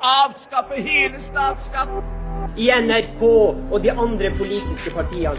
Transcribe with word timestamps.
avskaffe 0.00 0.80
hele 0.80 1.20
statsskatten. 1.20 2.14
i 2.56 2.70
NRK 2.70 3.22
og 3.22 3.82
de 3.82 3.90
andre 3.90 4.30
politiske 4.38 4.90
partiene. 4.90 5.36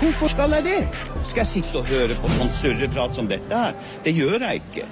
Hvorfor 0.00 0.32
skal 0.32 0.56
jeg 0.56 0.64
det? 0.64 0.80
Skal 1.24 1.42
jeg 1.42 1.50
sitte 1.50 1.82
og 1.82 1.90
høre 1.90 2.16
på 2.22 2.30
sånn 2.36 2.52
surreprat 2.54 3.16
som 3.16 3.28
dette 3.28 3.62
her? 3.64 3.76
Det 4.04 4.14
gjør 4.16 4.40
jeg 4.46 4.62
ikke. 4.62 4.86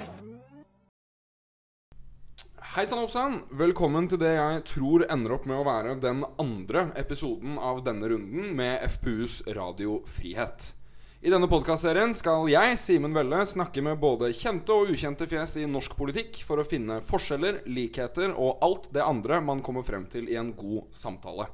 Hei 2.75 2.85
sann, 2.85 3.01
oppsann! 3.01 3.39
Velkommen 3.57 4.05
til 4.11 4.21
det 4.21 4.35
jeg 4.35 4.61
tror 4.69 5.07
ender 5.09 5.33
opp 5.39 5.47
med 5.49 5.57
å 5.57 5.65
være 5.65 5.95
den 6.03 6.21
andre 6.37 6.91
episoden 7.01 7.57
av 7.57 7.81
denne 7.87 8.11
runden 8.11 8.53
med 8.59 8.85
FPUs 8.93 9.41
Radio 9.57 10.03
Frihet. 10.05 10.75
I 11.19 11.27
denne 11.27 11.49
podkastserien 11.51 12.13
skal 12.15 12.45
jeg, 12.47 12.77
Simen 12.79 13.11
Velle, 13.11 13.41
snakke 13.43 13.81
med 13.83 13.97
både 13.99 14.29
kjente 14.31 14.71
og 14.71 14.93
ukjente 14.93 15.25
fjes 15.27 15.57
i 15.59 15.65
norsk 15.67 15.97
politikk 15.99 16.37
for 16.47 16.61
å 16.61 16.63
finne 16.63 17.01
forskjeller, 17.09 17.57
likheter 17.67 18.31
og 18.31 18.61
alt 18.63 18.85
det 18.95 19.03
andre 19.03 19.41
man 19.43 19.59
kommer 19.59 19.83
frem 19.83 20.05
til 20.07 20.29
i 20.31 20.37
en 20.39 20.53
god 20.55 20.85
samtale. 20.95 21.49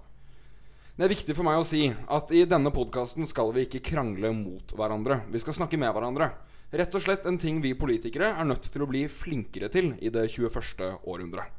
Det 0.93 1.07
er 1.07 1.13
viktig 1.15 1.33
for 1.33 1.47
meg 1.47 1.57
å 1.57 1.65
si 1.65 1.87
at 1.89 2.29
i 2.29 2.43
denne 2.45 2.69
podkasten 2.75 3.25
skal 3.25 3.49
vi 3.55 3.63
ikke 3.65 3.81
krangle 3.87 4.29
mot 4.37 4.69
hverandre. 4.77 5.23
Vi 5.33 5.41
skal 5.41 5.57
snakke 5.57 5.79
med 5.81 5.95
hverandre. 5.97 6.27
Rett 6.69 6.93
og 6.93 7.01
slett 7.01 7.25
en 7.25 7.39
ting 7.41 7.57
vi 7.63 7.73
politikere 7.73 8.35
er 8.37 8.45
nødt 8.45 8.69
til 8.69 8.85
å 8.85 8.89
bli 8.91 9.07
flinkere 9.09 9.71
til 9.73 9.95
i 9.97 10.11
det 10.13 10.27
21. 10.29 11.01
århundret. 11.09 11.49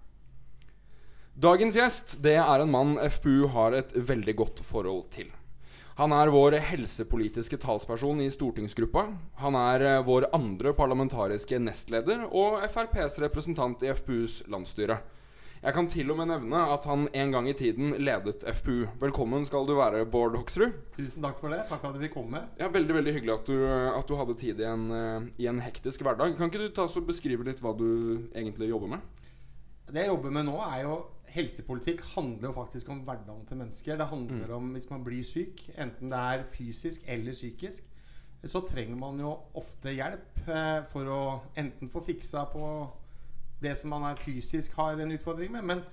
Dagens 1.35 1.75
gjest 1.75 2.15
det 2.23 2.39
er 2.39 2.63
en 2.63 2.71
mann 2.71 2.95
FPU 3.19 3.51
har 3.51 3.75
et 3.75 3.91
veldig 3.99 4.37
godt 4.39 4.63
forhold 4.71 5.11
til. 5.19 5.35
Han 5.97 6.13
er 6.13 6.29
vår 6.29 6.59
helsepolitiske 6.61 7.57
talsperson 7.57 8.19
i 8.21 8.27
stortingsgruppa. 8.29 9.07
Han 9.41 9.55
er 9.57 9.81
eh, 9.81 10.03
vår 10.05 10.27
andre 10.37 10.75
parlamentariske 10.77 11.57
nestleder 11.57 12.27
og 12.27 12.59
FrPs 12.69 13.17
representant 13.25 13.81
i 13.81 13.95
FPUs 13.97 14.43
landsstyre. 14.53 14.99
Jeg 15.63 15.73
kan 15.73 15.89
til 15.89 16.13
og 16.13 16.19
med 16.21 16.29
nevne 16.29 16.67
at 16.75 16.85
han 16.85 17.07
en 17.09 17.33
gang 17.33 17.49
i 17.49 17.57
tiden 17.57 17.97
ledet 17.97 18.45
FPU. 18.59 18.85
Velkommen 19.01 19.49
skal 19.49 19.65
du 19.65 19.73
være, 19.79 20.05
Bård 20.05 20.37
Hoksrud. 20.37 20.77
Tusen 20.99 21.25
takk 21.25 21.41
for 21.41 21.57
det. 21.57 21.63
Takk 21.73 21.81
for 21.81 21.89
at 21.89 21.97
du 21.97 22.05
fikk 22.05 22.19
komme. 22.19 22.45
Ja, 22.61 22.69
Veldig 22.77 22.99
veldig 23.01 23.17
hyggelig 23.17 23.39
at 23.39 23.49
du, 23.49 23.57
at 23.97 24.13
du 24.13 24.19
hadde 24.21 24.37
tid 24.45 24.61
i 24.61 24.69
en, 24.69 24.87
eh, 24.93 25.33
i 25.47 25.49
en 25.49 25.65
hektisk 25.65 26.05
hverdag. 26.05 26.37
Kan 26.37 26.53
ikke 26.53 26.67
du 26.67 26.77
ta 26.77 26.85
og 26.85 27.09
beskrive 27.09 27.49
litt 27.49 27.65
hva 27.65 27.73
du 27.73 27.89
egentlig 28.37 28.69
jobber 28.69 28.99
med? 28.99 29.13
Det 29.89 30.05
jeg 30.05 30.13
jobber 30.13 30.37
med 30.43 30.51
nå, 30.51 30.61
er 30.61 30.85
jo 30.85 31.07
Helsepolitikk 31.37 32.01
handler 32.15 32.49
jo 32.49 32.55
faktisk 32.57 32.89
om 32.93 33.03
hverdagen 33.05 33.45
til 33.49 33.61
mennesker. 33.61 33.99
Det 34.01 34.09
handler 34.09 34.55
om 34.57 34.71
hvis 34.73 34.89
man 34.91 35.05
blir 35.05 35.25
syk, 35.25 35.67
enten 35.77 36.13
det 36.13 36.19
er 36.19 36.45
fysisk 36.49 37.05
eller 37.07 37.37
psykisk, 37.37 37.85
så 38.47 38.63
trenger 38.69 38.97
man 38.97 39.21
jo 39.21 39.33
ofte 39.59 39.93
hjelp 39.93 40.49
eh, 40.49 40.81
for 40.89 41.11
å 41.11 41.21
enten 41.59 41.91
få 41.93 42.01
fiksa 42.07 42.47
på 42.53 42.65
det 43.63 43.73
som 43.79 43.91
man 43.91 44.05
er 44.11 44.21
fysisk 44.21 44.77
har 44.79 45.01
en 45.01 45.13
utfordring 45.13 45.53
med. 45.53 45.65
Men 45.65 45.85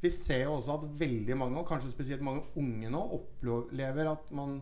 vi 0.00 0.10
ser 0.10 0.44
jo 0.46 0.56
også 0.58 0.78
at 0.78 1.00
veldig 1.00 1.36
mange, 1.36 1.60
og 1.60 1.68
kanskje 1.68 1.92
spesielt 1.92 2.24
mange 2.24 2.42
unge 2.56 2.90
nå, 2.90 3.00
opplever 3.16 4.10
at 4.10 4.30
man 4.36 4.60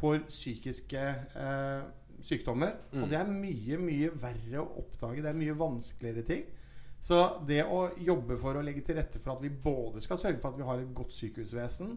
får 0.00 0.22
psykiske 0.28 1.02
eh, 1.36 1.82
sykdommer. 2.24 2.76
Og 3.02 3.10
det 3.10 3.18
er 3.20 3.32
mye, 3.32 3.80
mye 3.80 4.12
verre 4.22 4.62
å 4.62 4.70
oppdage. 4.80 5.22
Det 5.24 5.30
er 5.30 5.40
mye 5.40 5.58
vanskeligere 5.60 6.24
ting. 6.26 6.48
Så 7.00 7.16
det 7.48 7.62
å 7.64 7.86
jobbe 7.96 8.36
for 8.38 8.58
å 8.58 8.62
legge 8.64 8.82
til 8.84 8.98
rette 8.98 9.18
for 9.22 9.32
at 9.32 9.40
vi 9.42 9.48
både 9.48 10.02
skal 10.04 10.18
sørge 10.20 10.40
for 10.42 10.52
at 10.52 10.58
vi 10.60 10.66
har 10.68 10.82
et 10.82 10.94
godt 10.94 11.14
sykehusvesen, 11.16 11.94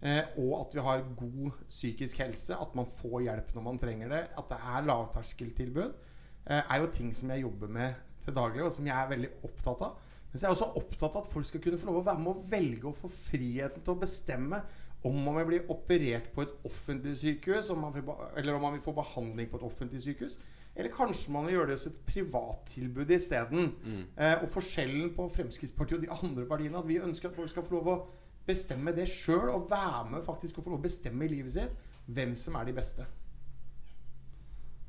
eh, 0.00 0.30
og 0.40 0.54
at 0.62 0.76
vi 0.78 0.84
har 0.86 1.04
god 1.18 1.58
psykisk 1.68 2.22
helse, 2.24 2.56
at 2.56 2.74
man 2.78 2.88
får 2.88 3.26
hjelp 3.26 3.54
når 3.54 3.66
man 3.66 3.80
trenger 3.82 4.08
det, 4.14 4.22
at 4.40 4.48
det 4.48 4.58
er 4.72 4.88
lavterskeltilbud, 4.88 5.92
eh, 6.48 6.62
er 6.62 6.80
jo 6.80 6.90
ting 6.96 7.12
som 7.14 7.30
jeg 7.34 7.44
jobber 7.44 7.68
med 7.68 7.94
til 8.24 8.34
daglig, 8.34 8.64
og 8.64 8.72
som 8.72 8.88
jeg 8.88 8.96
er 8.96 9.12
veldig 9.12 9.32
opptatt 9.44 9.84
av. 9.84 10.04
Men 10.28 10.40
så 10.40 10.44
er 10.44 10.48
jeg 10.48 10.56
også 10.56 10.72
opptatt 10.80 11.14
av 11.14 11.22
at 11.22 11.32
folk 11.32 11.46
skal 11.48 11.62
kunne 11.64 11.78
få 11.80 11.88
lov 11.88 12.02
å 12.02 12.08
være 12.08 12.24
med 12.24 12.34
å 12.34 12.48
velge 12.50 12.88
og 12.88 12.96
få 12.96 13.08
friheten 13.12 13.84
til 13.84 13.94
å 13.94 14.00
bestemme 14.00 14.62
om 15.06 15.14
man 15.22 15.36
vil 15.38 15.46
bli 15.52 15.58
operert 15.70 16.32
på 16.34 16.42
et 16.42 16.54
offentlig 16.66 17.14
sykehus, 17.20 17.70
om 17.70 17.84
man 17.84 17.94
vil, 17.94 18.08
eller 18.36 18.56
om 18.56 18.64
man 18.64 18.74
vil 18.74 18.82
få 18.82 18.96
behandling 18.96 19.48
på 19.50 19.60
et 19.60 19.66
offentlig 19.68 20.02
sykehus. 20.02 20.38
Eller 20.78 20.94
kanskje 20.94 21.32
man 21.34 21.48
vil 21.48 21.56
gjøre 21.56 21.72
det 21.72 21.80
som 21.82 21.92
et 21.92 22.06
privattilbud 22.06 23.10
isteden. 23.10 23.72
Eh, 24.16 24.36
og 24.42 24.48
forskjellen 24.52 25.10
på 25.16 25.26
Fremskrittspartiet 25.34 25.98
og 25.98 26.06
de 26.06 26.12
andre 26.14 26.46
partiene 26.46 26.78
at 26.78 26.88
vi 26.88 27.00
ønsker 27.02 27.28
at 27.28 27.34
folk 27.34 27.50
skal 27.50 27.66
få 27.66 27.80
lov 27.80 27.90
å 27.92 27.98
bestemme 28.48 28.94
det 28.96 29.08
sjøl, 29.10 29.50
og 29.52 29.66
være 29.70 30.10
med 30.14 30.24
faktisk 30.24 30.58
å 30.58 30.64
få 30.64 30.72
lov 30.72 30.80
å 30.80 30.86
bestemme 30.86 31.26
i 31.26 31.32
livet 31.34 31.52
sitt 31.58 31.88
hvem 32.08 32.36
som 32.38 32.56
er 32.56 32.68
de 32.70 32.76
beste. 32.78 33.04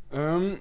Um, 0.09 0.53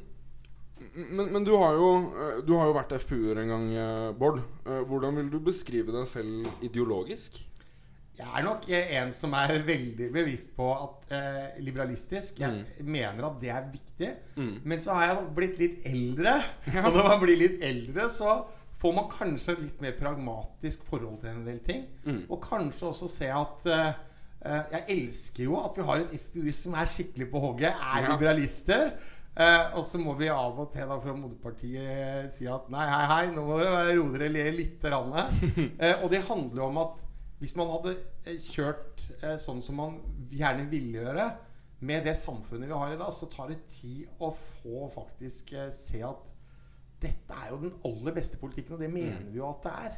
men, 0.95 1.33
men 1.33 1.45
du, 1.45 1.53
har 1.57 1.75
jo, 1.75 1.91
eh, 2.15 2.41
du 2.47 2.55
har 2.59 2.69
jo 2.71 2.77
vært 2.77 2.97
FPU-er 3.03 3.43
en 3.43 3.53
gang, 3.53 3.69
eh, 3.75 4.09
Bård. 4.19 4.41
Eh, 4.67 4.83
Hvordan 4.87 5.19
vil 5.19 5.31
du 5.33 5.39
beskrive 5.43 5.95
deg 5.95 6.07
selv 6.11 6.65
ideologisk? 6.65 7.41
Jeg 8.19 8.27
er 8.35 8.43
nok 8.43 8.65
en 8.75 9.13
som 9.15 9.35
er 9.39 9.53
veldig 9.63 10.09
bevisst 10.15 10.57
på 10.57 10.67
at 10.75 11.13
eh, 11.15 11.59
liberalistisk 11.63 12.41
Jeg 12.43 12.65
mener 12.83 13.29
at 13.29 13.37
det 13.43 13.51
er 13.55 13.69
viktig. 13.71 14.09
Men 14.65 14.81
så 14.83 14.97
har 14.97 15.07
jeg 15.07 15.19
nok 15.21 15.29
blitt 15.37 15.59
litt 15.63 15.85
eldre. 15.87 16.33
Og 16.87 16.89
når 16.97 17.09
man 17.13 17.21
blir 17.23 17.39
litt 17.39 17.63
eldre, 17.63 18.09
så 18.11 18.41
får 18.79 18.95
man 18.97 19.07
kanskje 19.11 19.55
litt 19.61 19.81
mer 19.83 19.95
pragmatisk 19.99 20.83
forhold 20.87 21.21
til 21.23 21.31
en 21.37 21.47
del 21.47 21.61
ting. 21.67 21.87
Og 22.29 22.41
kanskje 22.43 22.91
også 22.91 23.09
se 23.11 23.31
at 23.35 23.67
eh, 23.71 23.93
eh, 24.43 24.65
Jeg 24.75 24.85
elsker 24.97 25.45
jo 25.47 25.61
at 25.63 25.79
vi 25.79 25.87
har 25.87 26.03
et 26.03 26.17
FPU 26.19 26.51
som 26.55 26.75
er 26.79 26.91
skikkelig 26.91 27.31
på 27.33 27.43
hogget, 27.47 27.71
er 27.75 28.03
Ja. 28.03 28.13
liberalister. 28.17 28.93
Eh, 29.39 29.77
og 29.79 29.85
så 29.87 29.99
må 30.03 30.17
vi 30.19 30.27
av 30.35 30.59
og 30.59 30.73
til 30.75 30.89
da 30.91 30.97
fra 30.99 31.13
moderpartiet 31.15 32.33
si 32.35 32.49
at 32.51 32.67
nei, 32.75 32.87
hei, 32.91 33.05
hei, 33.13 33.27
nå 33.35 33.45
må 33.47 33.59
dere 33.63 33.93
roe 33.95 34.19
dere 34.19 34.51
litt. 34.57 34.83
Rann. 34.83 35.15
Eh, 35.79 36.03
og 36.03 36.11
det 36.11 36.25
handler 36.27 36.65
jo 36.65 36.67
om 36.73 36.81
at 36.83 37.05
hvis 37.39 37.55
man 37.59 37.71
hadde 37.71 37.97
eh, 38.27 38.41
kjørt 38.51 39.05
eh, 39.23 39.37
sånn 39.41 39.61
som 39.63 39.79
man 39.79 40.01
gjerne 40.31 40.67
ville 40.71 41.05
gjøre, 41.05 41.29
med 41.81 42.03
det 42.09 42.17
samfunnet 42.19 42.67
vi 42.67 42.75
har 42.75 42.91
i 42.91 42.99
dag, 42.99 43.13
så 43.15 43.29
tar 43.31 43.53
det 43.53 43.61
tid 43.71 44.09
å 44.19 44.33
få 44.35 44.89
faktisk 44.91 45.53
eh, 45.55 45.69
se 45.75 46.03
at 46.03 46.33
dette 46.99 47.31
er 47.45 47.53
jo 47.53 47.61
den 47.63 47.77
aller 47.87 48.17
beste 48.17 48.41
politikken, 48.41 48.75
og 48.75 48.83
det 48.83 48.91
mener 48.91 49.29
vi 49.31 49.39
jo 49.39 49.47
at 49.47 49.63
det 49.63 49.75
er. 49.87 49.93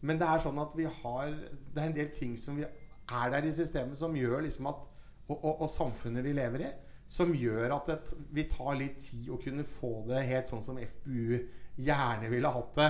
Men 0.00 0.16
det 0.16 0.28
er 0.30 0.40
sånn 0.40 0.56
at 0.62 0.72
vi 0.78 0.86
har 0.88 1.34
Det 1.36 1.82
er 1.82 1.90
en 1.90 1.96
del 1.98 2.08
ting 2.16 2.32
som 2.40 2.56
vi 2.56 2.64
er 2.64 3.34
der 3.34 3.44
i 3.44 3.52
systemet, 3.52 3.98
som 4.00 4.16
gjør 4.16 4.40
liksom 4.46 4.70
at 4.72 4.80
Og, 5.28 5.36
og, 5.44 5.60
og 5.66 5.70
samfunnet 5.70 6.22
vi 6.24 6.32
lever 6.32 6.62
i, 6.62 6.72
som 7.10 7.32
gjør 7.34 7.72
at 7.74 7.88
et, 7.96 8.10
vi 8.30 8.44
tar 8.48 8.76
litt 8.78 8.96
tid 9.02 9.28
å 9.34 9.38
kunne 9.42 9.64
få 9.66 10.04
det 10.06 10.20
helt 10.28 10.46
sånn 10.48 10.62
som 10.62 10.78
FPU 10.78 11.40
gjerne 11.76 12.30
ville 12.30 12.48
hatt 12.54 12.76
det. 12.78 12.88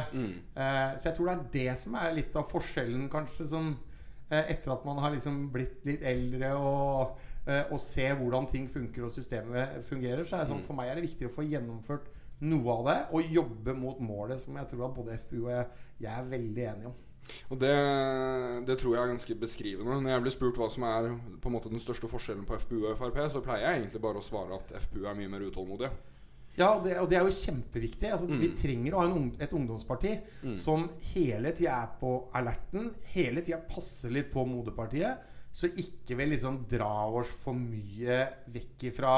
Eh, 0.54 0.90
så 1.00 1.08
jeg 1.08 1.16
tror 1.16 1.30
det 1.30 1.34
er 1.34 1.46
det 1.54 1.78
som 1.80 1.96
er 1.96 2.12
litt 2.14 2.36
av 2.36 2.44
forskjellen, 2.52 3.06
kanskje, 3.12 3.48
som 3.48 3.70
etter 4.34 4.74
at 4.74 4.84
man 4.86 4.98
har 5.02 5.14
liksom 5.14 5.46
blitt 5.54 5.84
litt 5.86 6.02
eldre 6.06 6.52
og, 6.58 7.16
eh, 7.46 7.64
og 7.70 7.80
ser 7.82 8.16
hvordan 8.18 8.48
ting 8.50 8.68
funker 8.70 9.06
og 9.06 9.14
systemet 9.14 9.80
fungerer, 9.86 10.24
så 10.24 10.36
er 10.36 10.44
det 10.44 10.52
sånn 10.54 10.66
for 10.66 10.78
meg 10.78 10.90
er 10.90 10.98
det 10.98 11.06
viktig 11.06 11.28
å 11.28 11.34
få 11.36 11.46
gjennomført 11.46 12.10
noe 12.46 12.74
av 12.74 12.86
det 12.88 12.96
og 13.16 13.34
jobbe 13.38 13.74
mot 13.78 14.00
målet, 14.04 14.42
som 14.42 14.56
jeg 14.58 14.68
tror 14.72 14.88
at 14.88 14.96
både 14.96 15.18
FPU 15.22 15.46
og 15.46 15.52
jeg, 15.54 15.66
jeg 16.04 16.12
er 16.12 16.32
veldig 16.32 16.66
enige 16.72 16.92
om. 16.92 17.02
Og 17.50 17.58
det, 17.58 17.74
det 18.68 18.76
tror 18.78 18.92
jeg 18.94 19.02
er 19.02 19.12
ganske 19.14 19.36
beskrivende. 19.40 19.96
Når 19.98 20.12
jeg 20.12 20.24
blir 20.24 20.34
spurt 20.34 20.60
hva 20.60 20.68
som 20.70 20.84
er 20.86 21.08
på 21.42 21.50
en 21.50 21.56
måte 21.56 21.72
den 21.72 21.82
største 21.82 22.10
forskjellen 22.10 22.46
på 22.46 22.58
FPU 22.62 22.84
og 22.84 22.98
Frp, 23.00 23.18
så 23.32 23.42
pleier 23.42 23.64
jeg 23.64 23.80
egentlig 23.80 24.02
bare 24.04 24.22
å 24.22 24.26
svare 24.26 24.58
at 24.60 24.76
FPU 24.84 25.06
er 25.06 25.18
mye 25.18 25.32
mer 25.32 25.46
utålmodige. 25.48 25.90
Ja, 26.56 26.80
det, 26.80 26.94
og 27.02 27.10
det 27.10 27.18
er 27.18 27.26
jo 27.26 27.34
kjempeviktig. 27.36 28.08
Altså, 28.12 28.26
Vi 28.40 28.48
trenger 28.56 28.94
å 28.94 29.00
ha 29.02 29.08
en 29.10 29.32
et 29.40 29.52
ungdomsparti 29.52 30.14
som 30.56 30.88
hele 31.12 31.52
tida 31.52 31.82
er 31.82 31.90
på 32.00 32.30
alerten, 32.34 32.94
hele 33.12 33.42
tida 33.42 33.58
passer 33.58 34.10
litt 34.10 34.30
på 34.32 34.46
moderpartiet, 34.48 35.18
så 35.52 35.68
ikke 35.68 36.16
vil 36.16 36.32
liksom 36.32 36.64
dra 36.68 37.08
oss 37.16 37.28
for 37.28 37.56
mye 37.56 38.22
vekk 38.52 38.88
ifra 38.90 39.14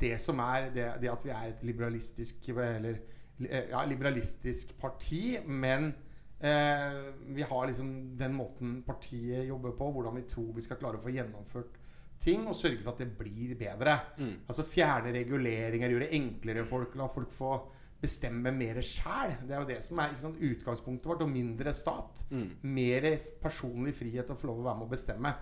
det 0.00 0.20
som 0.20 0.38
er 0.44 0.70
det, 0.74 0.86
det 1.00 1.10
at 1.10 1.24
vi 1.24 1.30
er 1.30 1.52
et 1.52 1.62
liberalistisk 1.64 2.48
eller, 2.50 2.98
ja, 3.40 3.84
liberalistisk 3.86 4.78
parti, 4.80 5.38
men 5.46 5.94
eh, 6.40 6.98
vi 7.34 7.42
har 7.42 7.66
liksom 7.66 8.16
den 8.18 8.34
måten 8.34 8.82
partiet 8.86 9.46
jobber 9.48 9.76
på, 9.78 9.90
hvordan 9.92 10.16
vi 10.16 10.26
tror 10.28 10.52
vi 10.54 10.62
skal 10.62 10.76
klare 10.80 10.98
å 10.98 11.04
få 11.04 11.14
gjennomført 11.14 11.78
ting 12.22 12.46
og 12.48 12.56
sørge 12.58 12.82
for 12.82 12.92
at 12.94 12.98
det 13.04 13.10
blir 13.18 13.54
bedre. 13.58 13.98
Altså 14.48 14.64
Fjerne 14.66 15.12
reguleringer, 15.14 15.88
gjøre 15.92 16.06
det 16.08 16.14
enklere 16.20 16.64
for 16.66 16.76
folk, 16.76 16.96
la 17.00 17.06
folk 17.12 17.32
få 17.32 17.56
bestemme 17.96 18.50
mer 18.52 18.76
sjæl. 18.84 19.32
Det 19.48 19.54
er 19.56 19.62
jo 19.62 19.66
det 19.70 19.78
som 19.84 19.98
er 20.02 20.10
sant, 20.20 20.36
utgangspunktet 20.36 21.08
vårt. 21.08 21.22
Og 21.24 21.30
mindre 21.32 21.72
stat. 21.72 22.24
Mer 22.62 23.06
personlig 23.42 23.94
frihet 23.96 24.28
og 24.30 24.38
få 24.38 24.50
lov 24.50 24.60
å 24.60 24.66
være 24.66 24.78
med 24.82 24.86
å 24.86 24.90
bestemme. 24.92 25.32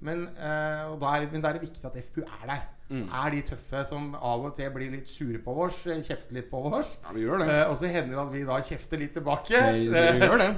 Men, 0.00 0.28
eh, 0.38 0.84
og 0.86 1.00
da 1.02 1.16
er, 1.16 1.26
men 1.32 1.42
da 1.42 1.50
er 1.50 1.58
det 1.58 1.66
viktig 1.68 1.84
at 1.84 1.98
FPU 2.06 2.22
er 2.22 2.46
der. 2.46 2.64
Er 3.10 3.30
de 3.34 3.40
tøffe 3.42 3.80
som 3.88 4.14
av 4.14 4.44
og 4.46 4.54
til 4.54 4.70
blir 4.70 4.92
litt 4.92 5.08
sure 5.10 5.40
på 5.42 5.56
oss, 5.66 5.86
eh, 5.88 6.04
kjefter 6.06 6.34
litt 6.38 6.48
på 6.50 6.62
oss. 6.70 6.96
Ja, 7.02 7.12
vi 7.12 7.26
gjør 7.26 7.42
det. 7.42 7.48
Eh, 7.50 7.68
og 7.70 7.76
så 7.76 7.90
hender 7.90 8.14
det 8.14 8.22
at 8.22 8.32
vi 8.32 8.44
da 8.46 8.60
kjefter 8.62 8.98
litt 9.02 9.12
tilbake. 9.18 9.62
Vi, 9.74 9.88
vi 9.90 10.04
gjør 10.22 10.38
det. 10.38 10.50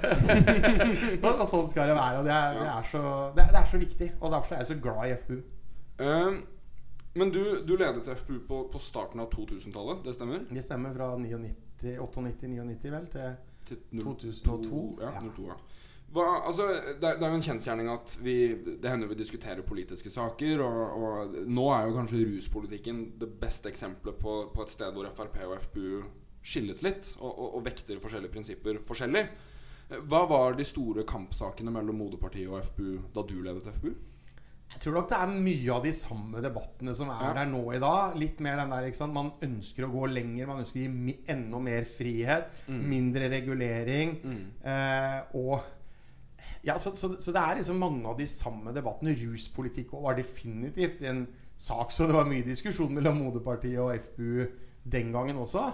og, 1.25 1.31
og 1.33 1.47
sånn 1.49 1.71
skal 1.73 1.89
det 1.89 1.97
være. 1.97 2.19
Og 2.21 2.29
det 2.29 2.35
er, 2.37 2.59
det, 2.61 2.69
er 2.77 2.91
så, 2.93 3.03
det, 3.35 3.47
er, 3.47 3.55
det 3.57 3.63
er 3.63 3.71
så 3.73 3.81
viktig. 3.81 4.11
Og 4.21 4.37
derfor 4.37 4.55
er 4.55 4.67
jeg 4.67 4.75
så 4.75 4.83
glad 4.85 5.07
i 5.09 5.17
FPU. 5.17 5.41
Eh, 5.99 6.39
men 7.19 7.31
du, 7.35 7.41
du 7.67 7.77
ledet 7.77 8.07
FPU 8.21 8.39
på, 8.47 8.61
på 8.73 8.79
starten 8.83 9.21
av 9.21 9.31
2000-tallet, 9.33 10.05
det 10.07 10.15
stemmer? 10.15 10.45
Det 10.51 10.63
stemmer 10.63 10.95
fra 10.95 11.13
99. 11.19 11.55
98-99, 11.79 12.91
vel, 12.91 13.07
til 13.13 13.35
Til 13.69 13.81
null- 13.93 14.15
2002. 14.19 14.83
Ja, 15.03 15.11
Ja. 15.15 15.21
02, 15.31 15.49
ja. 15.53 15.57
Hva, 16.09 16.23
altså, 16.49 16.65
det, 16.73 17.05
er- 17.05 17.19
det 17.21 17.25
er 17.27 17.33
jo 17.35 17.37
en 17.37 17.43
kjensgjerning 17.45 17.89
at 17.93 18.15
vi 18.25 18.35
Det 18.65 18.89
hender 18.89 19.11
vi 19.11 19.15
diskuterer 19.19 19.61
politiske 19.63 20.09
saker, 20.11 20.63
og, 20.65 21.03
og 21.03 21.35
nå 21.45 21.67
er 21.75 21.87
jo 21.91 21.99
kanskje 21.99 22.23
ruspolitikken 22.31 23.03
det 23.21 23.29
beste 23.43 23.69
eksempelet 23.69 24.17
på, 24.23 24.39
på 24.55 24.63
et 24.65 24.73
sted 24.73 24.95
hvor 24.97 25.11
Frp 25.19 25.37
og 25.45 25.59
FpU 25.67 26.03
skilles 26.49 26.81
litt, 26.87 27.11
og, 27.21 27.29
og, 27.35 27.55
og 27.59 27.65
vekter 27.67 28.01
forskjellige 28.01 28.33
prinsipper 28.33 28.79
forskjellig. 28.89 29.27
Hva 30.09 30.23
var 30.31 30.57
de 30.57 30.65
store 30.65 31.05
kampsakene 31.09 31.71
mellom 31.73 31.97
Moderpartiet 32.01 32.49
og 32.49 32.65
FpU 32.71 32.99
da 33.13 33.23
du 33.29 33.37
ledet 33.45 33.69
FpU? 33.77 33.93
Jeg 34.79 34.85
tror 34.85 34.95
nok 34.95 35.09
det 35.11 35.17
er 35.19 35.31
mye 35.43 35.71
av 35.75 35.81
de 35.83 35.91
samme 35.91 36.41
debattene 36.45 36.93
som 36.95 37.09
er 37.11 37.33
der 37.35 37.49
nå 37.51 37.65
i 37.75 37.81
dag. 37.83 38.13
Litt 38.15 38.39
mer 38.47 38.61
den 38.61 38.71
der, 38.71 38.85
ikke 38.87 39.01
sant? 39.01 39.17
Man 39.17 39.33
ønsker 39.43 39.89
å 39.89 39.91
gå 39.91 40.05
lenger, 40.07 40.47
man 40.47 40.61
ønsker 40.63 40.79
å 40.79 40.85
gi 40.85 41.15
enda 41.35 41.59
mer 41.67 41.89
frihet. 41.91 42.53
Mindre 42.93 43.27
regulering. 43.33 44.13
Eh, 44.63 45.35
og 45.35 45.67
ja, 46.63 46.77
så, 46.79 46.93
så, 46.95 47.11
så 47.19 47.35
det 47.35 47.43
er 47.43 47.59
liksom 47.59 47.83
mange 47.83 48.07
av 48.07 48.23
de 48.23 48.29
samme 48.31 48.71
debattene. 48.77 49.17
Ruspolitikk 49.19 49.97
og 49.99 50.07
var 50.07 50.21
definitivt 50.21 51.03
en 51.11 51.25
sak 51.59 51.91
så 51.91 52.07
det 52.07 52.15
var 52.15 52.31
mye 52.31 52.47
diskusjon 52.47 52.95
mellom 52.95 53.19
Moderpartiet 53.25 53.83
og 53.83 53.99
FpU 53.99 54.47
den 54.87 55.11
gangen 55.11 55.43
også. 55.43 55.73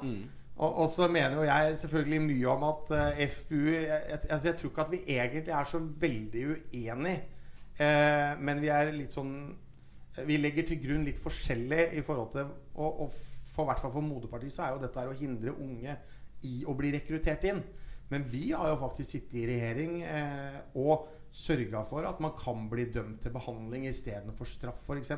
Og, 0.57 0.79
og 0.81 0.89
så 0.89 1.11
mener 1.12 1.37
jo 1.43 1.45
jeg 1.45 1.77
selvfølgelig 1.77 2.25
mye 2.25 2.57
om 2.57 2.67
at 2.71 2.97
uh, 2.97 3.23
FpU 3.29 3.69
jeg, 3.69 3.85
jeg, 3.85 4.19
altså 4.31 4.49
jeg 4.49 4.57
tror 4.57 4.73
ikke 4.73 4.89
at 4.89 4.93
vi 4.97 5.05
egentlig 5.19 5.53
er 5.61 5.65
så 5.69 5.85
veldig 6.00 6.47
uenige. 6.55 7.21
Eh, 7.79 8.32
men 8.38 8.61
vi 8.62 8.71
er 8.71 8.93
litt 8.94 9.11
sånn 9.11 9.32
Vi 10.29 10.37
legger 10.38 10.69
til 10.69 10.79
grunn 10.79 11.03
litt 11.03 11.19
forskjellig 11.19 11.88
i 11.99 12.05
forhold 12.06 12.29
til 12.37 12.44
Og, 12.79 13.00
og 13.03 13.17
for 13.50 13.67
hvert 13.67 13.81
fall 13.82 13.91
for 13.97 14.06
Moderpartiet 14.06 14.55
så 14.55 14.62
er 14.67 14.76
jo 14.76 14.82
dette 14.85 15.00
her 15.00 15.11
å 15.11 15.17
hindre 15.19 15.56
unge 15.59 15.97
i 16.47 16.61
å 16.69 16.75
bli 16.76 16.91
rekruttert 16.93 17.47
inn. 17.49 17.61
Men 18.11 18.25
vi 18.29 18.50
har 18.53 18.69
jo 18.69 18.81
faktisk 18.82 19.15
sittet 19.15 19.37
i 19.41 19.44
regjering 19.49 19.94
eh, 20.05 20.59
og 20.76 21.06
sørga 21.35 21.81
for 21.88 22.06
at 22.06 22.21
man 22.23 22.35
kan 22.38 22.67
bli 22.71 22.85
dømt 22.93 23.23
til 23.25 23.32
behandling 23.35 23.87
istedenfor 23.88 24.47
straff, 24.49 24.82
f.eks. 24.85 25.15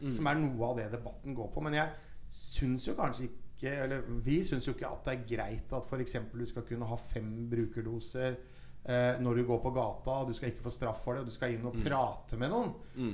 Mm. 0.00 0.14
Som 0.16 0.30
er 0.30 0.40
noe 0.40 0.70
av 0.70 0.80
det 0.80 0.88
debatten 0.94 1.36
går 1.36 1.50
på. 1.54 1.62
Men 1.66 1.76
jeg 1.76 1.92
syns 2.34 2.88
jo 2.88 2.96
kanskje 2.98 3.28
ikke 3.28 3.74
Eller 3.84 4.06
vi 4.24 4.38
syns 4.46 4.64
jo 4.64 4.72
ikke 4.72 4.88
at 4.88 5.04
det 5.04 5.12
er 5.12 5.26
greit 5.34 5.72
at 5.76 5.84
f.eks. 5.84 6.14
du 6.32 6.46
skal 6.48 6.64
kunne 6.64 6.86
ha 6.88 6.96
fem 6.96 7.28
brukerdoser 7.50 8.38
eh, 8.84 9.18
når 9.20 9.34
du 9.40 9.44
går 9.48 9.58
på 9.62 9.70
gata. 9.76 10.10
og 10.22 10.28
Du 10.28 10.34
skal 10.34 10.50
ikke 10.52 10.62
få 10.66 10.70
straff 10.74 11.02
for 11.04 11.14
det, 11.14 11.22
og 11.24 11.26
du 11.30 11.34
skal 11.34 11.54
inn 11.54 11.66
og 11.66 11.76
prate 11.84 12.36
med 12.40 12.50
noen. 12.50 12.72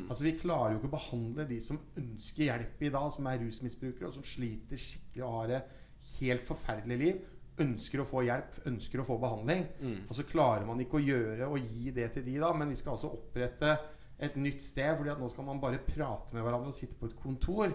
Altså 0.08 0.24
Vi 0.24 0.36
klarer 0.38 0.72
jo 0.74 0.78
ikke 0.80 0.90
å 0.92 0.96
behandle 0.98 1.48
de 1.48 1.60
som 1.60 1.78
ønsker 1.96 2.44
hjelp 2.50 2.82
i 2.82 2.92
dag, 2.94 3.08
som 3.12 3.26
er 3.26 3.38
rusmisbrukere, 3.42 4.08
og 4.08 4.14
som 4.14 4.22
sliter 4.26 4.76
skikkelig 4.76 5.24
og 5.24 5.40
har 5.40 5.56
et 5.60 5.74
helt 6.20 6.46
forferdelig 6.46 6.98
liv. 6.98 7.24
Ønsker 7.58 8.00
å 8.02 8.04
få 8.06 8.20
hjelp, 8.26 8.58
ønsker 8.68 9.00
å 9.00 9.04
få 9.08 9.18
behandling. 9.18 9.66
Og 10.10 10.14
så 10.14 10.22
klarer 10.28 10.66
man 10.68 10.80
ikke 10.80 10.98
å 10.98 11.04
gjøre 11.06 11.46
og 11.48 11.58
gi 11.64 11.90
det 11.90 12.10
til 12.12 12.24
de, 12.26 12.38
da. 12.42 12.52
Men 12.52 12.68
vi 12.68 12.76
skal 12.76 12.92
altså 12.98 13.14
opprette 13.16 13.78
et 14.18 14.36
nytt 14.40 14.62
sted, 14.64 14.94
fordi 14.96 15.10
at 15.12 15.18
nå 15.20 15.26
skal 15.28 15.44
man 15.44 15.58
bare 15.60 15.76
prate 15.84 16.32
med 16.32 16.40
hverandre 16.44 16.70
og 16.72 16.76
sitte 16.76 16.96
på 16.96 17.06
et 17.10 17.16
kontor. 17.20 17.72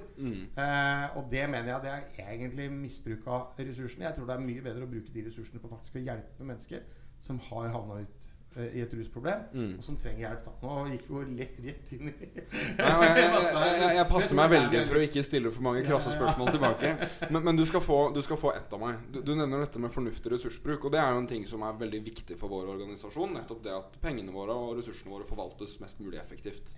Eh, 0.57 1.17
og 1.17 1.27
det 1.29 1.43
mener 1.49 1.69
jeg 1.69 1.81
det 1.83 1.91
er 1.91 2.31
egentlig 2.33 2.71
misbruk 2.71 3.27
av 3.27 3.59
ressursene. 3.61 4.05
Jeg 4.07 4.15
tror 4.17 4.25
det 4.29 4.35
er 4.37 4.45
mye 4.47 4.63
bedre 4.65 4.87
å 4.87 4.89
bruke 4.89 5.13
de 5.13 5.25
ressursene 5.27 5.61
på 5.61 5.69
faktisk 5.69 5.99
å 5.99 6.05
hjelpe 6.05 6.43
mennesker 6.45 6.81
som 7.21 7.39
har 7.49 7.67
havna 7.73 8.01
ut 8.01 8.27
eh, 8.55 8.77
i 8.77 8.81
et 8.83 8.93
rusproblem, 8.93 9.43
og 9.77 9.83
som 9.85 9.97
trenger 9.99 10.25
hjelp. 10.25 10.47
da 10.47 10.53
Nå 10.61 10.85
gikk 10.91 11.05
vi 11.07 11.13
jo 11.15 11.21
lett 11.37 11.59
rett 11.65 11.91
inn 11.95 12.09
i 12.09 12.15
Nei, 12.15 12.89
jeg, 13.05 13.27
jeg, 13.27 13.51
jeg, 13.53 13.91
jeg, 13.97 14.07
passer 14.09 14.39
meg 14.39 14.49
veldig 14.55 14.81
for 14.89 14.99
å 14.99 15.03
ikke 15.05 15.25
stille 15.27 15.53
for 15.53 15.67
mange 15.67 15.83
krasse 15.87 16.15
spørsmål 16.15 16.51
tilbake. 16.55 16.95
Men, 17.31 17.43
men 17.47 17.59
du, 17.59 17.63
skal 17.69 17.83
få, 17.85 17.99
du 18.15 18.19
skal 18.25 18.39
få 18.41 18.51
ett 18.57 18.73
av 18.75 18.81
meg. 18.81 19.05
Du, 19.13 19.21
du 19.23 19.31
nevner 19.37 19.63
dette 19.63 19.79
med 19.79 19.93
fornuftig 19.93 20.33
ressursbruk. 20.33 20.87
Og 20.87 20.93
det 20.93 20.99
er 20.99 21.13
jo 21.13 21.21
en 21.21 21.29
ting 21.29 21.45
som 21.47 21.63
er 21.63 21.77
veldig 21.79 22.01
viktig 22.09 22.35
for 22.41 22.51
vår 22.51 22.73
organisasjon. 22.73 23.37
Nettopp 23.37 23.61
det 23.63 23.77
at 23.77 23.95
pengene 24.03 24.33
våre 24.35 24.57
og 24.57 24.73
ressursene 24.79 25.13
våre 25.13 25.29
forvaltes 25.29 25.77
mest 25.83 26.01
mulig 26.03 26.19
effektivt. 26.19 26.73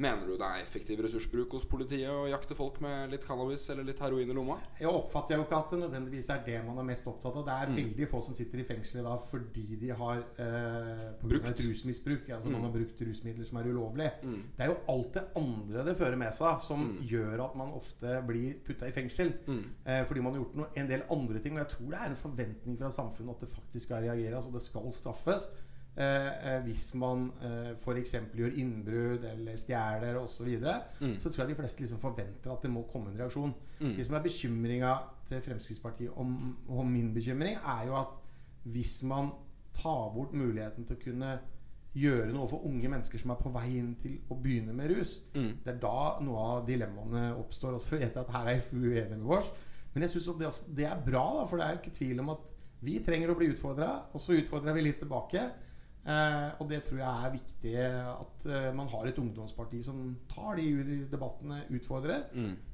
Mener 0.00 0.24
du 0.24 0.38
det 0.40 0.46
er 0.46 0.62
effektiv 0.62 1.02
ressursbruk 1.04 1.52
hos 1.52 1.66
politiet 1.68 2.08
å 2.08 2.22
jakte 2.30 2.54
folk 2.56 2.78
med 2.80 3.10
litt 3.12 3.26
cannabis 3.28 3.66
eller 3.74 3.84
litt 3.84 3.98
heroin 4.00 4.30
i 4.30 4.32
lomma? 4.32 4.54
Jeg 4.80 4.88
oppfatter 4.88 5.36
jo 5.36 5.42
ikke 5.44 5.58
at 5.58 5.74
det 5.74 5.80
nødvendigvis 5.82 6.30
er 6.32 6.38
det 6.46 6.60
man 6.64 6.78
er 6.80 6.86
mest 6.88 7.08
opptatt 7.10 7.36
av. 7.36 7.44
Det 7.44 7.56
er 7.60 7.74
veldig 7.76 8.06
få 8.08 8.22
som 8.24 8.32
sitter 8.36 8.62
i 8.62 8.64
fengsel 8.64 9.02
i 9.02 9.04
dag 9.04 9.26
fordi 9.28 9.66
de 9.82 9.90
har 9.98 10.22
eh, 10.40 11.02
av 11.12 11.18
et 11.18 11.26
Brukt. 11.34 11.60
rusmisbruk. 11.66 12.30
Altså 12.32 12.48
man 12.54 12.64
har 12.64 12.72
brukt 12.72 13.02
rusmidler 13.04 13.44
som 13.50 13.58
er 13.60 13.68
ulovlig. 13.68 14.06
Det 14.22 14.64
er 14.64 14.70
jo 14.72 14.78
alt 14.94 15.12
det 15.18 15.24
andre 15.42 15.84
det 15.90 15.96
fører 16.00 16.16
med 16.24 16.32
seg, 16.38 16.62
som 16.64 16.86
gjør 17.12 17.44
at 17.50 17.58
man 17.60 17.74
ofte 17.76 18.14
blir 18.30 18.54
putta 18.64 18.88
i 18.88 18.94
fengsel. 18.96 19.34
Eh, 19.84 20.06
fordi 20.08 20.24
man 20.24 20.32
har 20.32 20.40
gjort 20.40 20.56
noe, 20.62 20.70
en 20.80 20.88
del 20.88 21.04
andre 21.12 21.38
ting. 21.44 21.52
Og 21.58 21.66
jeg 21.66 21.72
tror 21.76 21.92
det 21.92 22.00
er 22.00 22.08
en 22.14 22.22
forventning 22.24 22.80
fra 22.80 22.90
samfunnet 22.96 23.36
at 23.36 23.44
det 23.44 23.52
faktisk 23.52 23.90
skal 23.90 24.06
reageres, 24.08 24.48
og 24.48 24.56
det 24.56 24.64
skal 24.64 24.88
straffes. 24.96 25.50
Eh, 25.96 26.54
eh, 26.54 26.62
hvis 26.64 26.94
man 26.96 27.26
eh, 27.44 27.74
f.eks. 27.76 28.14
gjør 28.32 28.54
innbrudd 28.56 29.26
eller 29.28 29.56
stjeler 29.60 30.16
osv., 30.16 30.38
så, 30.38 30.44
videre, 30.46 30.76
så 31.20 31.28
tror 31.28 31.42
jeg 31.42 31.50
de 31.50 31.56
fleste 31.58 31.82
liksom 31.84 32.00
forventer 32.00 32.52
at 32.52 32.62
det 32.64 32.70
må 32.72 32.86
komme 32.88 33.10
en 33.10 33.18
reaksjon. 33.20 33.52
Det 33.82 34.06
som 34.06 34.16
er 34.16 34.22
bekymringa 34.24 34.92
til 35.28 35.42
Fremskrittspartiet 35.44 36.14
om, 36.16 36.54
om 36.68 36.88
min 36.88 37.10
bekymring, 37.12 37.58
er 37.60 37.86
jo 37.90 37.96
at 37.98 38.14
hvis 38.72 39.02
man 39.04 39.34
tar 39.76 40.12
bort 40.14 40.32
muligheten 40.32 40.86
til 40.86 40.96
å 40.96 41.02
kunne 41.02 41.32
gjøre 41.92 42.30
noe 42.32 42.48
for 42.48 42.64
unge 42.64 42.88
mennesker 42.88 43.20
som 43.20 43.34
er 43.34 43.40
på 43.42 43.52
vei 43.52 43.66
inn 43.76 43.90
til 44.00 44.14
å 44.32 44.38
begynne 44.40 44.72
med 44.76 44.94
rus, 44.94 45.18
det 45.34 45.74
er 45.74 45.82
da 45.82 46.22
noe 46.24 46.46
av 46.54 46.62
dilemmaene 46.68 47.34
oppstår. 47.36 47.76
Og 47.76 47.84
så 47.84 47.98
vet 47.98 48.14
jeg 48.14 48.22
at 48.22 48.32
her 48.32 48.48
er 48.54 48.62
FU 48.64 48.78
uenig 48.78 49.18
med 49.18 49.28
oss. 49.36 49.50
Men 49.92 50.06
jeg 50.06 50.14
syns 50.14 50.30
det, 50.40 50.54
det 50.78 50.88
er 50.88 51.04
bra, 51.04 51.26
da, 51.42 51.44
for 51.50 51.60
det 51.60 51.66
er 51.66 51.76
jo 51.76 51.82
ikke 51.82 51.98
tvil 51.98 52.24
om 52.24 52.32
at 52.32 52.48
vi 52.82 52.96
trenger 53.04 53.34
å 53.34 53.36
bli 53.36 53.50
utfordra, 53.52 53.90
og 54.14 54.24
så 54.24 54.38
utfordrer 54.38 54.74
vi 54.78 54.86
litt 54.86 55.02
tilbake. 55.02 55.44
Eh, 56.02 56.48
og 56.58 56.66
det 56.66 56.80
tror 56.82 56.98
jeg 56.98 57.06
er 57.06 57.34
viktig 57.36 57.72
at 57.78 58.46
eh, 58.50 58.70
man 58.74 58.88
har 58.90 59.06
et 59.06 59.18
ungdomsparti 59.22 59.84
som 59.86 60.00
tar 60.30 60.56
de 60.58 60.96
debattene, 61.12 61.60
utfordrer. 61.70 62.24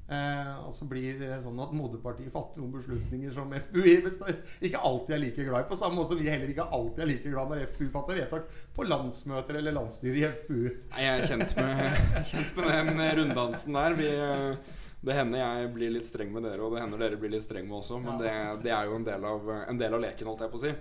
Eh, 0.09 0.53
og 0.65 0.73
så 0.73 0.87
blir 0.89 1.19
det 1.21 1.35
sånn 1.43 1.59
at 1.61 1.75
moderpartiet 1.77 2.33
fatter 2.33 2.57
noen 2.57 2.73
beslutninger 2.73 3.35
som 3.35 3.53
FUI 3.53 3.99
ikke 4.65 4.81
alltid 4.81 5.13
er 5.13 5.21
like 5.21 5.45
glad 5.45 5.61
i. 5.61 5.69
På 5.69 5.77
samme 5.77 5.99
måte 5.99 6.15
som 6.15 6.21
vi 6.23 6.31
heller 6.31 6.49
ikke 6.49 6.65
alltid 6.73 7.03
er 7.05 7.11
like 7.11 7.29
glad 7.29 7.53
når 7.53 7.67
FU 7.75 7.85
fatter 7.93 8.17
vedtak 8.17 8.49
på 8.73 8.87
landsmøter 8.87 9.59
eller 9.61 9.77
landsstyret 9.77 10.23
i 10.23 10.31
FU. 10.47 10.59
Nei, 10.95 11.05
Jeg 11.05 11.21
er 11.21 11.29
kjent 11.29 11.55
med, 11.59 12.23
kjent 12.31 12.57
med 12.57 12.71
den 12.73 13.03
runddansen 13.21 13.77
der. 13.77 13.97
Vi, 13.99 14.09
det 15.05 15.15
hender 15.15 15.43
jeg 15.43 15.69
blir 15.77 15.93
litt 15.93 16.09
streng 16.09 16.33
med 16.33 16.43
dere, 16.49 16.65
og 16.65 16.73
det 16.73 16.81
hender 16.81 17.05
dere 17.05 17.21
blir 17.21 17.31
litt 17.35 17.45
streng 17.45 17.69
med 17.69 17.77
også. 17.83 18.01
Men 18.01 18.17
det, 18.19 18.33
det 18.65 18.73
er 18.73 18.89
jo 18.89 18.97
en 18.97 19.05
del, 19.05 19.29
av, 19.29 19.53
en 19.69 19.79
del 19.79 19.95
av 19.95 20.03
leken, 20.03 20.31
holdt 20.33 20.47
jeg 20.47 20.55
på 20.55 20.59
å 20.59 20.65
si. 20.65 20.73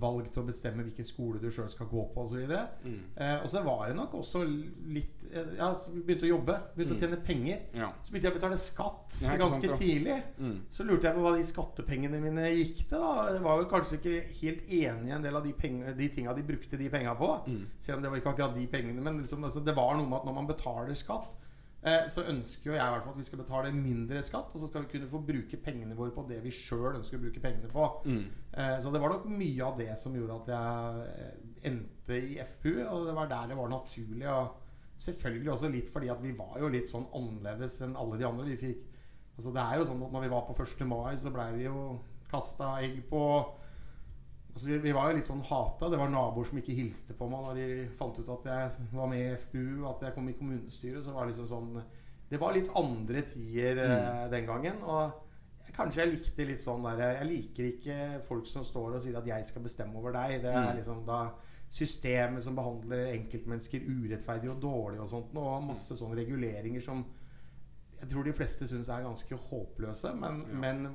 valg 0.00 0.28
til 0.32 0.40
å 0.42 0.46
bestemme 0.48 0.84
hvilken 0.86 1.06
skole 1.06 1.40
du 1.42 1.50
sjøl 1.52 1.68
skal 1.72 1.88
gå 1.90 2.04
på 2.14 2.24
osv. 2.24 2.46
Mm. 2.84 3.00
Eh, 3.16 3.34
og 3.42 3.48
så 3.52 3.62
var 3.66 3.90
det 3.90 3.96
nok 3.98 4.14
også 4.22 4.44
litt 4.46 5.26
eh, 5.28 5.50
Ja, 5.58 5.72
så 5.76 5.92
begynte 5.92 6.26
å 6.28 6.30
jobbe. 6.30 6.56
Begynte 6.76 6.96
å 6.96 7.02
tjene 7.02 7.18
penger. 7.26 7.66
Ja. 7.76 7.90
Så 8.00 8.14
begynte 8.14 8.30
jeg 8.30 8.34
å 8.34 8.38
betale 8.38 8.60
skatt 8.62 9.18
Ja, 9.24 9.36
ganske 9.40 9.72
sant, 9.72 9.82
tidlig. 9.82 10.16
Mm. 10.38 10.56
Så 10.72 10.86
lurte 10.88 11.10
jeg 11.10 11.18
på 11.18 11.26
hva 11.26 11.34
de 11.36 11.44
skattepengene 11.48 12.22
mine 12.22 12.48
gikk 12.54 12.86
til. 12.86 12.96
da 12.96 13.28
Jeg 13.34 13.44
var 13.44 13.60
vel 13.60 13.68
kanskje 13.72 14.00
ikke 14.00 14.16
helt 14.40 14.64
enig 14.80 15.12
i 15.12 15.16
en 15.18 15.28
del 15.28 15.40
av 15.42 15.46
de, 15.46 15.52
penge, 15.58 15.94
de 15.98 16.10
tinga 16.16 16.36
de 16.36 16.46
brukte 16.48 16.80
de 16.80 16.90
penga 16.92 17.14
på. 17.18 17.30
Mm. 17.46 17.62
Selv 17.82 18.00
om 18.00 18.06
det 18.06 18.14
var 18.14 18.22
ikke 18.22 18.34
akkurat 18.34 18.56
de 18.56 18.66
pengene. 18.72 19.04
Men 19.04 19.20
liksom, 19.20 19.44
altså, 19.44 19.64
det 19.64 19.76
var 19.76 19.96
noe 19.98 20.08
med 20.08 20.22
at 20.22 20.28
når 20.28 20.40
man 20.40 20.48
betaler 20.48 20.96
skatt, 20.96 21.41
så 21.82 22.22
ønsker 22.30 22.70
jo 22.70 22.74
jeg 22.76 22.82
i 22.84 22.92
hvert 22.94 23.02
fall 23.02 23.16
at 23.16 23.18
vi 23.18 23.26
skal 23.26 23.40
betale 23.42 23.72
mindre 23.74 24.20
skatt. 24.22 24.52
Og 24.54 24.62
så 24.62 24.68
skal 24.70 24.84
vi 24.84 24.92
kunne 24.92 25.10
få 25.10 25.20
bruke 25.26 25.58
pengene 25.64 25.96
våre 25.98 26.14
på 26.14 26.22
det 26.28 26.38
vi 26.44 26.54
sjøl 26.54 26.98
ønsker 27.00 27.18
å 27.18 27.22
bruke 27.24 27.42
pengene 27.42 27.70
på. 27.72 27.86
Mm. 28.06 28.20
Eh, 28.54 28.76
så 28.84 28.92
det 28.94 29.00
var 29.02 29.14
nok 29.16 29.26
mye 29.32 29.66
av 29.66 29.80
det 29.80 29.90
som 29.98 30.14
gjorde 30.14 30.36
at 30.42 30.52
jeg 30.54 31.08
eh, 31.08 31.40
endte 31.72 32.20
i 32.20 32.36
FPU. 32.38 32.76
Og 32.86 33.08
det 33.08 33.16
var 33.18 33.32
der 33.32 33.50
det 33.50 33.58
var 33.58 33.72
naturlig. 33.72 34.28
Og 34.30 35.02
selvfølgelig 35.02 35.52
også 35.56 35.72
litt 35.74 35.90
fordi 35.90 36.12
at 36.14 36.22
vi 36.22 36.36
var 36.38 36.54
jo 36.62 36.70
litt 36.70 36.90
sånn 36.92 37.08
annerledes 37.18 37.80
enn 37.82 37.98
alle 37.98 38.20
de 38.20 38.30
andre. 38.30 38.48
Vi 38.52 38.62
fikk 38.62 38.88
Altså 39.32 39.48
det 39.48 39.62
er 39.64 39.78
jo 39.80 39.84
sånn 39.88 40.02
at 40.04 40.12
når 40.12 40.24
vi 40.26 40.28
var 40.28 40.42
på 40.44 40.54
1. 40.60 40.82
mai, 40.84 41.14
så 41.16 41.30
blei 41.32 41.46
vi 41.54 41.62
jo 41.64 41.76
kasta 42.28 42.74
egg 42.84 42.98
på 43.08 43.22
altså 44.54 44.66
vi, 44.68 44.78
vi 44.78 44.92
var 44.92 45.10
jo 45.10 45.16
litt 45.16 45.26
sånn 45.26 45.42
hata. 45.48 45.88
Det 45.90 45.98
var 45.98 46.08
naboer 46.12 46.44
som 46.48 46.58
ikke 46.58 46.74
hilste 46.76 47.14
på 47.14 47.28
meg 47.30 47.40
når 47.46 47.54
de 47.60 47.88
fant 47.98 48.18
ut 48.18 48.28
at 48.28 48.44
jeg 48.44 48.86
var 48.92 49.06
med 49.08 49.20
i 49.24 49.34
FPU, 49.36 49.86
at 49.88 50.02
jeg 50.02 50.14
kom 50.14 50.28
i 50.28 50.32
kommunestyret. 50.38 51.04
Så 51.04 51.12
var 51.12 51.26
det 51.26 51.34
liksom 51.34 51.48
sånn 51.48 51.82
Det 52.32 52.40
var 52.40 52.52
litt 52.54 52.70
andre 52.76 53.22
tider 53.22 53.78
eh, 53.84 54.28
den 54.30 54.46
gangen. 54.46 54.82
Og 54.82 55.12
Kanskje 55.72 56.02
jeg 56.02 56.10
likte 56.12 56.44
litt 56.44 56.60
sånn 56.60 56.82
der 56.84 57.14
Jeg 57.22 57.26
liker 57.30 57.64
ikke 57.64 57.98
folk 58.26 58.46
som 58.46 58.64
står 58.66 58.94
og 58.96 59.00
sier 59.00 59.16
at 59.16 59.24
'jeg 59.26 59.46
skal 59.46 59.62
bestemme 59.62 59.96
over 59.96 60.12
deg'. 60.12 60.42
Det 60.42 60.50
er 60.52 60.66
Mm. 60.72 60.76
liksom 60.76 61.06
da 61.06 61.30
systemet 61.70 62.42
som 62.44 62.54
behandler 62.56 63.14
enkeltmennesker 63.14 63.80
urettferdig 63.80 64.50
og 64.50 64.60
dårlig 64.60 65.00
og 65.00 65.08
sånt. 65.08 65.34
Og 65.34 65.64
masse 65.64 65.96
sånne 65.96 66.16
reguleringer 66.18 66.80
som 66.82 67.04
jeg 68.02 68.10
tror 68.10 68.26
de 68.26 68.32
fleste 68.34 68.66
syns 68.66 68.88
er 68.90 69.04
ganske 69.06 69.36
håpløse. 69.48 70.10
Men, 70.18 70.40
Ja. 70.48 70.58
men 70.64 70.86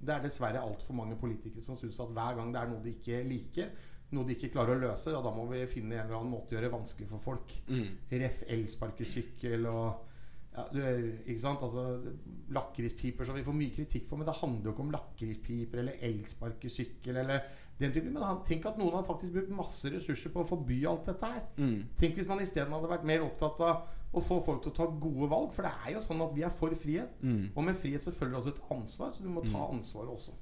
det 0.00 0.14
er 0.14 0.22
dessverre 0.24 0.62
altfor 0.64 0.94
mange 0.96 1.16
politikere 1.20 1.62
som 1.62 1.76
syns 1.76 1.98
at 2.00 2.08
hver 2.16 2.38
gang 2.38 2.52
det 2.54 2.62
er 2.62 2.70
noe 2.72 2.80
de 2.82 2.94
ikke 2.96 3.20
liker, 3.28 3.68
noe 4.14 4.24
de 4.24 4.34
ikke 4.36 4.52
klarer 4.54 4.76
å 4.78 4.80
løse, 4.86 5.10
ja, 5.12 5.20
da 5.20 5.30
må 5.34 5.44
vi 5.50 5.66
finne 5.66 5.96
en 5.98 6.06
eller 6.06 6.20
annen 6.22 6.30
måte 6.32 6.54
å 6.54 6.56
gjøre 6.56 6.68
det 6.70 6.72
vanskelig 6.76 7.08
for 7.10 7.18
folk. 7.18 7.52
Mm. 7.68 7.86
Ref. 8.12 8.42
elsparkesykkel 8.48 9.66
og 9.66 10.10
ja, 10.54 10.64
du, 10.70 10.78
ikke 11.26 11.40
sant? 11.42 11.62
Altså, 11.66 12.12
Lakrispiper 12.54 13.26
som 13.26 13.34
vi 13.34 13.42
får 13.42 13.56
mye 13.58 13.74
kritikk 13.74 14.06
for, 14.06 14.20
men 14.20 14.28
det 14.28 14.36
handler 14.38 14.68
jo 14.68 14.72
ikke 14.76 14.84
om 14.84 14.92
lakrispiper 14.94 15.80
eller 15.82 15.96
elsparkesykkel 16.06 17.16
eller 17.24 17.42
den 17.80 17.92
typen. 17.92 18.14
Men 18.14 18.40
tenk 18.46 18.66
at 18.70 18.78
noen 18.78 18.94
har 18.94 19.06
faktisk 19.08 19.34
brukt 19.34 19.50
masse 19.56 19.90
ressurser 19.90 20.30
på 20.30 20.44
å 20.44 20.48
forby 20.48 20.84
alt 20.86 21.08
dette 21.10 21.26
her. 21.32 21.42
Mm. 21.58 21.80
Tenk 21.98 22.20
hvis 22.20 22.28
man 22.30 22.40
isteden 22.44 22.72
hadde 22.76 22.92
vært 22.92 23.08
mer 23.08 23.24
opptatt 23.26 23.60
av 23.66 23.88
å 24.14 24.22
få 24.22 24.40
folk 24.46 24.62
til 24.64 24.72
å 24.72 24.78
ta 24.78 24.88
gode 24.88 25.28
valg. 25.30 25.52
For 25.54 25.66
det 25.66 25.74
er 25.74 25.94
jo 25.96 26.02
sånn 26.04 26.24
at 26.24 26.34
vi 26.36 26.46
er 26.46 26.54
for 26.54 26.74
frihet. 26.78 27.14
Mm. 27.20 27.52
Og 27.52 27.62
med 27.66 27.78
frihet 27.78 28.04
så 28.04 28.14
følger 28.14 28.36
det 28.36 28.42
også 28.42 28.54
et 28.54 28.74
ansvar, 28.78 29.14
så 29.14 29.24
du 29.24 29.30
må 29.32 29.44
ta 29.46 29.68
ansvaret 29.68 30.14
også. 30.14 30.36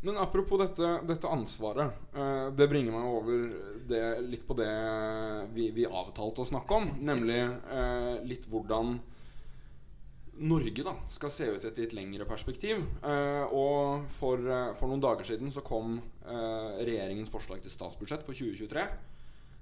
Men 0.00 0.16
apropos 0.16 0.58
dette, 0.58 0.88
dette 1.06 1.28
ansvaret. 1.28 1.92
eh, 2.14 2.48
det 2.54 2.68
bringer 2.70 2.94
meg 2.94 3.04
over 3.10 3.52
det, 3.88 4.02
litt 4.30 4.46
på 4.46 4.54
det 4.58 4.70
vi, 5.54 5.70
vi 5.74 5.86
avtalte 5.86 6.44
å 6.44 6.48
snakke 6.48 6.78
om. 6.78 6.90
Nemlig 7.02 7.40
eh, 7.42 8.18
litt 8.28 8.46
hvordan 8.50 8.98
Norge 10.38 10.84
da 10.86 10.94
skal 11.10 11.32
se 11.34 11.48
ut 11.50 11.64
i 11.64 11.66
et 11.66 11.80
litt 11.82 11.94
lengre 11.98 12.28
perspektiv. 12.28 12.84
Eh, 13.02 13.44
og 13.50 14.06
for, 14.20 14.38
for 14.78 14.86
noen 14.86 15.02
dager 15.02 15.26
siden 15.26 15.50
så 15.54 15.64
kom 15.66 15.98
regjeringens 16.28 17.32
forslag 17.32 17.62
til 17.64 17.72
statsbudsjett 17.72 18.26
for 18.26 18.36
2023. 18.36 18.84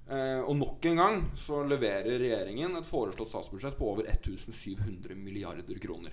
Eh, 0.08 0.40
og 0.46 0.54
nok 0.56 0.84
en 0.86 0.96
gang 1.00 1.22
så 1.34 1.64
leverer 1.66 2.18
regjeringen 2.22 2.76
et 2.78 2.86
foreslått 2.86 3.28
statsbudsjett 3.32 3.78
på 3.78 3.88
over 3.90 4.06
1700 4.06 5.16
milliarder 5.18 5.78
kroner. 5.82 6.12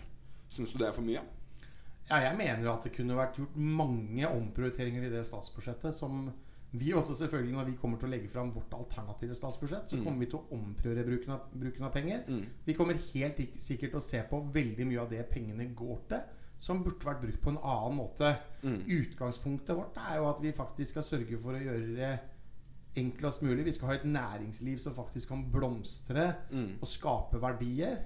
Syns 0.50 0.74
du 0.74 0.80
det 0.82 0.88
er 0.90 0.96
for 0.98 1.06
mye? 1.06 1.22
Ja, 2.10 2.18
jeg 2.26 2.36
mener 2.38 2.72
at 2.74 2.84
det 2.84 2.92
kunne 2.98 3.16
vært 3.16 3.38
gjort 3.40 3.54
mange 3.56 4.28
omprioriteringer 4.28 5.06
i 5.08 5.12
det 5.14 5.22
statsbudsjettet 5.30 5.96
som 5.96 6.26
vi 6.74 6.90
også 6.98 7.14
selvfølgelig 7.14 7.54
Når 7.54 7.66
vi 7.68 7.74
kommer 7.78 8.00
til 8.02 8.08
å 8.08 8.12
legge 8.16 8.28
fram 8.34 8.48
vårt 8.52 8.72
alternative 8.74 9.36
statsbudsjett, 9.38 9.92
så 9.92 9.96
Mm. 10.00 10.04
kommer 10.04 10.20
vi 10.20 10.26
til 10.26 10.40
å 10.40 10.58
omprioritere 10.58 11.06
bruken 11.06 11.40
bruken 11.54 11.84
av 11.86 11.92
penger. 11.94 12.24
Mm. 12.28 12.46
Vi 12.66 12.74
kommer 12.74 12.94
helt 13.14 13.38
sikkert 13.62 13.92
til 13.92 14.00
å 14.00 14.02
se 14.02 14.24
på 14.24 14.40
veldig 14.52 14.88
mye 14.88 15.00
av 15.02 15.10
det 15.12 15.30
pengene 15.30 15.68
går 15.76 16.00
til, 16.10 16.20
som 16.60 16.82
burde 16.84 17.06
vært 17.06 17.22
brukt 17.22 17.42
på 17.42 17.50
en 17.52 17.60
annen 17.62 17.96
måte. 17.96 18.38
Mm. 18.64 18.82
Utgangspunktet 18.90 19.76
vårt 19.78 19.98
er 19.98 20.18
jo 20.18 20.26
at 20.32 20.42
vi 20.42 20.52
faktisk 20.52 20.90
skal 20.96 21.04
sørge 21.04 21.38
for 21.40 21.54
å 21.54 21.62
gjøre 21.62 21.96
det 21.96 22.20
enklest 22.96 23.42
mulig. 23.42 23.66
Vi 23.66 23.72
skal 23.72 23.88
ha 23.88 23.94
et 23.96 24.06
næringsliv 24.06 24.78
som 24.80 24.94
faktisk 24.94 25.28
kan 25.30 25.46
blomstre 25.52 26.36
Mm. 26.52 26.78
og 26.82 26.88
skape 26.88 27.42
verdier. 27.42 27.98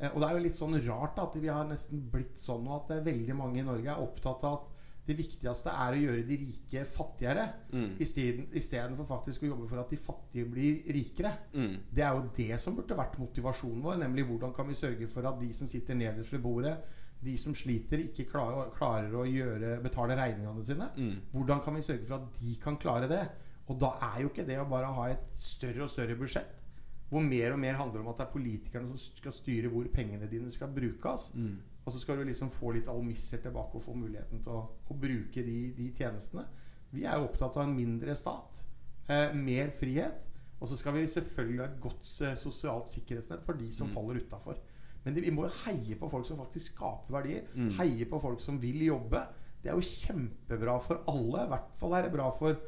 Eh, 0.00 0.10
Og 0.14 0.20
det 0.20 0.28
er 0.28 0.32
jo 0.36 0.42
litt 0.44 0.56
sånn 0.56 0.88
rart 0.88 1.18
at 1.18 1.40
vi 1.40 1.48
har 1.48 1.64
nesten 1.64 2.10
blitt 2.10 2.36
sånn 2.38 2.66
at 2.74 2.88
det 2.88 2.96
er 2.98 3.12
veldig 3.12 3.36
mange 3.36 3.58
i 3.58 3.62
Norge 3.64 3.86
er 3.88 3.96
opptatt 4.02 4.44
av 4.44 4.52
at 4.54 4.60
det 5.06 5.16
viktigste 5.16 5.70
er 5.70 5.92
å 5.94 6.00
gjøre 6.02 6.26
de 6.26 6.36
rike 6.36 6.84
fattigere, 6.84 7.52
Mm. 7.72 7.96
isteden- 8.00 8.48
istedenfor 8.52 9.06
faktisk 9.06 9.42
å 9.42 9.48
jobbe 9.56 9.68
for 9.68 9.78
at 9.78 9.88
de 9.90 9.96
fattige 9.96 10.50
blir 10.50 10.82
rikere. 10.92 11.32
Mm. 11.54 11.78
Det 11.94 12.02
er 12.04 12.12
jo 12.14 12.30
det 12.36 12.60
som 12.60 12.74
burde 12.76 12.96
vært 12.96 13.16
motivasjonen 13.18 13.82
vår. 13.82 13.96
Nemlig 13.98 14.26
hvordan 14.26 14.52
kan 14.54 14.66
vi 14.66 14.74
sørge 14.74 15.08
for 15.08 15.24
at 15.26 15.38
de 15.40 15.52
som 15.52 15.68
sitter 15.68 15.94
nederst 15.94 16.32
ved 16.32 16.42
bordet, 16.42 16.76
de 17.22 17.36
som 17.38 17.54
sliter, 17.54 17.98
ikke 17.98 18.28
klarer, 18.30 18.70
klarer 18.74 19.12
å 19.12 19.24
gjøre, 19.24 19.80
betale 19.82 20.16
regningene 20.16 20.62
sine. 20.62 20.90
Mm. 20.96 21.20
Hvordan 21.32 21.62
kan 21.64 21.74
vi 21.74 21.80
sørge 21.82 22.04
for 22.04 22.14
at 22.16 22.32
de 22.40 22.54
kan 22.56 22.76
klare 22.76 23.08
det? 23.08 23.28
Og 23.66 23.80
da 23.80 23.92
er 24.12 24.20
jo 24.22 24.30
ikke 24.30 24.46
det 24.46 24.58
å 24.62 24.68
bare 24.70 24.92
ha 24.94 25.08
et 25.10 25.24
større 25.40 25.86
og 25.86 25.90
større 25.90 26.16
budsjett, 26.18 26.62
hvor 27.10 27.22
mer 27.22 27.54
og 27.54 27.60
mer 27.62 27.78
handler 27.78 28.02
om 28.02 28.10
at 28.10 28.20
det 28.20 28.26
er 28.26 28.34
politikerne 28.34 28.90
som 28.90 29.18
skal 29.18 29.34
styre 29.34 29.70
hvor 29.70 29.88
pengene 29.94 30.28
dine 30.30 30.50
skal 30.50 30.70
brukes. 30.74 31.30
Mm. 31.34 31.56
Og 31.86 31.94
så 31.94 32.02
skal 32.02 32.18
du 32.18 32.26
liksom 32.26 32.50
få 32.50 32.72
litt 32.74 32.88
almisser 32.90 33.42
tilbake 33.42 33.78
og 33.78 33.84
få 33.84 33.94
muligheten 33.94 34.42
til 34.42 34.58
å, 34.58 34.62
å 34.90 34.96
bruke 34.98 35.42
de, 35.46 35.58
de 35.76 35.90
tjenestene. 35.94 36.46
Vi 36.90 37.04
er 37.06 37.18
jo 37.18 37.28
opptatt 37.28 37.58
av 37.58 37.66
en 37.66 37.76
mindre 37.76 38.14
stat. 38.18 38.62
Eh, 39.06 39.34
mer 39.38 39.70
frihet. 39.74 40.26
Og 40.58 40.70
så 40.70 40.78
skal 40.80 40.96
vi 40.96 41.04
selvfølgelig 41.10 41.60
ha 41.60 41.68
et 41.68 41.80
godt 41.82 42.10
eh, 42.24 42.38
sosialt 42.40 42.90
sikkerhetsnett 42.90 43.44
for 43.46 43.58
de 43.58 43.68
som 43.74 43.90
faller 43.92 44.18
utafor. 44.22 44.58
Men 45.04 45.14
det, 45.14 45.22
vi 45.22 45.34
må 45.34 45.44
jo 45.46 45.56
heie 45.66 45.98
på 46.00 46.08
folk 46.10 46.26
som 46.26 46.40
faktisk 46.42 46.74
skaper 46.74 47.18
verdier. 47.20 47.44
Mm. 47.54 47.74
Heie 47.78 48.08
på 48.10 48.18
folk 48.22 48.42
som 48.42 48.58
vil 48.62 48.80
jobbe. 48.88 49.22
Det 49.62 49.70
er 49.70 49.78
jo 49.78 49.86
kjempebra 49.86 50.78
for 50.82 51.06
alle. 51.12 51.44
I 51.44 51.52
hvert 51.52 51.78
fall 51.78 51.94
er 51.94 52.06
det 52.06 52.14
bra 52.16 52.32
for 52.34 52.58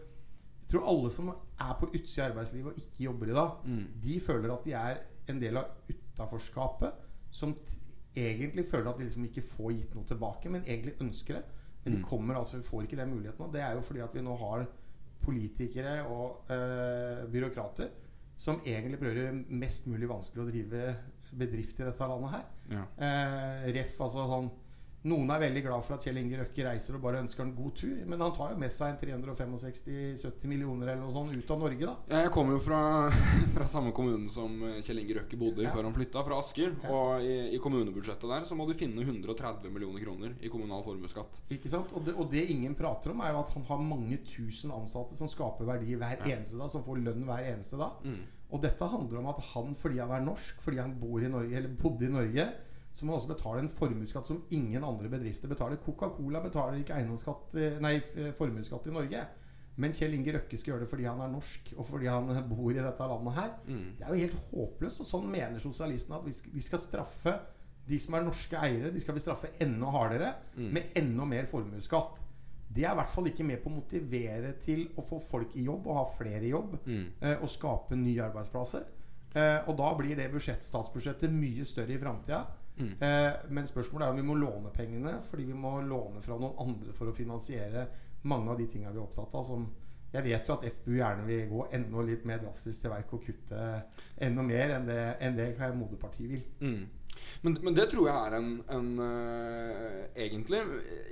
Jeg 0.69 0.75
tror 0.75 0.89
alle 0.91 1.11
som 1.11 1.29
er 1.33 1.75
på 1.81 1.87
utsida 1.95 2.27
av 2.27 2.33
arbeidslivet 2.35 2.67
og 2.75 2.77
ikke 2.83 3.05
jobber 3.07 3.31
i 3.31 3.37
dag, 3.39 3.51
Mm. 3.65 3.87
de 4.05 4.21
føler 4.21 4.53
at 4.53 4.65
de 4.65 4.73
er 4.73 4.99
en 5.29 5.41
del 5.41 5.57
av 5.57 5.65
utaforskapet. 5.89 6.93
Som 7.31 7.55
egentlig 8.17 8.67
føler 8.69 8.91
at 8.91 8.99
de 8.99 9.05
liksom 9.05 9.25
ikke 9.25 9.43
får 9.43 9.73
gitt 9.79 9.95
noe 9.95 10.05
tilbake, 10.05 10.51
men 10.51 10.63
egentlig 10.67 10.95
ønsker 11.01 11.35
det. 11.35 11.45
Men 11.85 11.93
de 11.95 11.99
Mm. 11.99 12.05
kommer 12.05 12.35
altså, 12.35 12.61
får 12.63 12.83
ikke 12.83 12.97
den 12.97 13.11
muligheten. 13.15 13.53
Det 13.53 13.61
er 13.63 13.73
jo 13.75 13.81
fordi 13.81 14.01
at 14.01 14.15
vi 14.15 14.21
nå 14.21 14.37
har 14.39 14.67
politikere 15.23 16.07
og 16.07 16.45
øh, 16.51 17.31
byråkrater 17.33 17.89
som 18.39 18.61
egentlig 18.67 18.99
prøver 19.01 19.17
å 19.17 19.25
gjøre 19.25 19.45
mest 19.51 19.87
mulig 19.87 20.09
vanskelig 20.09 20.45
å 20.45 20.51
drive 20.51 20.97
bedrift 21.39 21.81
i 21.81 21.85
dette 21.85 22.07
landet 22.09 22.31
her. 22.31 22.45
Ja. 22.71 22.85
Eh, 22.99 23.73
ref, 23.75 23.97
altså 24.01 24.27
sånn 24.31 24.51
Noen 25.07 25.31
er 25.31 25.39
veldig 25.45 25.61
glad 25.63 25.85
for 25.87 25.95
at 25.95 26.03
Kjell 26.03 26.17
Inge 26.19 26.41
Røkke 26.41 26.65
reiser 26.67 26.97
og 26.99 27.03
bare 27.05 27.21
ønsker 27.23 27.45
en 27.45 27.53
god 27.55 27.75
tur. 27.79 28.01
Men 28.11 28.19
han 28.25 28.33
tar 28.35 28.51
jo 28.51 28.57
med 28.59 28.73
seg 28.75 28.97
en 28.97 29.23
365-70 29.23 30.51
millioner 30.51 30.91
eller 30.91 31.05
noe 31.05 31.15
sånt 31.15 31.37
ut 31.39 31.53
av 31.55 31.61
Norge, 31.63 31.87
da. 31.87 31.95
Jeg 32.25 32.33
kommer 32.35 32.57
jo 32.57 32.63
fra, 32.65 32.81
fra 33.55 33.69
samme 33.71 33.93
kommune 33.95 34.27
som 34.33 34.57
Kjell 34.83 34.99
Inge 35.05 35.21
Røkke 35.21 35.39
bodde 35.39 35.63
i 35.63 35.69
Ja. 35.69 35.73
før 35.77 35.87
han 35.87 35.95
flytta, 35.95 36.25
fra 36.27 36.41
Asker. 36.43 36.75
Ja. 36.83 36.91
Og 36.91 37.23
i, 37.23 37.37
i 37.55 37.61
kommunebudsjettet 37.63 38.27
der 38.35 38.49
så 38.51 38.59
må 38.59 38.67
du 38.67 38.75
finne 38.79 39.07
130 39.07 39.71
millioner 39.71 40.03
kroner 40.03 40.35
i 40.43 40.51
kommunal 40.51 40.83
formuesskatt. 40.87 41.41
Ikke 41.55 41.71
sant? 41.73 41.95
Og 41.95 42.03
det, 42.09 42.17
og 42.19 42.31
det 42.35 42.45
ingen 42.51 42.75
prater 42.79 43.15
om, 43.15 43.23
er 43.23 43.37
jo 43.37 43.45
at 43.45 43.55
han 43.55 43.69
har 43.71 43.85
mange 43.95 44.19
tusen 44.27 44.75
ansatte 44.75 45.15
som 45.19 45.31
skaper 45.31 45.69
verdi 45.69 45.95
hver 45.95 46.27
eneste 46.27 46.59
dag, 46.59 46.75
som 46.75 46.83
får 46.87 46.99
lønn 47.07 47.23
hver 47.29 47.47
eneste 47.55 47.79
dag. 47.81 48.03
Mm. 48.03 48.25
Og 48.49 48.63
dette 48.65 48.87
handler 48.89 49.21
om 49.21 49.27
at 49.31 49.43
han, 49.53 49.75
fordi 49.77 50.01
han 50.01 50.11
er 50.17 50.23
norsk, 50.25 50.63
fordi 50.65 50.81
han 50.81 50.95
bor 50.99 51.21
i 51.23 51.29
Norge, 51.31 51.55
eller 51.55 51.75
bodde 51.79 52.07
i 52.09 52.13
Norge, 52.15 52.47
så 52.99 53.07
må 53.07 53.13
man 53.13 53.21
også 53.21 53.31
betale 53.31 53.61
en 53.63 53.69
formuesskatt 53.71 54.27
som 54.27 54.41
ingen 54.51 54.83
andre 54.85 55.09
bedrifter 55.13 55.49
betaler. 55.53 55.79
Coca-Cola 55.85 56.41
betaler 56.43 56.81
ikke 56.83 56.97
eh, 56.99 58.01
f- 58.03 58.35
formuesskatt 58.39 58.89
i 58.91 58.95
Norge. 58.97 59.21
Men 59.79 59.93
Kjell 59.95 60.17
Inge 60.17 60.33
Røkke 60.35 60.59
skal 60.59 60.73
gjøre 60.73 60.83
det 60.83 60.91
fordi 60.91 61.05
han 61.07 61.21
er 61.23 61.31
norsk, 61.31 61.69
og 61.79 61.87
fordi 61.87 62.09
han 62.11 62.33
bor 62.51 62.71
i 62.73 62.81
dette 62.83 63.07
landet 63.13 63.37
her. 63.39 63.53
Mm. 63.69 63.85
Det 64.01 64.05
er 64.09 64.11
jo 64.17 64.25
helt 64.25 64.41
håpløst. 64.51 65.01
Og 65.05 65.07
sånn 65.07 65.29
mener 65.31 65.63
sosialistene 65.63 66.19
at 66.19 66.27
vi 66.27 66.35
skal, 66.35 66.51
vi 66.59 66.65
skal 66.67 66.83
straffe 66.83 67.37
de 67.89 67.97
som 68.03 68.19
er 68.19 68.27
norske 68.27 68.59
eiere, 68.61 68.91
de 68.93 69.01
skal 69.01 69.15
vi 69.17 69.23
straffe 69.23 69.53
enda 69.65 69.89
hardere 69.95 70.33
Mm. 70.59 70.73
med 70.75 70.91
enda 70.99 71.25
mer 71.25 71.47
formuesskatt. 71.49 72.19
Det 72.69 72.83
er 72.85 72.91
i 72.93 72.99
hvert 72.99 73.09
fall 73.15 73.31
ikke 73.31 73.47
med 73.49 73.63
på 73.63 73.71
å 73.71 73.77
motivere 73.79 74.51
til 74.61 74.89
å 74.99 75.05
få 75.07 75.17
folk 75.25 75.55
i 75.57 75.63
jobb 75.65 75.87
og 75.89 75.95
ha 75.97 76.03
flere 76.19 76.43
i 76.45 76.51
jobb. 76.51 76.75
Mm. 76.85 77.07
eh, 77.23 77.37
og 77.41 77.49
skape 77.49 77.97
nye 77.97 78.27
arbeidsplasser. 78.27 78.83
Eh, 79.39 79.69
og 79.71 79.77
da 79.79 79.95
blir 79.97 80.17
det 80.19 80.27
budsjett, 80.33 80.65
statsbudsjettet 80.67 81.31
mye 81.33 81.65
større 81.65 81.95
i 81.95 81.99
framtida. 82.03 82.43
Mm. 82.79 82.95
Eh, 83.03 83.33
men 83.51 83.67
spørsmålet 83.67 84.07
er 84.07 84.15
om 84.15 84.21
vi 84.21 84.27
må 84.29 84.37
låne 84.39 84.73
pengene 84.75 85.17
fordi 85.31 85.49
vi 85.51 85.59
må 85.59 85.79
låne 85.83 86.23
fra 86.25 86.39
noen 86.39 86.59
andre 86.67 86.95
for 86.97 87.11
å 87.11 87.17
finansiere 87.17 87.87
mange 88.29 88.51
av 88.53 88.59
de 88.59 88.67
tingene 88.71 88.95
vi 88.95 89.01
er 89.01 89.07
opptatt 89.07 89.35
av. 89.35 89.47
Som 89.47 89.69
jeg 90.13 90.25
vet 90.25 90.49
jo 90.49 90.57
at 90.57 90.69
FPU 90.73 90.95
gjerne 90.97 91.27
vil 91.29 91.49
gå 91.51 91.65
enda 91.77 92.05
litt 92.07 92.23
mer 92.29 92.41
drastisk 92.41 92.85
til 92.85 92.95
verk 92.95 93.11
og 93.13 93.25
kutte 93.27 93.65
enda 94.25 94.45
mer 94.47 94.79
enn 94.79 94.87
det, 94.89 95.03
enn 95.25 95.37
det 95.37 95.51
Moderpartiet 95.77 96.31
vil. 96.33 96.47
Mm. 96.65 96.87
Men, 97.43 97.59
men 97.67 97.75
det 97.77 97.89
tror 97.93 98.07
jeg 98.09 98.17
er 98.17 98.37
en, 98.39 98.53
en 98.73 98.89
uh, 99.03 100.07
Egentlig 100.19 100.61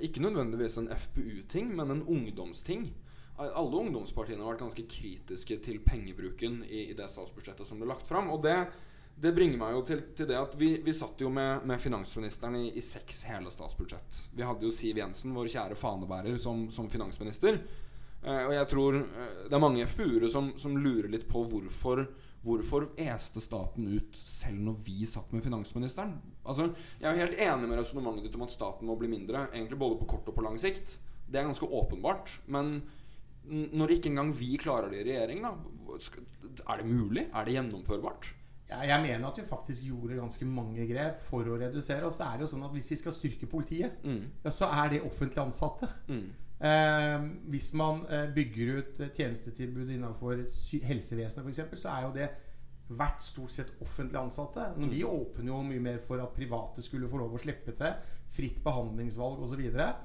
ikke 0.07 0.23
nødvendigvis 0.23 0.79
en 0.79 0.89
FPU-ting, 0.89 1.75
men 1.75 1.91
en 1.93 2.03
ungdomsting. 2.07 2.89
Alle 3.37 3.81
ungdomspartiene 3.83 4.41
har 4.41 4.55
vært 4.55 4.63
ganske 4.63 4.85
kritiske 4.89 5.59
til 5.65 5.81
pengebruken 5.85 6.63
i, 6.65 6.87
i 6.89 6.95
det 6.97 7.09
statsbudsjettet 7.11 7.69
som 7.69 7.77
ble 7.77 7.91
lagt 7.91 8.07
fram. 8.09 8.31
Og 8.33 8.41
det, 8.47 8.55
det 9.17 9.33
bringer 9.33 9.57
meg 9.57 9.73
jo 9.73 9.81
til, 9.87 10.01
til 10.17 10.27
det 10.29 10.37
at 10.37 10.53
vi, 10.59 10.75
vi 10.85 10.93
satt 10.93 11.21
jo 11.23 11.31
med, 11.33 11.65
med 11.65 11.81
finansministeren 11.81 12.59
i, 12.59 12.67
i 12.77 12.83
seks 12.85 13.23
hele 13.25 13.49
statsbudsjett. 13.53 14.21
Vi 14.37 14.45
hadde 14.45 14.67
jo 14.67 14.73
Siv 14.73 14.99
Jensen, 15.01 15.33
vår 15.33 15.49
kjære 15.55 15.77
fanebærer, 15.79 16.37
som, 16.41 16.67
som 16.73 16.89
finansminister. 16.93 17.57
Eh, 18.21 18.43
og 18.43 18.53
jeg 18.53 18.69
tror 18.69 18.99
eh, 19.01 19.41
det 19.47 19.57
er 19.57 19.63
mange 19.63 19.87
FPU-ere 19.89 20.29
som, 20.29 20.51
som 20.61 20.77
lurer 20.77 21.09
litt 21.13 21.27
på 21.29 21.45
hvorfor 21.49 22.05
Hvorfor 22.47 22.85
este 23.01 23.41
staten 23.43 23.87
ut 23.97 24.17
selv 24.21 24.61
når 24.63 24.75
vi 24.85 25.07
satt 25.09 25.33
med 25.35 25.43
finansministeren? 25.43 26.13
Altså, 26.47 26.69
Jeg 27.01 27.09
er 27.09 27.17
jo 27.17 27.23
helt 27.25 27.41
enig 27.43 27.67
med 27.67 27.79
resonnementet 27.81 28.23
ditt 28.23 28.37
om 28.37 28.45
at 28.45 28.53
staten 28.53 28.87
må 28.87 28.95
bli 28.95 29.09
mindre. 29.11 29.49
Egentlig 29.51 29.79
både 29.81 29.97
på 29.99 30.07
kort 30.13 30.29
og 30.29 30.37
på 30.37 30.45
lang 30.45 30.55
sikt. 30.61 30.93
Det 31.27 31.41
er 31.41 31.47
ganske 31.49 31.67
åpenbart. 31.67 32.31
Men 32.45 32.77
når 33.43 33.97
ikke 33.97 34.13
engang 34.13 34.31
vi 34.37 34.53
klarer 34.61 34.93
det 34.93 35.01
i 35.01 35.09
regjering, 35.09 35.43
da, 35.43 35.51
er 36.69 36.79
det 36.79 36.87
mulig? 36.87 37.25
Er 37.33 37.49
det 37.49 37.57
gjennomførbart? 37.57 38.29
Ja, 38.69 38.81
jeg 38.83 39.01
mener 39.01 39.27
at 39.29 39.37
vi 39.37 39.43
faktisk 39.47 39.83
gjorde 39.87 40.15
ganske 40.19 40.45
mange 40.45 40.87
grep 40.89 41.21
for 41.23 41.47
å 41.47 41.55
redusere. 41.59 42.03
Og 42.05 42.11
så 42.13 42.23
er 42.27 42.37
det 42.37 42.41
jo 42.47 42.51
sånn 42.55 42.65
at 42.67 42.73
hvis 42.75 42.89
vi 42.91 42.95
skal 42.99 43.13
styrke 43.15 43.47
politiet, 43.47 43.91
Mm. 44.03 44.25
ja, 44.43 44.51
så 44.51 44.65
er 44.65 44.89
det 44.89 45.01
offentlig 45.07 45.39
ansatte. 45.45 45.87
Mm. 46.09 46.25
Eh, 46.59 47.19
hvis 47.53 47.73
man 47.73 48.01
eh, 48.09 48.27
bygger 48.33 48.77
ut 48.77 48.99
eh, 48.99 49.09
tjenestetilbud 49.15 49.89
innenfor 49.93 50.41
helsevesenet 50.83 51.45
f.eks., 51.47 51.81
så 51.81 51.89
er 51.89 52.01
jo 52.07 52.13
det 52.15 52.29
vært 52.87 53.23
stort 53.25 53.51
sett 53.51 53.73
offentlig 53.83 54.19
ansatte. 54.19 54.69
Men 54.77 54.91
vi 54.91 55.03
åpner 55.03 55.51
jo 55.51 55.63
mye 55.67 55.83
mer 55.83 55.97
for 56.03 56.21
at 56.23 56.35
private 56.35 56.83
skulle 56.85 57.09
få 57.11 57.19
lov 57.19 57.35
å 57.35 57.41
slippe 57.41 57.75
til. 57.77 58.13
Fritt 58.37 58.59
behandlingsvalg 58.63 59.41
osv. 59.43 59.63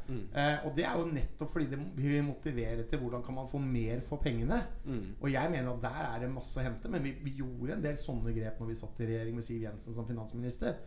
Mm. 0.09 0.23
Eh, 0.31 0.65
og 0.67 0.75
det 0.77 0.87
er 0.87 0.99
jo 0.99 1.11
nettopp 1.11 1.53
fordi 1.53 1.69
det 1.73 1.79
vi 1.99 2.15
vil 2.15 2.27
motivere 2.27 2.87
til 2.89 3.03
hvordan 3.03 3.25
kan 3.27 3.37
man 3.39 3.51
få 3.51 3.61
mer 3.63 4.03
for 4.07 4.23
pengene. 4.23 4.61
Mm. 4.87 5.05
Og 5.21 5.29
jeg 5.33 5.55
mener 5.55 5.73
at 5.75 5.85
der 5.85 6.01
er 6.09 6.25
det 6.25 6.33
masse 6.35 6.59
å 6.59 6.67
hente. 6.67 6.91
Men 6.91 7.05
vi, 7.07 7.15
vi 7.23 7.37
gjorde 7.43 7.77
en 7.77 7.87
del 7.87 7.99
sånne 8.01 8.35
grep 8.35 8.63
når 8.63 8.73
vi 8.73 8.81
satt 8.83 9.03
i 9.03 9.11
regjering 9.13 9.39
med 9.39 9.47
Siv 9.47 9.63
Jensen 9.67 9.99
som 9.99 10.09
finansminister. 10.09 10.79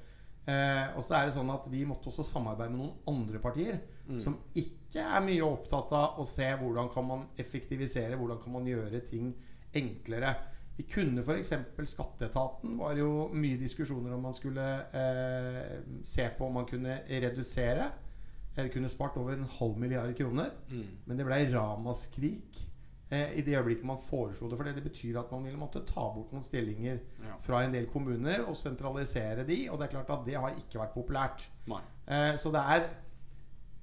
Eh, 0.45 0.87
og 0.93 1.01
så 1.05 1.17
er 1.17 1.27
det 1.27 1.37
sånn 1.37 1.49
at 1.49 1.65
vi 1.71 1.87
måtte 1.89 2.11
også 2.11 2.27
samarbeide 2.27 2.75
med 2.75 2.83
noen 2.83 3.15
andre 3.15 3.39
partier 3.41 3.79
som 4.21 4.35
ikke 4.53 5.01
er 5.01 5.23
mye 5.25 5.45
opptatt 5.45 5.93
av 5.97 6.19
å 6.21 6.25
se 6.29 6.45
hvordan 6.59 6.91
kan 6.93 7.07
man 7.07 7.23
effektivisere, 7.41 8.17
hvordan 8.19 8.37
kan 8.43 8.53
man 8.53 8.67
gjøre 8.69 9.01
ting 9.07 9.31
enklere. 9.75 10.35
Vi 10.77 10.83
kunne 10.91 11.21
f.eks. 11.23 11.53
Skatteetaten 11.87 12.77
var 12.79 12.97
jo 12.99 13.29
mye 13.33 13.57
diskusjoner 13.61 14.11
om 14.15 14.25
man 14.27 14.33
skulle 14.35 14.65
eh, 14.91 15.77
se 16.03 16.25
på 16.37 16.47
om 16.49 16.57
man 16.59 16.67
kunne 16.67 16.97
redusere. 17.09 17.91
Eller 18.57 18.71
kunne 18.71 18.89
spart 18.91 19.17
over 19.19 19.33
en 19.35 19.47
halv 19.57 19.77
milliard 19.79 20.13
kroner. 20.17 20.49
Mm. 20.71 20.83
Men 21.05 21.17
det 21.19 21.25
ble 21.27 21.39
ramaskrik 21.53 22.59
eh, 23.09 23.33
i 23.39 23.43
det 23.43 23.55
øyeblikket 23.57 23.87
man 23.87 23.99
foreslo 24.09 24.49
det. 24.51 24.57
For 24.59 24.67
det 24.67 24.83
betyr 24.83 25.19
at 25.19 25.31
man 25.31 25.43
ville 25.47 25.59
måtte 25.59 25.83
ta 25.87 26.05
bort 26.15 26.31
noen 26.35 26.43
stillinger 26.47 26.99
Ja. 27.23 27.35
fra 27.43 27.63
en 27.65 27.73
del 27.75 27.87
kommuner 27.91 28.43
og 28.47 28.55
sentralisere 28.59 29.43
de. 29.47 29.65
Og 29.71 29.79
det 29.79 29.87
er 29.89 29.95
klart 29.95 30.09
at 30.19 30.25
det 30.27 30.35
har 30.39 30.55
ikke 30.59 30.79
vært 30.83 30.95
populært. 30.95 31.47
Eh, 32.07 32.35
så 32.39 32.51
det 32.51 32.61
er 32.75 32.87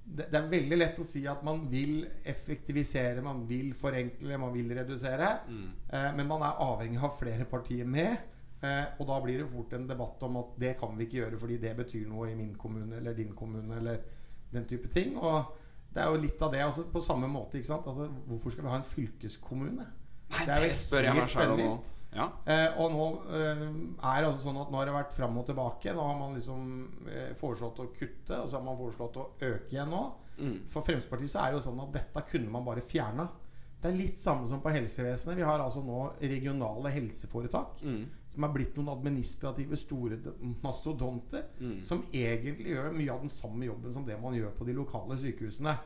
det, 0.04 0.26
det 0.32 0.38
er 0.38 0.50
veldig 0.50 0.78
lett 0.78 0.98
å 0.98 1.06
si 1.06 1.22
at 1.30 1.44
man 1.46 1.62
vil 1.70 2.02
effektivisere, 2.28 3.22
man 3.24 3.44
vil 3.48 3.70
forenkle, 3.76 4.38
man 4.40 4.52
vil 4.54 4.74
redusere. 4.76 5.30
Mm. 5.48 5.68
Eh, 5.88 6.10
men 6.18 6.28
man 6.28 6.44
er 6.46 6.62
avhengig 6.64 7.00
av 7.02 7.16
flere 7.20 7.46
partier 7.48 7.88
med. 7.88 8.16
Eh, 8.62 8.84
og 8.98 9.06
da 9.08 9.20
blir 9.22 9.42
det 9.42 9.50
fort 9.50 9.72
en 9.76 9.88
debatt 9.88 10.22
om 10.26 10.38
at 10.42 10.58
det 10.62 10.74
kan 10.80 10.98
vi 10.98 11.08
ikke 11.08 11.20
gjøre 11.22 11.38
fordi 11.40 11.56
det 11.62 11.72
betyr 11.78 12.10
noe 12.10 12.28
i 12.30 12.36
min 12.38 12.52
kommune 12.58 12.98
eller 12.98 13.16
din 13.18 13.32
kommune. 13.38 13.78
Eller 13.78 14.02
den 14.52 14.68
type 14.68 14.90
ting. 14.92 15.16
Og 15.16 15.56
det 15.94 16.02
er 16.02 16.10
jo 16.10 16.20
litt 16.22 16.42
av 16.42 16.52
det. 16.52 16.62
Altså, 16.66 16.86
på 16.92 17.02
samme 17.04 17.30
måte, 17.30 17.58
ikke 17.58 17.72
sant? 17.72 17.88
Altså, 17.88 18.08
hvorfor 18.28 18.54
skal 18.54 18.66
vi 18.66 18.72
ha 18.72 18.80
en 18.80 18.92
fylkeskommune? 18.92 19.88
Nei, 20.32 20.46
Det 20.46 20.60
det 20.70 20.78
spør 20.80 21.02
jeg 21.08 21.14
meg 21.18 21.28
sjøl 21.28 21.52
om 21.54 21.60
òg. 21.66 21.90
Ja. 22.12 22.26
Eh, 22.44 22.74
og 22.76 22.90
nå 22.92 23.04
eh, 23.32 23.60
er 24.04 24.18
det 24.20 24.28
altså 24.28 24.42
sånn 24.50 24.58
at 24.60 24.70
nå 24.72 24.76
har 24.76 24.86
det 24.90 24.94
vært 24.98 25.12
fram 25.16 25.38
og 25.40 25.46
tilbake. 25.48 25.94
Nå 25.96 26.02
har 26.08 26.18
man 26.18 26.34
liksom 26.36 26.66
eh, 27.08 27.30
foreslått 27.40 27.78
å 27.80 27.86
kutte, 27.96 28.36
og 28.42 28.48
så 28.50 28.58
har 28.58 28.64
man 28.66 28.76
foreslått 28.76 29.16
å 29.16 29.28
øke 29.40 29.72
igjen 29.72 29.88
nå. 29.92 30.02
Mm. 30.38 30.58
For 30.68 30.84
Fremskrittspartiet 30.84 31.30
så 31.32 31.40
er 31.44 31.52
det 31.54 31.60
jo 31.60 31.64
sånn 31.70 31.80
at 31.86 31.92
dette 31.96 32.24
kunne 32.28 32.50
man 32.52 32.64
bare 32.68 32.84
fjerna. 32.84 33.28
Det 33.82 33.90
er 33.90 33.96
litt 33.98 34.18
samme 34.20 34.46
som 34.48 34.60
på 34.62 34.70
helsevesenet. 34.70 35.36
Vi 35.40 35.42
har 35.42 35.58
altså 35.64 35.80
nå 35.82 36.12
regionale 36.20 36.90
helseforetak 36.94 37.80
Mm. 37.82 38.04
som 38.32 38.44
er 38.44 38.52
blitt 38.54 38.76
noen 38.76 38.88
administrative 38.92 39.76
store 39.76 40.16
mastodonter 40.62 41.44
Mm. 41.60 41.82
som 41.84 42.02
egentlig 42.12 42.66
gjør 42.76 42.92
mye 42.92 43.10
av 43.12 43.20
den 43.20 43.28
samme 43.28 43.64
jobben 43.66 43.92
som 43.92 44.04
det 44.06 44.20
man 44.22 44.34
gjør 44.34 44.50
på 44.56 44.64
de 44.66 44.72
lokale 44.72 45.16
sykehusene. 45.18 45.76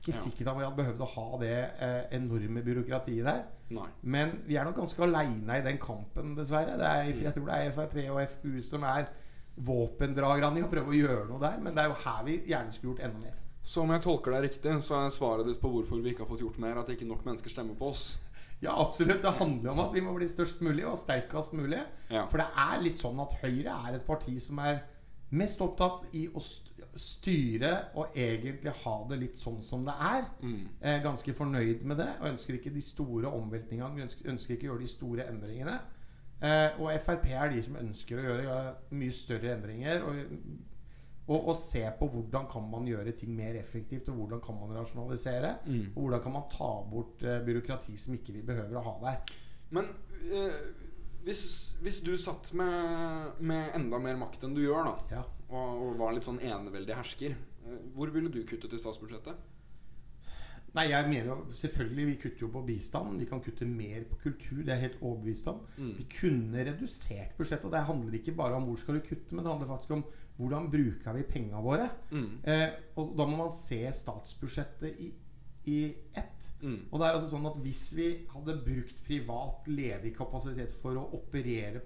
Ikke 0.00 0.14
Ja. 0.14 0.20
sikkert 0.22 0.48
hadde 0.48 0.76
behøvd 0.76 1.00
å 1.04 1.08
ha 1.14 1.38
det 1.42 1.50
eh, 1.80 2.04
enorme 2.16 2.62
byråkratiet 2.64 3.24
der. 3.26 3.42
Nei. 3.70 3.88
Men 4.02 4.38
vi 4.46 4.56
er 4.56 4.64
nok 4.64 4.76
ganske 4.80 5.02
aleine 5.04 5.58
i 5.58 5.64
den 5.66 5.78
kampen, 5.78 6.34
dessverre. 6.38 6.78
Det 6.80 6.86
er, 6.88 7.10
jeg 7.12 7.34
tror 7.36 7.46
det 7.50 7.58
er 7.66 7.74
Frp 7.76 7.98
og 8.10 8.22
FpU 8.28 8.62
som 8.64 8.82
er 8.88 9.10
våpendragerne 9.60 10.60
i 10.60 10.64
å 10.64 10.70
prøve 10.72 10.92
å 10.94 10.96
gjøre 10.96 11.26
noe 11.28 11.42
der. 11.42 11.60
Men 11.62 11.76
det 11.76 11.84
er 11.84 11.92
jo 11.92 11.98
her 12.06 12.24
vi 12.26 12.38
gjerne 12.48 12.72
skulle 12.74 12.94
gjort 12.94 13.04
enda 13.10 13.22
mer. 13.26 13.36
Så 13.62 13.82
om 13.84 13.92
jeg 13.92 14.02
tolker 14.06 14.32
deg 14.34 14.46
riktig, 14.48 14.72
så 14.86 15.02
er 15.04 15.12
svaret 15.12 15.46
ditt 15.50 15.60
på 15.60 15.68
hvorfor 15.74 16.00
vi 16.00 16.14
ikke 16.14 16.24
har 16.24 16.30
fått 16.32 16.40
gjort 16.46 16.58
mer, 16.62 16.80
at 16.80 16.88
ikke 16.94 17.06
nok 17.08 17.26
mennesker 17.26 17.52
stemmer 17.52 17.76
på 17.76 17.90
oss. 17.92 18.06
Ja, 18.60 18.72
absolutt. 18.76 19.20
Det 19.24 19.34
handler 19.38 19.70
om 19.74 19.82
at 19.84 19.92
vi 19.94 20.00
må 20.04 20.14
bli 20.16 20.26
størst 20.28 20.60
mulig 20.64 20.84
og 20.88 20.96
sterkest 21.00 21.54
mulig. 21.56 21.80
Ja. 22.12 22.26
For 22.28 22.40
det 22.40 22.48
er 22.56 22.80
litt 22.84 22.98
sånn 23.00 23.20
at 23.22 23.36
Høyre 23.42 23.76
er 23.88 23.96
et 24.00 24.06
parti 24.08 24.34
som 24.40 24.58
er 24.64 24.80
mest 25.30 25.60
opptatt 25.64 26.08
i 26.16 26.26
å 26.34 26.40
styre 26.98 27.70
og 27.98 28.16
egentlig 28.18 28.72
ha 28.82 28.94
det 29.10 29.18
litt 29.20 29.38
sånn 29.38 29.60
som 29.62 29.84
det 29.86 29.94
er. 29.94 30.26
Mm. 30.42 30.62
Eh, 30.80 30.98
ganske 31.04 31.34
fornøyd 31.36 31.84
med 31.86 32.00
det 32.02 32.08
og 32.18 32.30
ønsker 32.32 32.58
ikke 32.58 32.74
de 32.74 32.82
store 32.84 33.30
omveltningene. 33.30 34.06
Ønsker, 34.06 34.30
ønsker 34.32 34.56
ikke 34.56 34.68
å 34.68 34.72
gjøre 34.72 34.84
de 34.84 34.90
store 34.94 35.28
endringene. 35.30 35.76
Eh, 36.40 36.80
og 36.80 36.90
Frp 37.04 37.28
er 37.28 37.52
de 37.52 37.62
som 37.62 37.78
ønsker 37.80 38.18
å 38.18 38.26
gjøre 38.26 38.58
mye 38.96 39.14
større 39.14 39.54
endringer. 39.54 40.04
Og, 40.08 40.20
og, 41.30 41.48
og 41.52 41.56
se 41.60 41.84
på 41.98 42.08
hvordan 42.10 42.48
kan 42.50 42.68
man 42.72 42.88
gjøre 42.90 43.14
ting 43.16 43.34
mer 43.36 43.58
effektivt, 43.60 44.08
og 44.10 44.22
hvordan 44.22 44.44
kan 44.44 44.60
man 44.60 44.76
rasjonalisere. 44.80 45.56
Mm. 45.66 45.90
Og 45.94 46.04
hvordan 46.04 46.22
kan 46.26 46.38
man 46.38 46.48
ta 46.52 46.70
bort 46.90 47.22
eh, 47.22 47.42
byråkrati 47.46 47.98
som 48.00 48.16
ikke 48.16 48.38
vi 48.38 48.46
behøver 48.46 48.80
å 48.80 48.86
ha 48.88 48.96
der. 49.04 49.36
Men 49.76 49.92
eh, 50.26 50.56
hvis, 51.26 51.44
hvis 51.82 52.00
du 52.02 52.16
satt 52.18 52.50
med, 52.56 53.36
med 53.44 53.76
enda 53.76 54.00
mer 54.02 54.18
makt 54.18 54.48
enn 54.48 54.56
du 54.56 54.64
gjør, 54.64 54.90
da, 54.90 55.20
Ja. 55.20 55.28
Og, 55.50 55.70
og 55.84 55.96
var 56.00 56.14
litt 56.14 56.26
sånn 56.26 56.40
eneveldig 56.42 56.96
hersker, 56.96 57.34
eh, 57.66 57.80
hvor 57.96 58.12
ville 58.14 58.32
du 58.32 58.42
kuttet 58.48 58.76
i 58.76 58.80
statsbudsjettet? 58.80 59.48
Nei, 60.70 60.84
jeg 60.92 61.06
mener 61.10 61.32
jo 61.32 61.36
selvfølgelig 61.58 62.06
Vi 62.06 62.16
kutter 62.22 62.44
jo 62.44 62.48
på 62.54 62.62
bistand. 62.62 63.18
Vi 63.18 63.26
kan 63.26 63.42
kutte 63.42 63.66
mer 63.66 64.04
på 64.06 64.20
kultur. 64.22 64.60
Det 64.62 64.70
er 64.70 64.78
jeg 64.78 64.84
helt 64.84 65.00
overbevist 65.02 65.48
om. 65.50 65.64
Mm. 65.76 65.94
Vi 65.98 66.06
kunne 66.14 66.66
redusert 66.68 67.34
budsjettet. 67.38 67.66
Og 67.66 67.74
det 67.74 67.80
handler 67.88 68.18
ikke 68.20 68.36
bare 68.38 68.58
om 68.58 68.68
hvor 68.68 68.78
skal 68.78 69.00
du 69.00 69.06
kutte, 69.08 69.34
men 69.34 69.44
det 69.44 69.50
handler 69.50 69.72
faktisk 69.72 69.96
om 69.96 70.04
hvordan 70.40 70.70
bruker 70.72 71.16
vi 71.18 71.26
pengene 71.28 71.64
våre. 71.64 71.88
Mm. 72.14 72.28
Eh, 72.48 72.68
og 72.96 73.12
da 73.18 73.26
må 73.28 73.40
man 73.42 73.52
se 73.56 73.80
statsbudsjettet 73.98 75.02
i, 75.02 75.10
i 75.66 75.94
ett. 76.16 76.46
Mm. 76.62 76.86
Og 76.90 77.00
det 77.00 77.06
er 77.06 77.14
altså 77.16 77.28
sånn 77.36 77.46
at 77.50 77.56
Hvis 77.60 77.92
vi 77.96 78.06
hadde 78.32 78.54
brukt 78.64 79.02
privat 79.06 79.66
ledig 79.68 80.14
kapasitet 80.16 80.72
for 80.72 80.96
å 80.96 81.04
operere 81.16 81.80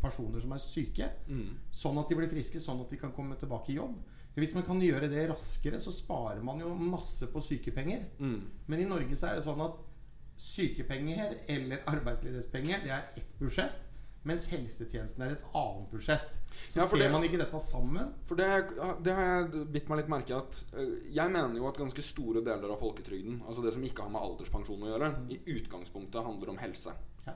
personer 0.00 0.40
som 0.40 0.52
er 0.52 0.58
syke, 0.58 1.10
Mm. 1.28 1.56
sånn 1.72 1.98
at 1.98 2.08
de 2.08 2.14
blir 2.14 2.28
friske, 2.30 2.60
sånn 2.60 2.80
at 2.80 2.90
de 2.90 2.96
kan 2.96 3.12
komme 3.12 3.36
tilbake 3.36 3.70
i 3.72 3.76
jobb 3.76 3.96
Hvis 4.36 4.54
man 4.54 4.64
kan 4.64 4.78
gjøre 4.80 5.08
det 5.08 5.28
raskere, 5.30 5.80
så 5.80 5.90
sparer 5.90 6.42
man 6.42 6.58
jo 6.60 6.74
masse 6.74 7.26
på 7.32 7.40
sykepenger. 7.40 8.02
Mm. 8.20 8.42
Men 8.66 8.80
i 8.80 8.84
Norge 8.84 9.16
så 9.16 9.30
er 9.30 9.36
det 9.36 9.44
sånn 9.44 9.60
at 9.64 9.76
sykepenger 10.36 11.38
eller 11.48 11.78
arbeidsledighetspenger 11.86 12.82
Det 12.84 12.90
er 12.92 13.04
ett 13.16 13.38
budsjett, 13.40 13.85
mens 14.26 14.44
helsetjenesten 14.50 15.22
er 15.26 15.34
et 15.36 15.44
annet 15.54 15.90
budsjett. 15.92 16.36
Så 16.72 16.80
Ja, 16.80 16.86
ser 16.86 16.98
det- 16.98 17.10
man 17.12 17.22
ikke 17.22 17.38
dette 17.38 17.60
sammen. 17.62 18.12
For 18.26 18.34
det, 18.36 18.48
det 19.04 19.14
har 19.14 19.24
jeg 19.24 19.66
bitt 19.72 19.88
meg 19.88 19.98
litt 20.02 20.08
merke 20.08 20.30
i 20.32 20.36
at 20.38 20.64
eh, 20.74 21.12
Jeg 21.14 21.30
mener 21.30 21.54
jo 21.60 21.68
at 21.68 21.76
ganske 21.78 22.02
store 22.02 22.42
deler 22.42 22.72
av 22.72 22.80
folketrygden, 22.80 23.42
altså 23.46 23.62
det 23.62 23.72
som 23.74 23.82
ikke 23.86 24.02
har 24.02 24.10
med 24.10 24.22
alderspensjon 24.22 24.82
å 24.82 24.90
gjøre, 24.92 25.10
i 25.30 25.38
utgangspunktet 25.58 26.24
handler 26.24 26.50
om 26.50 26.58
helse. 26.58 26.94
Ja. 27.26 27.34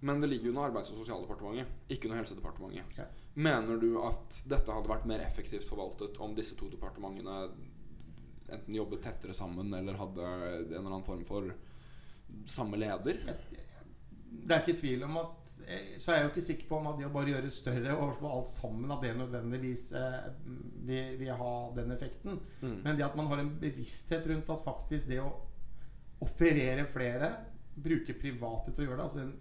Men 0.00 0.20
det 0.20 0.28
ligger 0.30 0.46
jo 0.46 0.52
under 0.54 0.68
Arbeids- 0.70 0.92
og 0.92 1.00
sosialdepartementet, 1.04 1.66
ikke 1.90 2.04
under 2.08 2.22
Helsedepartementet. 2.22 2.98
Ja. 2.98 3.04
Mener 3.34 3.80
du 3.80 3.90
at 4.02 4.42
dette 4.48 4.72
hadde 4.72 4.88
vært 4.88 5.06
mer 5.06 5.20
effektivt 5.20 5.64
forvaltet 5.68 6.20
om 6.20 6.34
disse 6.34 6.54
to 6.58 6.68
departementene 6.70 7.50
enten 8.48 8.74
jobbet 8.74 9.02
tettere 9.02 9.34
sammen 9.36 9.74
eller 9.74 9.98
hadde 10.00 10.24
en 10.24 10.72
eller 10.72 10.86
annen 10.94 11.04
form 11.04 11.24
for 11.28 11.50
samme 12.46 12.78
leder? 12.80 13.18
Det 14.30 14.54
er 14.54 14.62
ikke 14.62 14.80
tvil 14.80 15.04
om 15.04 15.16
at 15.20 15.47
Så 16.00 16.12
er 16.12 16.16
jeg 16.16 16.24
jo 16.24 16.30
ikke 16.32 16.46
sikker 16.46 16.68
på 16.68 16.76
om 16.78 16.86
at 16.90 16.98
det 17.00 17.06
å 17.08 17.12
bare 17.12 17.32
gjøre 17.34 17.50
større 17.52 17.96
og 18.00 18.14
slå 18.16 18.30
alt 18.38 18.48
sammen, 18.48 18.90
at 18.94 19.02
det 19.04 19.10
nødvendigvis 19.18 19.90
eh, 19.98 20.30
vil, 20.88 21.18
vil 21.20 21.34
ha 21.36 21.50
den 21.76 21.92
effekten. 21.92 22.38
Mm. 22.62 22.78
Men 22.86 22.96
det 22.96 23.04
at 23.04 23.18
man 23.18 23.28
har 23.28 23.42
en 23.42 23.50
bevissthet 23.60 24.26
rundt 24.30 24.48
at 24.54 24.64
faktisk 24.64 25.10
det 25.10 25.20
å 25.20 25.28
operere 26.24 26.86
flere, 26.88 27.28
bruke 27.78 28.16
private 28.18 28.72
til 28.72 28.84
å 28.84 28.88
gjøre 28.88 28.96
det 28.98 29.04
altså 29.04 29.20
en 29.22 29.34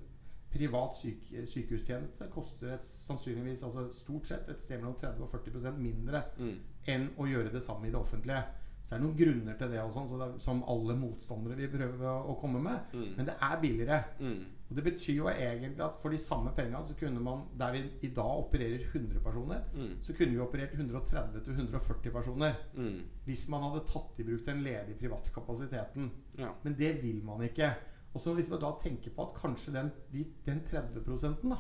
privat 0.52 0.98
syke, 1.00 1.46
sykehustjeneste 1.50 2.28
koster 2.34 2.76
et, 2.76 2.86
sannsynligvis 2.86 3.64
altså 3.68 3.88
stort 3.94 4.30
sett 4.30 4.48
et 4.52 4.62
sted 4.64 4.80
mellom 4.82 4.96
30 5.00 5.24
og 5.26 5.32
40% 5.32 5.82
mindre 5.82 6.22
Mm. 6.38 6.54
enn 6.88 7.10
å 7.18 7.28
gjøre 7.28 7.52
det 7.52 7.64
samme 7.64 7.88
i 7.88 7.92
det 7.92 8.00
offentlige. 8.00 8.44
Så 8.88 8.96
det 8.96 9.02
er 9.02 9.04
noen 9.04 9.18
grunner 9.20 9.56
til 9.60 9.72
det, 9.74 9.80
og 9.84 9.90
sånn, 9.92 10.06
så 10.08 10.16
det 10.16 10.26
er, 10.30 10.36
som 10.40 10.62
alle 10.72 10.94
motstandere 10.96 11.58
vil 11.60 11.74
prøve 11.74 12.08
å, 12.08 12.22
å 12.32 12.36
komme 12.40 12.62
med. 12.64 12.94
Mm. 12.96 13.10
Men 13.18 13.28
det 13.28 13.34
er 13.44 13.58
billigere. 13.60 13.98
Mm. 14.24 14.38
Og 14.70 14.76
Det 14.78 14.84
betyr 14.86 15.18
jo 15.18 15.28
egentlig 15.32 15.84
at 15.84 15.98
for 16.00 16.16
de 16.16 16.20
samme 16.24 16.54
penga 16.56 16.80
så 16.88 16.96
kunne 17.00 17.20
man, 17.24 17.42
der 17.60 17.76
vi 17.76 17.82
i 18.08 18.12
dag 18.16 18.40
opererer 18.46 18.86
100 18.88 19.20
personer, 19.24 19.66
Mm. 19.76 19.92
så 20.04 20.16
kunne 20.16 20.38
vi 20.38 20.40
operert 20.40 20.74
130-140 20.80 22.12
personer. 22.16 22.56
Mm. 22.78 23.02
Hvis 23.26 23.50
man 23.52 23.68
hadde 23.68 23.84
tatt 23.92 24.20
i 24.20 24.24
bruk 24.24 24.46
den 24.46 24.64
ledige 24.64 24.98
private 25.04 25.32
kapasiteten. 25.36 26.12
Ja. 26.40 26.54
Men 26.64 26.78
det 26.80 27.04
vil 27.04 27.20
man 27.28 27.44
ikke. 27.44 27.74
Og 28.14 28.22
så 28.22 28.34
hvis 28.34 28.50
man 28.50 28.62
da 28.64 28.72
tenker 28.82 29.12
på 29.12 29.28
at 29.28 29.36
kanskje 29.42 29.74
den, 29.76 29.92
de, 30.14 30.24
den 30.46 30.64
30% 30.72 31.44
da 31.44 31.58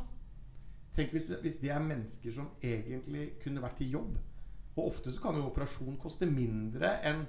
Tenk 0.97 1.11
hvis, 1.13 1.27
du, 1.29 1.35
hvis 1.43 1.59
det 1.61 1.69
er 1.69 1.83
mennesker 1.83 2.31
som 2.33 2.47
egentlig 2.63 3.35
kunne 3.43 3.61
vært 3.61 3.83
i 3.85 3.91
jobb. 3.91 4.15
Og 4.77 4.91
ofte 4.91 5.11
så 5.11 5.21
kan 5.23 5.37
jo 5.39 5.47
operasjon 5.49 5.97
koste 6.01 6.29
mindre 6.29 6.97
enn 7.07 7.25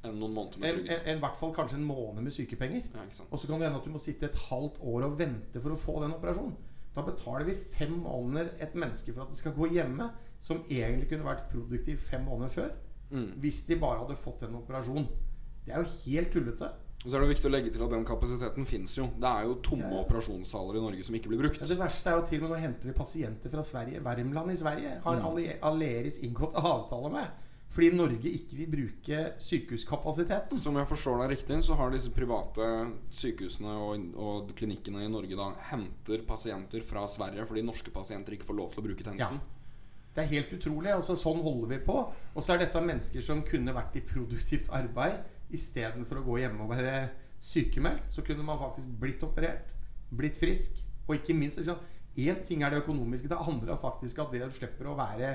Enn 0.00 0.16
noen 0.16 0.32
måneder 0.32 0.62
med 0.62 0.78
trygd. 0.78 1.06
enn 1.12 1.18
hvert 1.20 1.36
fall 1.36 1.50
kanskje 1.52 1.76
en 1.76 1.84
måned 1.84 2.24
med 2.24 2.32
sykepenger. 2.32 2.86
Ja. 2.94 3.02
Og 3.28 3.36
så 3.36 3.46
kan 3.46 3.60
det 3.60 3.68
hende 3.68 3.80
at 3.82 3.84
du 3.84 3.92
må 3.92 4.00
sitte 4.00 4.30
et 4.30 4.38
halvt 4.48 4.80
år 4.80 5.04
og 5.10 5.18
vente 5.18 5.60
for 5.60 5.74
å 5.74 5.80
få 5.80 5.98
den 6.00 6.14
operasjonen. 6.16 6.54
Da 6.94 7.04
betaler 7.06 7.44
vi 7.46 7.54
fem 7.54 7.92
måneder 8.02 8.54
et 8.64 8.74
menneske 8.74 9.12
for 9.12 9.26
at 9.26 9.30
det 9.30 9.38
skal 9.38 9.52
gå 9.54 9.68
hjemme, 9.74 10.08
som 10.40 10.62
egentlig 10.70 11.10
kunne 11.10 11.28
vært 11.28 11.50
produktiv 11.52 12.00
fem 12.00 12.24
måneder 12.24 12.54
før. 12.54 12.70
Mm. 13.10 13.28
Hvis 13.44 13.64
de 13.68 13.76
bare 13.76 14.00
hadde 14.00 14.16
fått 14.16 14.46
en 14.46 14.56
operasjon. 14.62 15.06
Det 15.66 15.74
er 15.74 15.84
jo 15.84 15.92
helt 16.06 16.32
tullete. 16.32 16.72
Og 17.00 17.08
så 17.08 17.16
er 17.16 17.22
det 17.24 17.30
viktig 17.30 17.48
å 17.48 17.52
legge 17.54 17.70
til 17.72 17.82
at 17.82 17.90
den 17.94 18.04
kapasiteten 18.04 18.66
fins 18.68 18.94
jo. 18.98 19.06
Det 19.16 19.24
er 19.28 19.46
jo 19.48 19.54
tomme 19.64 19.88
Ja. 19.88 20.02
operasjonssaler 20.02 20.76
i 20.76 20.80
Norge 20.84 21.04
som 21.04 21.14
ikke 21.16 21.28
blir 21.32 21.38
brukt. 21.40 21.60
Ja, 21.60 21.66
det 21.66 21.78
verste 21.78 22.10
er 22.10 22.18
jo 22.20 22.26
til 22.26 22.42
og 22.44 22.50
med 22.50 22.58
nå 22.58 22.60
henter 22.66 22.90
vi 22.92 22.92
pasienter 22.98 23.48
fra 23.50 23.62
Sverige. 23.64 24.02
Värmland 24.04 24.50
i 24.52 24.56
Sverige 24.56 25.00
har 25.02 25.16
Mm. 25.16 25.60
Aleris 25.62 26.18
inngått 26.22 26.54
avtale 26.54 27.10
med. 27.10 27.28
Fordi 27.70 27.90
Norge 27.94 28.28
ikke 28.28 28.56
vil 28.56 28.66
bruke 28.66 29.32
sykehuskapasiteten. 29.38 30.58
Som 30.58 30.74
jeg 30.76 30.86
forstår 30.88 31.20
deg 31.22 31.38
riktig, 31.38 31.62
så 31.64 31.76
har 31.76 31.90
disse 31.90 32.10
private 32.10 32.66
sykehusene 33.14 33.72
og, 33.80 34.14
og 34.18 34.52
klinikkene 34.58 35.04
i 35.06 35.08
Norge 35.08 35.36
da 35.38 35.52
henter 35.70 36.22
pasienter 36.26 36.82
fra 36.82 37.06
Sverige 37.08 37.46
fordi 37.46 37.62
norske 37.62 37.90
pasienter 37.94 38.32
ikke 38.36 38.48
får 38.50 38.56
lov 38.58 38.72
til 38.74 38.82
å 38.82 38.86
bruke 38.88 39.04
tjenesten. 39.06 39.40
Ja. 39.40 39.56
Det 40.14 40.24
er 40.24 40.32
helt 40.34 40.52
utrolig. 40.52 40.90
altså 40.92 41.14
Sånn 41.16 41.40
holder 41.42 41.68
vi 41.68 41.78
på. 41.86 41.96
Og 42.34 42.42
så 42.42 42.54
er 42.54 42.64
dette 42.66 42.80
mennesker 42.82 43.22
som 43.22 43.42
kunne 43.46 43.72
vært 43.72 43.94
i 43.96 44.00
produktivt 44.04 44.68
arbeid 44.74 45.20
istedenfor 45.56 46.20
å 46.20 46.26
gå 46.26 46.40
hjemme 46.42 46.64
og 46.64 46.72
være 46.74 46.94
sykemeldt. 47.44 48.10
Så 48.12 48.24
kunne 48.26 48.44
man 48.46 48.60
faktisk 48.60 48.90
blitt 49.00 49.22
operert, 49.26 49.72
blitt 50.10 50.38
frisk. 50.38 50.82
Og 51.06 51.16
ikke 51.18 51.36
minst 51.36 51.62
liksom, 51.62 51.80
Én 52.18 52.40
ting 52.42 52.64
er 52.66 52.72
det 52.72 52.80
økonomiske, 52.82 53.28
det 53.30 53.38
andre 53.38 53.70
er 53.70 53.78
faktisk 53.78 54.18
at 54.18 54.32
det 54.34 54.40
du 54.42 54.50
slipper 54.50 54.88
å 54.90 54.96
være 54.98 55.28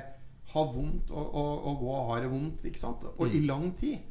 ha 0.51 0.63
vondt 0.69 1.09
og, 1.09 1.29
og, 1.39 1.53
og 1.69 1.79
gå 1.79 1.93
og 1.93 2.09
ha 2.09 2.17
det 2.21 2.31
vondt. 2.33 2.65
ikke 2.67 2.81
sant? 2.81 3.05
Og 3.15 3.31
i 3.31 3.39
lang 3.45 3.69
tid. 3.79 4.03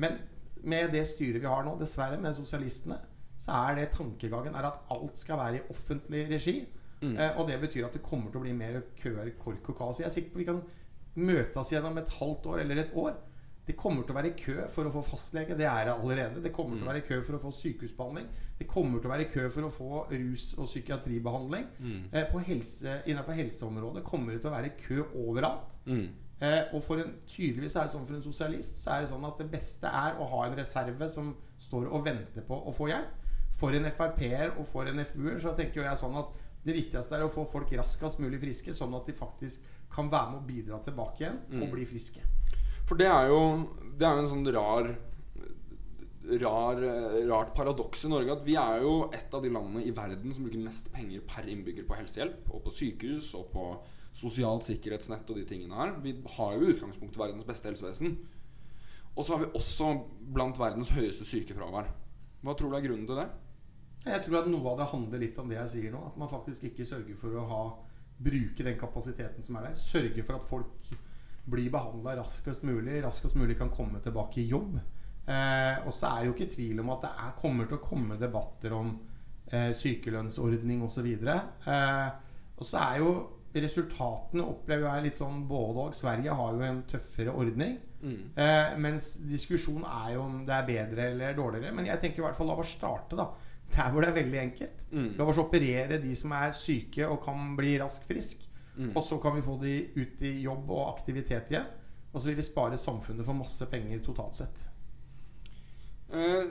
Men 0.00 0.20
med 0.62 0.94
det 0.94 1.02
styret 1.10 1.42
vi 1.42 1.50
har 1.50 1.66
nå, 1.66 1.74
dessverre, 1.80 2.20
med 2.20 2.36
sosialistene, 2.38 3.00
så 3.40 3.58
er 3.66 3.80
det 3.80 3.90
tankegangen 3.96 4.54
er 4.56 4.70
at 4.70 4.86
alt 4.94 5.18
skal 5.20 5.40
være 5.42 5.58
i 5.58 5.66
offentlig 5.74 6.24
regi. 6.30 6.56
Eh, 7.04 7.36
og 7.36 7.48
det 7.48 7.58
betyr 7.60 7.84
at 7.88 7.96
det 7.98 8.02
kommer 8.06 8.30
til 8.30 8.40
å 8.40 8.44
bli 8.46 8.54
mer 8.56 8.80
køer, 8.96 9.34
kork 9.40 9.68
og 9.68 9.76
kaos. 9.76 10.00
Jeg 10.00 10.08
er 10.08 10.14
sikker 10.14 10.32
på 10.32 10.40
vi 10.40 10.48
kan 10.48 10.62
møtes 11.20 11.72
gjennom 11.72 11.98
et 12.00 12.12
halvt 12.18 12.46
år 12.52 12.62
eller 12.64 12.80
et 12.80 12.94
år. 12.96 13.18
Det 13.64 13.76
kommer 13.80 14.04
til 14.04 14.12
å 14.12 14.18
være 14.18 14.34
kø 14.36 14.66
for 14.68 14.84
å 14.84 14.92
få 14.92 15.02
fastlege. 15.06 15.56
Det 15.56 15.64
er 15.64 15.86
det 15.88 15.94
allerede. 15.94 16.42
Det 16.44 16.52
kommer 16.52 16.76
til 16.76 16.84
å 16.84 16.90
være 16.90 17.04
kø 17.06 17.20
for 17.24 17.38
å 17.38 17.40
få 17.46 17.52
sykehusbehandling. 17.56 18.26
Det 18.58 18.66
kommer 18.68 19.00
til 19.00 19.08
å 19.08 19.14
være 19.14 19.28
kø 19.32 19.46
for 19.48 19.68
å 19.68 19.70
få 19.72 20.02
rus- 20.10 20.52
og 20.58 20.68
psykiatribehandling. 20.68 21.64
Eh, 22.12 22.26
på 22.28 22.42
helse, 22.44 22.98
innenfor 23.06 23.38
helseområdet 23.40 24.04
kommer 24.04 24.34
det 24.34 24.42
til 24.42 24.52
å 24.52 24.54
være 24.58 24.74
kø 24.82 25.00
overalt. 25.24 25.78
Mm. 25.86 26.06
Eh, 26.44 26.74
og 26.74 26.82
for 26.82 27.00
en, 27.00 27.14
tydeligvis 27.30 27.76
er 27.76 27.88
det 27.88 27.94
sånn 27.94 28.06
for 28.08 28.16
en 28.16 28.24
sosialist 28.24 28.80
Så 28.82 28.90
er 28.90 29.04
det 29.04 29.10
sånn 29.12 29.22
at 29.24 29.38
det 29.38 29.46
beste 29.52 29.86
er 29.86 30.16
å 30.18 30.26
ha 30.32 30.40
en 30.44 30.56
reserve 30.58 31.06
som 31.08 31.30
står 31.62 31.86
og 31.86 32.04
venter 32.04 32.44
på 32.44 32.58
å 32.58 32.74
få 32.74 32.90
hjelp. 32.90 33.20
For 33.54 33.72
en 33.72 33.86
Frp-er 33.86 34.58
og 34.58 34.66
for 34.66 34.90
en 34.90 35.00
FBU-er 35.00 35.38
så 35.40 35.54
tenker 35.56 35.80
jo 35.80 35.86
jeg 35.86 36.00
sånn 36.02 36.18
at 36.20 36.34
det 36.64 36.74
viktigste 36.74 37.16
er 37.16 37.24
å 37.24 37.32
få 37.32 37.44
folk 37.48 37.70
raskest 37.78 38.20
mulig 38.24 38.40
friske, 38.42 38.74
sånn 38.76 38.94
at 38.96 39.06
de 39.08 39.14
faktisk 39.16 39.64
kan 39.94 40.08
være 40.10 40.32
med 40.32 40.40
og 40.40 40.46
bidra 40.48 40.78
tilbake 40.82 41.22
igjen 41.22 41.62
og 41.62 41.70
bli 41.74 41.84
friske. 41.86 42.24
For 42.88 43.00
det 43.00 43.08
er 43.08 43.30
jo 43.32 43.40
Det 43.94 44.06
er 44.06 44.16
jo 44.16 44.24
en 44.24 44.32
sånn 44.32 44.54
rar 44.54 44.94
rar, 46.40 46.78
rart 47.28 47.54
paradoks 47.56 48.04
i 48.06 48.08
Norge 48.08 48.32
at 48.32 48.44
vi 48.46 48.54
er 48.56 48.80
jo 48.82 48.94
et 49.12 49.34
av 49.34 49.42
de 49.44 49.50
landene 49.52 49.84
i 49.84 49.92
verden 49.94 50.32
som 50.34 50.46
bruker 50.46 50.62
mest 50.62 50.88
penger 50.94 51.24
per 51.28 51.48
innbygger 51.50 51.86
på 51.88 51.98
helsehjelp, 51.98 52.48
og 52.48 52.62
på 52.64 52.72
sykehus, 52.78 53.34
og 53.36 53.50
på 53.52 53.66
sosialt 54.16 54.64
sikkerhetsnett 54.64 55.30
og 55.30 55.40
de 55.40 55.44
tingene 55.48 55.76
her. 55.76 55.96
Vi 56.04 56.14
har 56.36 56.54
jo 56.54 56.64
i 56.64 56.72
utgangspunktet 56.72 57.20
verdens 57.20 57.48
beste 57.48 57.68
helsevesen. 57.68 58.16
Og 59.14 59.24
så 59.24 59.34
har 59.34 59.44
vi 59.44 59.52
også 59.58 59.90
blant 60.34 60.58
verdens 60.58 60.92
høyeste 60.94 61.26
sykefravær. 61.28 61.90
Hva 62.44 62.54
tror 62.56 62.72
du 62.72 62.78
er 62.78 62.86
grunnen 62.86 63.08
til 63.08 63.20
det? 63.20 63.28
Jeg 64.04 64.24
tror 64.26 64.42
at 64.42 64.50
noe 64.52 64.72
av 64.72 64.80
det 64.80 64.90
handler 64.90 65.22
litt 65.22 65.38
om 65.40 65.50
det 65.50 65.58
jeg 65.58 65.72
sier 65.74 65.94
nå. 65.94 66.02
At 66.10 66.18
man 66.20 66.30
faktisk 66.30 66.66
ikke 66.68 66.86
sørger 66.88 67.18
for 67.18 67.36
å 67.40 67.46
ha, 67.50 67.62
bruke 68.24 68.66
den 68.66 68.78
kapasiteten 68.78 69.42
som 69.42 69.58
er 69.58 69.70
der. 69.70 69.78
Sørge 69.80 70.24
for 70.26 70.38
at 70.38 70.46
folk 70.46 70.90
blir 71.44 71.70
behandla 71.72 72.16
raskest 72.20 72.64
mulig, 72.64 73.02
raskest 73.04 73.36
mulig 73.36 73.58
kan 73.58 73.72
komme 73.72 74.00
tilbake 74.04 74.40
i 74.40 74.48
jobb. 74.48 74.78
Eh, 75.24 75.86
og 75.86 75.92
så 75.94 76.10
er 76.10 76.20
det 76.20 76.28
jo 76.28 76.34
ikke 76.36 76.52
tvil 76.54 76.82
om 76.82 76.92
at 76.94 77.06
det 77.06 77.12
er, 77.24 77.36
kommer 77.40 77.68
til 77.68 77.78
å 77.78 77.84
komme 77.84 78.18
debatter 78.20 78.76
om 78.76 78.92
eh, 79.52 79.72
sykelønnsordning 79.76 80.84
osv. 80.84 81.08
Eh, 81.14 82.10
og 82.54 82.68
så 82.68 82.82
er 82.82 83.00
jo 83.02 83.14
resultatene 83.54 84.42
opplever 84.50 84.88
jeg 84.88 85.06
litt 85.08 85.20
sånn 85.20 85.44
både 85.48 85.88
og. 85.88 85.96
Sverige 85.96 86.34
har 86.34 86.54
jo 86.56 86.64
en 86.66 86.84
tøffere 86.90 87.34
ordning. 87.34 87.76
Eh, 88.36 88.76
mens 88.82 89.14
diskusjonen 89.24 89.86
er 89.88 90.14
jo 90.16 90.24
om 90.26 90.40
det 90.48 90.56
er 90.56 90.68
bedre 90.68 91.10
eller 91.12 91.36
dårligere. 91.38 91.74
Men 91.76 91.88
jeg 91.88 92.02
tenker 92.02 92.22
i 92.22 92.26
hvert 92.26 92.38
fall 92.38 92.50
la 92.50 92.58
oss 92.60 92.74
starte 92.76 93.18
da 93.20 93.30
der 93.74 93.90
hvor 93.90 94.04
det 94.04 94.10
er 94.10 94.18
veldig 94.18 94.38
enkelt. 94.38 94.82
La 95.18 95.24
oss 95.26 95.38
operere 95.40 95.96
de 96.02 96.12
som 96.18 96.34
er 96.36 96.52
syke 96.54 97.06
og 97.08 97.22
kan 97.24 97.54
bli 97.58 97.78
raskt 97.80 98.04
frisk. 98.06 98.44
Og 98.96 99.04
så 99.06 99.18
kan 99.22 99.36
vi 99.36 99.42
få 99.46 99.56
de 99.62 99.74
ut 99.94 100.22
i 100.22 100.36
jobb 100.42 100.70
og 100.70 100.86
aktivitet 100.88 101.50
igjen. 101.52 101.66
Og 102.12 102.20
så 102.20 102.30
vil 102.30 102.38
vi 102.38 102.46
spare 102.46 102.78
samfunnet 102.78 103.26
for 103.26 103.38
masse 103.38 103.66
penger 103.70 104.02
totalt 104.02 104.38
sett. 104.38 104.64
Eh, 106.14 106.46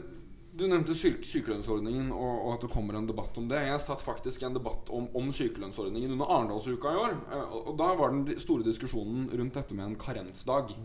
du 0.54 0.66
nevnte 0.68 0.94
syk 0.98 1.24
sykelønnsordningen 1.26 2.12
og, 2.14 2.34
og 2.34 2.50
at 2.56 2.66
det 2.66 2.72
kommer 2.74 2.98
en 2.98 3.08
debatt 3.10 3.38
om 3.40 3.48
det. 3.50 3.62
Jeg 3.66 3.84
satt 3.86 4.04
faktisk 4.06 4.44
en 4.44 4.58
debatt 4.58 4.92
om, 4.94 5.08
om 5.18 5.32
sykelønnsordningen 5.34 6.14
under 6.14 6.34
Arendalsuka 6.36 6.92
i 6.92 7.00
år. 7.06 7.16
eh, 7.32 7.56
og, 7.62 7.72
da 7.80 7.94
var 8.00 8.14
den 8.14 8.40
store 8.44 8.68
diskusjonen 8.68 9.30
rundt 9.32 9.60
dette 9.60 9.78
med 9.78 9.88
en 9.88 10.00
karensdag. 10.00 10.76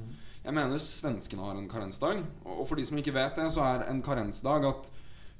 Jeg 0.44 0.54
mener 0.54 0.80
svenskene 0.80 1.44
har 1.44 1.58
en 1.58 1.68
karensdag. 1.68 2.22
Og 2.46 2.64
for 2.68 2.78
de 2.78 2.86
som 2.88 2.98
ikke 3.00 3.16
vet 3.18 3.36
det, 3.36 3.50
så 3.52 3.66
er 3.66 3.88
en 3.88 4.02
karensdag 4.04 4.68
at 4.68 4.92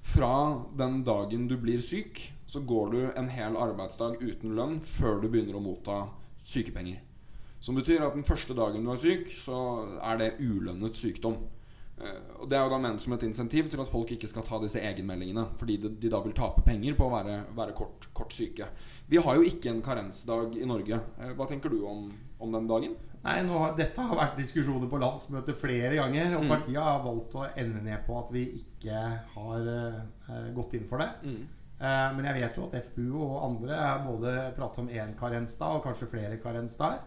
fra 0.04 0.34
den 0.78 1.00
dagen 1.06 1.46
du 1.50 1.56
blir 1.60 1.80
syk, 1.82 2.20
så 2.48 2.62
går 2.64 2.94
du 2.94 3.02
en 3.12 3.28
hel 3.28 3.56
arbeidsdag 3.60 4.22
uten 4.22 4.56
lønn 4.56 4.78
før 4.80 5.20
du 5.20 5.28
begynner 5.28 5.58
å 5.58 5.62
motta 5.62 5.98
sykepenger. 6.48 7.02
Som 7.60 7.76
betyr 7.76 8.06
at 8.06 8.14
den 8.16 8.24
første 8.24 8.54
dagen 8.56 8.86
du 8.86 8.92
er 8.94 9.00
syk, 9.02 9.32
så 9.42 9.58
er 10.00 10.20
det 10.20 10.34
ulønnet 10.40 10.96
sykdom. 10.96 11.36
Eh, 11.98 12.20
og 12.38 12.48
Det 12.48 12.56
er 12.56 12.64
jo 12.64 12.70
da 12.72 12.78
ment 12.80 13.02
som 13.02 13.12
et 13.16 13.26
insentiv 13.26 13.68
til 13.68 13.82
at 13.82 13.90
folk 13.90 14.12
ikke 14.14 14.30
skal 14.30 14.46
ta 14.46 14.60
disse 14.62 14.80
egenmeldingene. 14.80 15.44
Fordi 15.58 15.76
de, 15.82 16.08
da 16.08 16.22
vil 16.24 16.36
tape 16.38 16.62
penger 16.64 16.96
på 16.96 17.08
å 17.08 17.12
være, 17.16 17.40
være 17.58 17.74
kort, 17.76 18.08
kort 18.14 18.32
syke. 18.32 18.70
Vi 19.10 19.20
har 19.20 19.36
jo 19.36 19.44
ikke 19.48 19.72
en 19.72 19.82
karensdag 19.84 20.56
i 20.56 20.68
Norge. 20.68 21.02
Eh, 21.18 21.34
hva 21.34 21.50
tenker 21.50 21.74
du 21.74 21.82
om, 21.84 22.08
om 22.38 22.54
den 22.54 22.70
dagen? 22.70 22.96
Nei, 23.24 23.40
nå 23.42 23.60
Dette 23.76 24.04
har 24.06 24.16
vært 24.16 24.38
diskusjoner 24.38 24.88
på 24.88 25.00
landsmøtet 25.02 25.58
flere 25.58 25.96
ganger. 25.98 26.38
Og 26.38 26.48
partiet 26.48 26.80
har 26.80 27.02
valgt 27.04 27.36
å 27.36 27.46
ende 27.50 27.82
ned 27.84 28.06
på 28.06 28.18
at 28.22 28.32
vi 28.32 28.44
ikke 28.60 29.04
har 29.34 29.70
uh, 29.74 30.50
gått 30.54 30.78
inn 30.78 30.86
for 30.88 31.02
det. 31.02 31.10
Eh, 31.26 31.57
men 31.78 32.24
jeg 32.26 32.34
vet 32.40 32.56
jo 32.58 32.64
at 32.66 32.80
FPU 32.88 33.20
og 33.22 33.44
andre 33.46 33.76
både 34.02 34.32
pratet 34.56 34.80
om 34.82 34.88
én 34.90 35.12
karensdag 35.18 35.76
og 35.78 35.84
kanskje 35.84 36.08
flere 36.10 36.40
karensdager. 36.42 37.04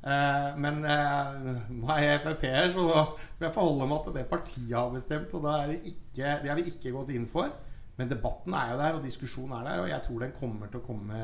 Eh, 0.00 0.58
men 0.60 0.80
eh, 0.88 1.48
nå 1.76 1.90
er 1.92 2.04
jeg 2.06 2.20
Frp-er, 2.24 2.70
så 2.72 2.86
da 2.88 3.02
vil 3.12 3.46
jeg 3.46 3.54
forholde 3.56 3.88
meg 3.90 4.06
til 4.06 4.16
det 4.16 4.26
partiet 4.30 4.76
har 4.76 4.92
bestemt. 4.94 5.34
Og 5.36 5.48
er 5.52 5.74
det, 5.74 5.80
ikke, 5.92 6.38
det 6.42 6.52
har 6.52 6.58
vi 6.58 6.68
ikke 6.72 6.94
gått 6.96 7.12
inn 7.16 7.28
for. 7.30 7.52
Men 8.00 8.08
debatten 8.08 8.56
er 8.56 8.72
jo 8.72 8.80
der, 8.80 8.96
og 8.96 9.04
diskusjonen 9.04 9.56
er 9.58 9.68
der. 9.68 9.84
Og 9.84 9.92
jeg 9.92 10.04
tror 10.06 10.24
den 10.24 10.36
kommer 10.36 10.72
til 10.72 10.80
å 10.80 10.86
komme 10.86 11.22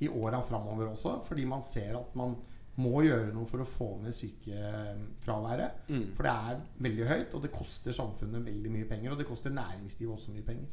i 0.00 0.08
åra 0.08 0.40
framover 0.44 0.92
også. 0.92 1.18
Fordi 1.24 1.46
man 1.48 1.64
ser 1.64 1.96
at 2.00 2.16
man 2.18 2.36
må 2.80 3.02
gjøre 3.04 3.32
noe 3.34 3.48
for 3.48 3.60
å 3.60 3.68
få 3.68 3.88
ned 4.00 4.14
sykefraværet. 4.16 5.88
For 6.16 6.24
det 6.28 6.34
er 6.34 6.60
veldig 6.86 7.08
høyt, 7.08 7.34
og 7.36 7.42
det 7.44 7.52
koster 7.52 7.96
samfunnet 7.96 8.44
veldig 8.46 8.72
mye 8.76 8.88
penger. 8.88 9.14
Og 9.14 9.20
det 9.20 9.28
koster 9.28 9.52
næringslivet 9.56 10.14
også 10.16 10.36
mye 10.36 10.46
penger. 10.46 10.68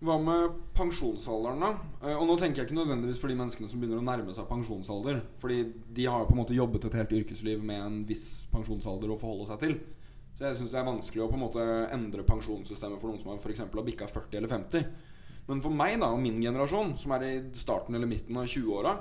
Hva 0.00 0.16
med 0.16 0.54
pensjonsalderen, 0.76 1.60
da? 1.60 1.70
Eh, 2.08 2.16
Og 2.16 2.26
nå 2.26 2.36
tenker 2.40 2.62
jeg 2.62 2.70
ikke 2.70 2.78
nødvendigvis 2.78 3.20
for 3.20 3.28
de 3.28 3.36
menneskene 3.36 3.68
som 3.68 3.80
begynner 3.82 4.00
å 4.00 4.06
nærme 4.06 4.32
seg 4.32 4.48
pensjonsalder. 4.48 5.20
Fordi 5.42 5.58
de 5.92 6.06
har 6.08 6.24
på 6.24 6.32
en 6.32 6.40
måte 6.40 6.56
jobbet 6.56 6.86
et 6.88 6.96
helt 6.96 7.12
yrkesliv 7.18 7.62
med 7.62 7.84
en 7.84 7.98
viss 8.08 8.46
pensjonsalder 8.52 9.12
å 9.12 9.18
forholde 9.20 9.50
seg 9.50 9.60
til. 9.60 9.76
Så 10.38 10.46
jeg 10.46 10.56
syns 10.56 10.72
det 10.72 10.80
er 10.80 10.88
vanskelig 10.88 11.20
å 11.20 11.28
på 11.28 11.36
en 11.36 11.44
måte 11.44 11.64
endre 11.92 12.24
pensjonssystemet 12.24 13.00
for 13.00 13.10
noen 13.10 13.20
som 13.20 13.34
har, 13.34 13.42
eksempel 13.44 13.82
har 13.82 13.88
bikka 13.90 14.08
40 14.08 14.38
eller 14.40 14.48
50. 14.48 14.86
Men 15.50 15.60
for 15.60 15.74
meg, 15.74 15.98
da, 16.00 16.08
og 16.14 16.22
min 16.22 16.40
generasjon, 16.40 16.94
som 16.96 17.12
er 17.12 17.26
i 17.26 17.34
starten 17.60 17.94
eller 17.98 18.08
midten 18.08 18.38
av 18.40 18.48
20-åra, 18.48 18.94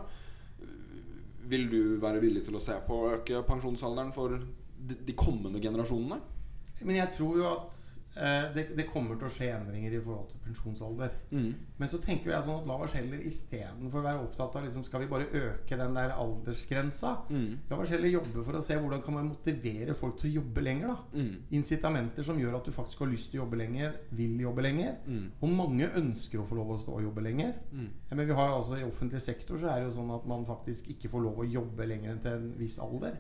vil 1.50 1.70
du 1.72 1.82
være 2.02 2.20
villig 2.22 2.44
til 2.46 2.58
å 2.60 2.62
se 2.62 2.76
på 2.86 2.98
å 2.98 3.14
øke 3.16 3.40
pensjonsalderen 3.48 4.12
for 4.14 4.36
de 4.80 5.16
kommende 5.18 5.62
generasjonene? 5.64 6.20
Men 6.84 7.00
jeg 7.02 7.16
tror 7.16 7.40
jo 7.40 7.48
at 7.54 7.80
eh, 8.20 8.46
det, 8.56 8.64
det 8.78 8.86
kommer 8.92 9.16
til 9.20 9.28
å 9.30 9.32
skje 9.34 9.48
endringer 9.56 9.96
i 9.96 10.02
forhold 10.04 10.28
til 10.32 10.42
pensjonsalder. 10.46 11.16
Men 11.80 11.90
så 11.92 11.98
tenker 12.04 12.32
jeg 12.34 12.44
sånn 12.44 12.62
at 12.62 12.68
la 12.68 12.76
oss 12.84 12.94
heller 12.98 13.22
istedenfor 13.30 14.00
å 14.02 14.04
være 14.04 14.24
opptatt 14.26 14.56
av 14.60 14.66
liksom, 14.66 14.84
Skal 14.84 15.02
vi 15.06 15.08
bare 15.12 15.30
øke 15.32 15.78
den 15.80 15.94
der 15.96 16.12
aldersgrensa? 16.16 17.14
La 17.70 17.78
oss 17.80 17.90
heller 17.94 18.10
jobbe 18.12 18.44
for 18.44 18.58
å 18.60 18.62
se 18.66 18.76
hvordan 18.76 19.02
kan 19.06 19.14
man 19.16 19.30
motivere 19.32 19.94
folk 19.96 20.18
til 20.20 20.30
å 20.32 20.34
jobbe 20.42 20.62
lenger. 20.66 20.88
da 20.88 20.98
Incitamenter 21.60 22.24
som 22.24 22.40
gjør 22.40 22.58
at 22.60 22.66
du 22.66 22.72
faktisk 22.72 23.00
har 23.00 23.08
lyst 23.12 23.32
til 23.32 23.40
å 23.40 23.44
jobbe 23.46 23.58
lenger, 23.62 23.94
vil 24.12 24.40
jobbe 24.42 24.62
lenger. 24.66 24.98
Og 25.42 25.50
mange 25.50 25.90
ønsker 25.96 26.40
å 26.42 26.46
få 26.46 26.56
lov 26.60 26.72
å 26.76 26.78
stå 26.82 26.98
og 27.00 27.04
jobbe 27.04 27.22
lenger. 27.26 27.54
Ja, 28.10 28.16
men 28.16 28.28
vi 28.28 28.34
har 28.34 28.48
jo 28.50 28.56
altså 28.60 28.78
i 28.80 28.84
offentlig 28.84 29.22
sektor 29.22 29.58
så 29.58 29.68
er 29.70 29.80
det 29.80 29.90
jo 29.90 29.96
sånn 30.02 30.12
at 30.16 30.26
man 30.28 30.46
faktisk 30.46 30.88
ikke 30.90 31.10
får 31.10 31.22
lov 31.24 31.40
å 31.40 31.46
jobbe 31.48 31.86
lenger 31.88 32.12
enn 32.12 32.22
til 32.24 32.32
en 32.32 32.54
viss 32.58 32.80
alder. 32.80 33.20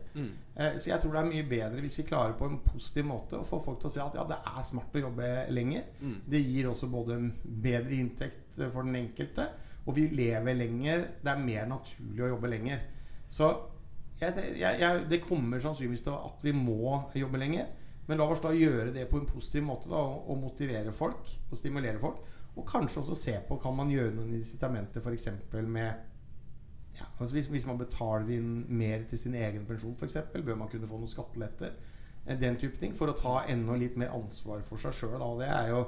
Eh, 0.59 0.75
så 0.79 0.89
jeg 0.89 0.99
tror 0.99 1.15
det 1.15 1.21
er 1.21 1.29
mye 1.29 1.47
bedre 1.47 1.81
hvis 1.85 1.97
vi 2.01 2.07
klarer 2.09 2.35
på 2.35 2.49
en 2.49 2.59
positiv 2.65 3.05
måte 3.07 3.39
å 3.39 3.47
få 3.47 3.61
folk 3.63 3.79
til 3.79 3.87
å 3.87 3.93
se 3.93 4.03
at 4.03 4.17
ja, 4.19 4.25
det 4.27 4.39
er 4.51 4.65
smart 4.67 4.95
å 4.95 5.03
jobbe 5.05 5.31
lenger. 5.55 5.85
Det 6.27 6.41
gir 6.43 6.67
også 6.67 6.89
både 6.91 7.19
bedre 7.63 7.95
inntekt 7.95 8.59
for 8.59 8.83
den 8.83 8.99
enkelte, 9.05 9.49
Og 9.87 9.95
vi 9.95 10.07
lever 10.11 10.53
lenger. 10.53 11.05
Det 11.23 11.31
er 11.31 11.39
mer 11.41 11.65
naturlig 11.65 12.23
å 12.23 12.27
jobbe 12.35 12.49
lenger. 12.51 12.81
Så 13.29 13.47
jeg, 14.19 14.33
jeg, 14.59 14.79
jeg, 14.81 15.05
det 15.09 15.21
kommer 15.23 15.59
sannsynligvis 15.63 16.03
til 16.03 16.11
at 16.13 16.43
vi 16.43 16.51
må 16.51 16.99
jobbe 17.15 17.39
lenger. 17.39 17.65
Men 18.05 18.19
la 18.19 18.25
oss 18.25 18.41
da 18.43 18.51
gjøre 18.53 18.91
det 18.93 19.07
på 19.09 19.17
en 19.17 19.25
positiv 19.29 19.63
måte 19.63 19.89
da, 19.89 19.95
og, 19.95 20.29
og 20.29 20.37
motivere 20.43 20.91
folk 20.91 21.29
og 21.49 21.57
stimulere 21.57 22.01
folk. 22.01 22.19
Og 22.57 22.67
kanskje 22.67 22.99
også 22.99 23.15
se 23.15 23.35
på 23.47 23.57
kan 23.63 23.75
man 23.77 23.91
gjøre 23.93 24.15
noen 24.17 24.35
incitamenter 24.35 25.01
f.eks. 25.01 25.27
med 25.63 25.93
ja, 26.99 27.07
altså 27.19 27.35
hvis, 27.38 27.47
hvis 27.47 27.65
man 27.69 27.79
betaler 27.79 28.29
inn 28.35 28.65
mer 28.67 29.05
til 29.09 29.17
sin 29.21 29.35
egen 29.39 29.65
pensjon 29.65 29.95
f.eks., 29.95 30.17
bør 30.35 30.59
man 30.59 30.69
kunne 30.71 30.88
få 30.89 30.99
noen 30.99 31.12
skatteletter. 31.12 31.73
Eh, 32.25 32.38
Den 32.39 32.59
type 32.59 32.77
ting. 32.81 32.95
For 32.97 33.12
å 33.12 33.17
ta 33.17 33.41
enda 33.47 33.77
litt 33.79 33.97
mer 33.97 34.12
ansvar 34.15 34.62
for 34.67 34.81
seg 34.81 34.93
sjøl. 34.97 35.19
Og 35.21 35.39
det 35.41 35.49
er 35.49 35.71
jo 35.73 35.83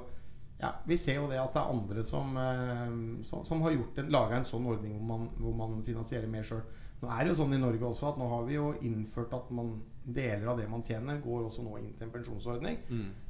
ja, 0.62 0.70
Vi 0.86 0.96
ser 0.96 1.16
jo 1.18 1.26
det 1.30 1.40
at 1.42 1.52
det 1.56 1.58
er 1.62 1.72
andre 1.74 2.04
som, 2.06 2.36
eh, 2.38 3.22
som, 3.26 3.44
som 3.44 3.62
har 3.66 3.74
gjort 3.74 3.98
en, 3.98 4.12
laga 4.14 4.38
en 4.38 4.46
sånn 4.46 4.66
ordning 4.70 4.94
hvor 4.98 5.08
man, 5.08 5.28
hvor 5.40 5.56
man 5.58 5.82
finansierer 5.86 6.30
mer 6.30 6.46
sjøl. 6.46 6.62
Nå 7.02 7.08
er 7.10 7.24
det 7.24 7.32
jo 7.32 7.38
sånn 7.40 7.56
i 7.56 7.58
Norge 7.58 7.82
også 7.88 8.12
at 8.12 8.18
nå 8.20 8.28
har 8.30 8.44
vi 8.46 8.54
jo 8.54 8.68
innført 8.86 9.32
at 9.34 9.48
man, 9.50 9.72
deler 10.02 10.48
av 10.52 10.58
det 10.58 10.68
man 10.70 10.82
tjener, 10.86 11.18
går 11.22 11.44
også 11.48 11.62
nå 11.62 11.76
inn 11.78 11.92
til 11.98 12.06
en 12.08 12.12
pensjonsordning. 12.14 12.78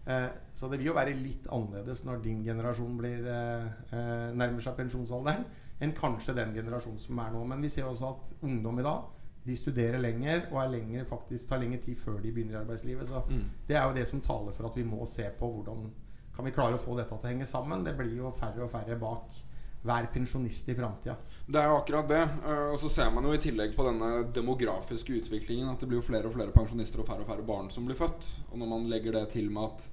Eh, 0.09 0.29
så 0.57 0.68
det 0.68 0.79
vil 0.81 0.90
jo 0.90 0.95
være 0.97 1.16
litt 1.16 1.49
annerledes 1.53 2.05
når 2.09 2.21
din 2.25 2.42
generasjon 2.45 2.95
blir 3.01 3.27
eh, 3.29 3.66
eh, 3.97 4.29
nærmer 4.37 4.61
seg 4.64 4.77
pensjonsalderen, 4.77 5.45
enn 5.83 5.92
kanskje 5.99 6.35
den 6.38 6.55
generasjonen 6.55 6.99
som 7.03 7.18
er 7.18 7.33
nå. 7.35 7.42
Men 7.51 7.62
vi 7.64 7.68
ser 7.73 7.88
også 7.90 8.12
at 8.14 8.33
ungdom 8.47 8.79
i 8.79 8.87
dag 8.87 9.03
de 9.45 9.57
studerer 9.59 9.99
lenger 9.99 10.45
og 10.53 10.61
er 10.62 10.68
lenger, 10.77 11.05
faktisk 11.09 11.49
tar 11.51 11.59
lengre 11.59 11.81
tid 11.83 11.97
før 11.99 12.21
de 12.23 12.31
begynner 12.31 12.55
i 12.55 12.61
arbeidslivet. 12.62 13.09
Så 13.11 13.25
det 13.66 13.75
er 13.77 13.87
jo 13.88 13.95
det 13.97 14.07
som 14.07 14.21
taler 14.23 14.53
for 14.55 14.68
at 14.68 14.77
vi 14.79 14.85
må 14.87 15.07
se 15.11 15.27
på 15.38 15.49
hvordan 15.51 15.88
kan 16.37 16.45
vi 16.47 16.53
klare 16.55 16.79
å 16.79 16.81
få 16.81 16.95
dette 16.97 17.11
til 17.11 17.18
å 17.27 17.29
henge 17.33 17.47
sammen. 17.51 17.83
Det 17.85 17.97
blir 17.99 18.14
jo 18.16 18.31
færre 18.38 18.62
og 18.64 18.71
færre 18.71 18.97
bak 19.01 19.40
hver 19.83 20.07
pensjonist 20.14 20.68
i 20.71 20.75
framtida. 20.79 21.16
Det 21.51 21.59
er 21.59 21.66
jo 21.66 21.81
akkurat 21.81 22.07
det. 22.09 22.21
Eh, 22.47 22.68
Og 22.71 22.79
så 22.79 22.88
ser 22.88 23.11
man 23.11 23.25
jo 23.27 23.33
i 23.35 23.38
tillegg 23.42 23.75
på 23.75 23.83
denne 23.88 24.31
demografiske 24.33 25.16
utviklingen 25.18 25.68
at 25.73 25.81
det 25.83 25.88
blir 25.90 25.99
jo 25.99 26.07
flere 26.07 26.31
og 26.31 26.37
flere 26.37 26.55
pensjonister 26.55 27.03
og 27.03 27.09
færre 27.09 27.25
og 27.27 27.27
færre 27.27 27.42
barn 27.42 27.68
som 27.75 27.85
blir 27.85 27.99
født. 27.99 28.31
Og 28.53 28.59
når 28.62 28.71
man 28.71 28.87
legger 28.88 29.12
det 29.18 29.25
til 29.35 29.51
med 29.51 29.64
at 29.64 29.88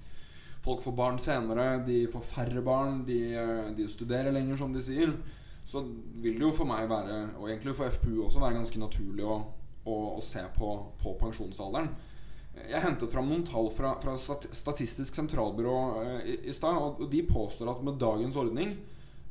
folk 0.61 0.83
får 0.85 0.93
barn 0.95 1.17
senere, 1.17 1.83
de 1.87 2.03
får 2.13 2.21
færre 2.35 2.61
barn, 2.61 3.01
de, 3.07 3.17
eh, 3.33 3.73
de 3.73 3.87
studerer 3.89 4.31
lenger, 4.31 4.57
som 4.61 4.71
de 4.71 4.81
sier, 4.85 5.17
så 5.69 5.83
vil 6.23 6.39
det 6.39 6.47
jo 6.47 6.53
for 6.57 6.65
meg 6.69 6.87
være, 6.89 7.17
og 7.37 7.49
egentlig 7.49 7.75
for 7.77 7.93
FPU 7.93 8.23
også, 8.25 8.41
være 8.41 8.57
ganske 8.57 8.81
naturlig 8.81 9.25
å, 9.29 9.35
å, 9.85 9.97
å 10.17 10.21
se 10.25 10.41
på, 10.55 10.69
på 11.01 11.13
pensjonsalderen. 11.21 11.91
Jeg 12.59 12.81
hentet 12.83 13.11
fram 13.13 13.29
noen 13.29 13.45
tall 13.47 13.69
fra, 13.71 13.93
fra 14.01 14.15
Statistisk 14.19 15.15
sentralbyrå 15.15 15.75
eh, 16.01 16.15
i, 16.33 16.37
i 16.49 16.55
stad, 16.55 16.97
og 16.99 17.05
de 17.11 17.21
påstår 17.27 17.69
at 17.71 17.83
med 17.85 17.99
dagens 18.01 18.35
ordning 18.41 18.73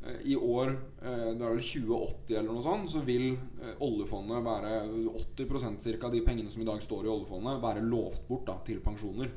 eh, 0.06 0.20
i 0.30 0.36
år, 0.38 0.70
eh, 1.02 1.26
det 1.34 1.42
er 1.42 1.56
vel 1.58 1.60
2080 1.66 2.38
eller 2.38 2.52
noe 2.54 2.64
sånt, 2.64 2.92
så 2.94 3.02
vil 3.04 3.32
eh, 3.34 3.74
oljefondet 3.84 4.46
være 4.46 4.72
80% 5.42 5.90
av 6.06 6.14
de 6.14 6.22
pengene 6.24 6.54
som 6.54 6.62
i 6.62 6.68
dag 6.70 6.80
står 6.86 7.04
i 7.08 7.12
oljefondet, 7.16 7.58
være 7.66 7.84
lovt 7.84 8.22
bort 8.30 8.46
da, 8.48 8.56
til 8.64 8.78
pensjoner. 8.86 9.34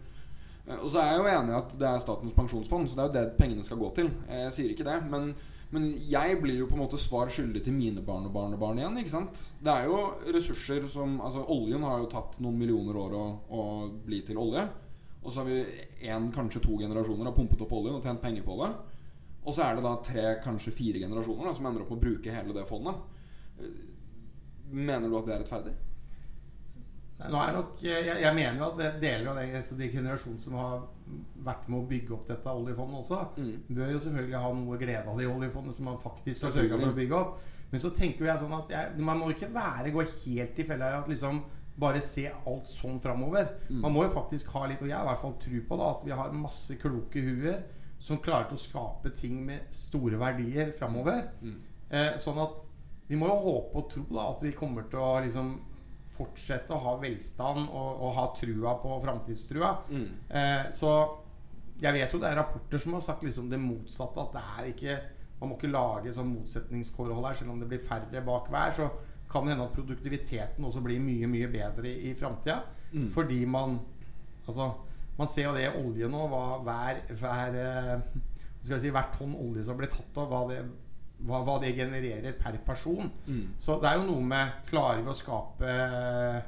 Eh, 0.67 0.77
Og 0.77 0.87
så 0.93 1.01
er 1.01 1.15
jeg 1.15 1.23
jo 1.25 1.31
enig 1.33 1.55
i 1.57 1.59
at 1.63 1.75
det 1.81 1.89
er 1.89 2.05
Statens 2.05 2.37
pensjonsfond, 2.37 2.87
så 2.87 2.95
det 2.95 3.03
er 3.03 3.09
jo 3.09 3.17
det 3.17 3.39
pengene 3.41 3.65
skal 3.67 3.81
gå 3.81 3.89
til. 3.97 4.13
Eh, 4.29 4.45
Jeg 4.45 4.55
sier 4.59 4.75
ikke 4.77 4.87
det, 4.87 4.99
men, 5.11 5.33
men 5.71 5.87
jeg 6.11 6.35
blir 6.41 6.57
jo 6.59 6.67
på 6.67 6.75
en 6.75 6.83
måte 6.83 6.99
svar 6.99 7.29
skyldig 7.31 7.61
til 7.63 7.75
mine 7.75 8.03
barn 8.03 8.25
og 8.27 8.33
barnebarn 8.35 8.81
igjen. 8.81 8.97
ikke 8.99 9.13
sant? 9.13 9.43
Det 9.63 9.71
er 9.71 9.87
jo 9.87 9.99
ressurser 10.35 10.87
som 10.91 11.19
Altså, 11.23 11.45
oljen 11.47 11.85
har 11.87 12.01
jo 12.01 12.09
tatt 12.11 12.41
noen 12.43 12.57
millioner 12.59 12.97
år 12.99 13.15
å, 13.15 13.25
å 13.55 13.61
bli 14.03 14.19
til 14.27 14.39
olje. 14.41 14.65
Og 15.21 15.31
så 15.31 15.41
har 15.41 15.47
vi 15.47 15.61
én, 16.09 16.27
kanskje 16.33 16.63
to 16.65 16.75
generasjoner 16.81 17.29
har 17.29 17.37
pumpet 17.37 17.63
opp 17.63 17.75
oljen 17.77 17.95
og 17.99 18.03
tjent 18.03 18.23
penger 18.23 18.43
på 18.43 18.57
det. 18.63 18.71
Og 19.45 19.55
så 19.55 19.63
er 19.65 19.77
det 19.77 19.85
da 19.85 19.93
tre, 20.03 20.25
kanskje 20.43 20.75
fire 20.75 21.01
generasjoner 21.01 21.47
da, 21.47 21.55
som 21.55 21.69
ender 21.69 21.85
opp 21.85 21.93
med 21.93 22.01
å 22.01 22.03
bruke 22.03 22.35
hele 22.35 22.57
det 22.57 22.67
fondet. 22.69 22.99
Mener 24.71 25.07
du 25.07 25.17
at 25.19 25.29
det 25.29 25.37
er 25.37 25.43
rettferdig? 25.45 25.77
Nå 27.29 27.37
er 27.43 27.51
nok, 27.53 27.75
jeg, 27.83 28.05
jeg 28.21 28.33
mener 28.35 28.57
jo 28.57 28.67
at 28.71 28.77
det, 28.79 28.89
deler 29.01 29.29
av 29.29 29.35
den, 29.37 29.55
altså 29.55 29.75
de 29.77 29.89
generasjonen 29.93 30.39
som 30.39 30.53
har 30.57 30.81
vært 31.45 31.67
med 31.69 31.79
å 31.83 31.87
bygge 31.89 32.13
opp 32.15 32.27
dette 32.27 32.49
oljefondet 32.49 32.99
også, 33.03 33.19
Mm. 33.37 33.63
bør 33.69 33.91
jo 33.91 33.99
selvfølgelig 33.99 34.39
ha 34.41 34.51
noe 34.53 34.77
glede 34.77 35.07
av 35.11 35.17
det 35.19 35.27
oljefondet 35.27 35.75
som 35.75 35.85
man 35.85 35.99
faktisk 36.01 36.43
har 36.47 36.51
sørga 36.55 36.79
for 36.79 36.89
å 36.91 36.95
bygge 36.97 37.15
opp. 37.19 37.39
Men 37.71 37.79
så 37.79 37.89
tenker 37.95 38.25
jeg 38.25 38.39
sånn 38.39 38.53
at 38.57 38.69
jeg, 38.69 38.97
man 38.99 39.19
må 39.19 39.29
ikke 39.31 39.51
være, 39.53 39.91
gå 39.91 40.01
helt 40.07 40.59
i 40.59 40.63
fella 40.63 40.89
at 40.99 41.07
liksom 41.07 41.43
bare 41.79 42.01
se 42.03 42.25
alt 42.27 42.67
sånn 42.67 42.99
framover. 43.01 43.47
Mm. 43.69 43.81
Man 43.81 43.93
må 43.93 44.03
jo 44.03 44.09
faktisk 44.13 44.49
ha 44.53 44.65
litt, 44.67 44.81
og 44.81 44.87
jeg 44.89 44.97
har 44.97 45.05
i 45.05 45.09
hvert 45.11 45.21
fall 45.21 45.37
tro 45.39 45.61
på 45.69 45.77
da, 45.79 45.91
at 45.95 46.03
vi 46.05 46.11
har 46.11 46.33
masse 46.35 46.75
kloke 46.81 47.21
huer 47.23 47.61
som 48.01 48.17
klarer 48.17 48.49
til 48.49 48.57
å 48.57 48.65
skape 48.65 49.11
ting 49.15 49.45
med 49.45 49.69
store 49.71 50.17
verdier 50.19 50.71
framover. 50.77 51.29
Mm. 51.41 51.55
Eh, 51.91 52.13
sånn 52.17 52.39
at 52.41 52.67
vi 53.07 53.15
må 53.19 53.27
jo 53.27 53.39
håpe 53.45 53.75
og 53.77 53.89
tro 53.91 54.03
da 54.09 54.29
at 54.31 54.41
vi 54.43 54.51
kommer 54.51 54.83
til 54.89 54.99
å 54.99 55.19
liksom 55.23 55.59
fortsette 56.21 56.75
å 56.75 56.81
ha 56.85 56.95
velstand 57.01 57.65
og, 57.65 57.89
og 58.05 58.15
ha 58.17 58.27
trua 58.37 58.75
på 58.81 58.99
framtidstrua. 59.03 59.71
Mm. 59.89 60.07
Eh, 60.29 60.65
så 60.75 60.93
jeg 61.81 61.95
vet 61.97 62.13
jo 62.13 62.19
det 62.21 62.29
er 62.29 62.37
rapporter 62.37 62.81
som 62.81 62.95
har 62.97 63.03
sagt 63.05 63.25
liksom 63.25 63.49
det 63.49 63.59
motsatte. 63.61 64.21
At 64.21 64.37
det 64.37 64.43
er 64.45 64.69
ikke 64.75 64.99
Man 65.41 65.49
må 65.49 65.55
ikke 65.57 65.71
lage 65.73 66.11
sånn 66.13 66.35
motsetningsforhold 66.35 67.25
her. 67.25 67.37
Selv 67.39 67.55
om 67.55 67.61
det 67.61 67.67
blir 67.71 67.81
færre 67.81 68.21
bak 68.21 68.51
hver, 68.53 68.75
så 68.77 68.91
kan 69.31 69.47
det 69.47 69.55
hende 69.55 69.65
at 69.65 69.73
produktiviteten 69.73 70.67
også 70.67 70.83
blir 70.85 71.01
mye 71.01 71.25
mye 71.31 71.47
bedre 71.49 71.89
i, 71.89 72.11
i 72.11 72.15
framtida. 72.17 72.61
Mm. 72.93 73.09
Fordi 73.09 73.45
man 73.49 73.79
Altså, 74.41 74.71
man 75.17 75.29
ser 75.29 75.45
jo 75.45 75.51
det 75.53 75.67
i 75.67 75.73
olje 75.77 76.07
nå, 76.09 76.21
hva 76.27 76.59
hver, 76.65 77.01
hver 77.13 77.57
eh, 77.61 77.91
hva 78.61 78.63
skal 78.65 78.73
jeg 78.75 78.81
si, 78.83 78.93
Hvert 78.93 79.13
tonn 79.17 79.35
olje 79.37 79.65
som 79.67 79.77
blir 79.77 79.91
tatt 79.93 80.17
av, 80.17 80.31
hva 80.31 80.41
det, 80.49 80.61
hva, 81.27 81.41
hva 81.45 81.59
det 81.61 81.75
genererer 81.77 82.33
per 82.39 82.57
person. 82.65 83.11
Mm. 83.27 83.43
Så 83.61 83.77
det 83.81 83.89
er 83.91 83.99
jo 84.01 84.07
noe 84.09 84.23
med 84.25 84.51
Klarer 84.69 85.03
vi 85.05 85.11
å 85.13 85.17
skape 85.17 85.69
eh, 85.69 86.41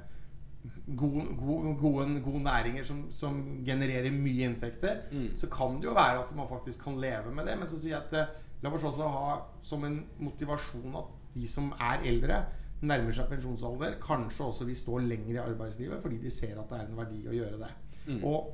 gode, 0.96 1.26
gode, 1.40 1.74
gode, 1.82 2.08
gode 2.24 2.44
næringer 2.46 2.84
som, 2.88 3.04
som 3.12 3.42
genererer 3.66 4.12
mye 4.16 4.48
inntekter, 4.50 5.02
Mm. 5.12 5.30
så 5.38 5.48
kan 5.52 5.80
det 5.80 5.90
jo 5.90 5.94
være 5.98 6.24
at 6.24 6.36
man 6.36 6.48
faktisk 6.50 6.84
kan 6.84 7.00
leve 7.02 7.32
med 7.36 7.46
det. 7.48 7.58
Men 7.60 7.68
så 7.70 7.78
sier 7.80 7.98
jeg 7.98 8.02
at 8.08 8.14
eh, 8.22 8.34
la 8.64 8.72
oss 8.74 8.84
også 8.88 9.08
ha 9.12 9.38
som 9.64 9.84
en 9.86 10.00
motivasjon 10.24 10.96
at 10.96 11.14
de 11.36 11.48
som 11.50 11.72
er 11.82 12.04
eldre, 12.08 12.44
nærmer 12.84 13.16
seg 13.16 13.30
pensjonsalder, 13.32 13.94
kanskje 14.04 14.44
også 14.50 14.66
vil 14.68 14.76
stå 14.76 14.98
lenger 15.06 15.38
i 15.38 15.40
arbeidslivet 15.44 16.02
fordi 16.04 16.18
de 16.20 16.32
ser 16.32 16.58
at 16.60 16.68
det 16.70 16.82
er 16.82 16.90
en 16.90 16.98
verdi 17.00 17.22
å 17.32 17.36
gjøre 17.36 17.60
det. 17.62 17.70
Mm. 18.10 18.24
Og 18.28 18.50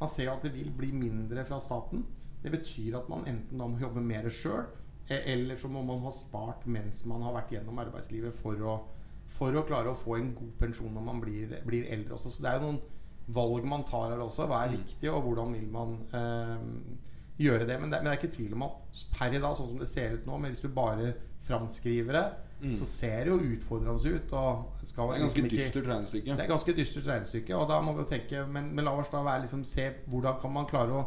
man 0.00 0.08
ser 0.12 0.28
at 0.32 0.42
det 0.44 0.52
vil 0.54 0.68
bli 0.76 0.90
mindre 0.92 1.44
fra 1.48 1.58
staten. 1.60 2.02
Det 2.42 2.52
betyr 2.52 2.98
at 2.98 3.08
man 3.12 3.24
enten 3.28 3.58
da 3.60 3.66
må 3.68 3.80
jobbe 3.80 4.00
mer 4.04 4.28
sjøl, 4.32 4.66
eller 5.10 5.56
så 5.56 5.68
må 5.68 5.82
man 5.82 6.00
ha 6.06 6.10
spart 6.14 6.66
mens 6.66 7.04
man 7.06 7.22
har 7.22 7.32
vært 7.34 7.50
gjennom 7.56 7.78
arbeidslivet 7.82 8.32
for 8.34 8.54
å, 8.62 8.74
for 9.26 9.52
å 9.58 9.64
klare 9.66 9.90
å 9.90 9.94
få 9.98 10.16
en 10.18 10.34
god 10.34 10.52
pensjon 10.58 10.92
når 10.94 11.02
man 11.06 11.20
blir, 11.20 11.56
blir 11.66 11.86
eldre 11.90 12.14
også. 12.14 12.30
Så 12.30 12.42
det 12.42 12.50
er 12.52 12.60
jo 12.60 12.66
noen 12.72 12.80
valg 13.30 13.64
man 13.64 13.84
tar 13.84 14.10
her 14.10 14.18
også. 14.22 14.46
Hva 14.50 14.64
er 14.66 14.76
riktig, 14.76 15.10
og 15.10 15.22
hvordan 15.22 15.52
vil 15.54 15.68
man 15.70 15.96
eh, 16.12 16.60
gjøre 17.38 17.66
det? 17.66 17.80
Men, 17.80 17.90
det? 17.90 18.02
men 18.02 18.10
det 18.10 18.14
er 18.16 18.20
ikke 18.22 18.36
tvil 18.36 18.54
om 18.54 18.62
at 18.68 19.02
per 19.18 19.34
i 19.34 19.40
dag, 19.42 19.56
sånn 19.58 19.68
som 19.74 19.78
det 19.82 19.88
ser 19.90 20.14
ut 20.18 20.26
nå, 20.26 20.38
men 20.38 20.50
hvis 20.54 20.62
du 20.64 20.68
bare 20.68 21.12
framskriver 21.46 22.12
det, 22.18 22.28
Mm. 22.60 22.74
så 22.76 22.84
ser 22.84 23.24
det 23.24 23.30
jo 23.32 23.38
utfordrende 23.54 24.10
ut. 24.14 24.32
Og 24.36 24.64
skal 24.84 25.08
Det 25.08 25.14
er 25.16 25.20
ganske 25.22 25.40
liksom 25.40 25.44
ikke- 25.46 25.56
dystert 25.56 25.86
regnestykke. 25.88 26.36
det 26.36 26.40
er 26.44 26.48
ganske 26.50 26.72
dystert 26.76 27.06
regnestykke, 27.06 27.54
og 27.56 27.68
da 27.70 27.80
må 27.80 27.92
vi 27.94 28.02
jo 28.02 28.08
tenke 28.10 28.46
Men, 28.52 28.74
men 28.74 28.84
la 28.84 28.90
oss 28.90 29.08
da 29.08 29.22
være 29.22 29.40
liksom 29.46 29.64
se 29.64 29.86
hvordan 30.06 30.40
kan 30.42 30.52
man 30.52 30.66
klare 30.66 30.92
å 30.92 31.06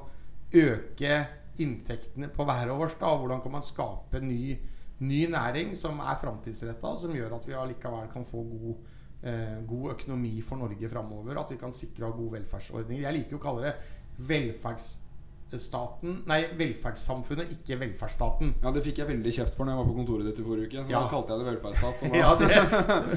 øke 0.52 1.28
inntektene 1.60 2.28
på 2.34 2.46
været 2.48 2.70
vårt. 2.78 3.00
da, 3.00 3.16
hvordan 3.18 3.42
kan 3.42 3.52
man 3.52 3.62
skape 3.62 4.20
ny, 4.22 4.58
ny 5.00 5.26
næring 5.30 5.76
som 5.78 6.00
er 6.00 6.16
framtidsretta, 6.22 6.96
som 6.98 7.14
gjør 7.14 7.36
at 7.36 7.48
vi 7.48 7.54
allikevel 7.54 8.08
kan 8.14 8.26
få 8.26 8.44
god, 8.44 8.76
eh, 9.24 9.58
god 9.68 9.92
økonomi 9.98 10.42
for 10.42 10.56
Norge 10.58 10.90
framover. 10.90 11.38
At 11.40 11.52
vi 11.52 11.58
kan 11.58 11.74
sikre 11.74 12.12
gode 12.12 12.32
velferdsordninger. 12.40 13.04
Jeg 13.04 13.14
liker 13.14 13.38
å 13.38 13.42
kalle 13.42 13.62
det 13.64 13.76
velferdsstaten 14.28 16.24
Nei, 16.26 16.40
velferdssamfunnet, 16.58 17.52
ikke 17.54 17.78
velferdsstaten. 17.82 18.56
Ja, 18.64 18.72
det 18.74 18.82
fikk 18.86 18.98
jeg 19.04 19.08
veldig 19.12 19.34
kjeft 19.36 19.54
for 19.58 19.66
når 19.68 19.72
jeg 19.76 19.80
var 19.82 19.90
på 19.92 19.96
kontoret 20.00 20.26
ditt 20.30 20.40
i 20.42 20.46
forrige 20.48 20.66
uke. 20.72 20.86
Så 20.88 20.90
Ja. 20.92 21.02
da 21.04 21.10
kalte 21.12 21.30
jeg 21.30 21.40
det 21.40 21.48
velferdsstat. 21.52 21.96
Og 22.10 22.16
Ja, 22.24 22.36
det, 22.36 22.50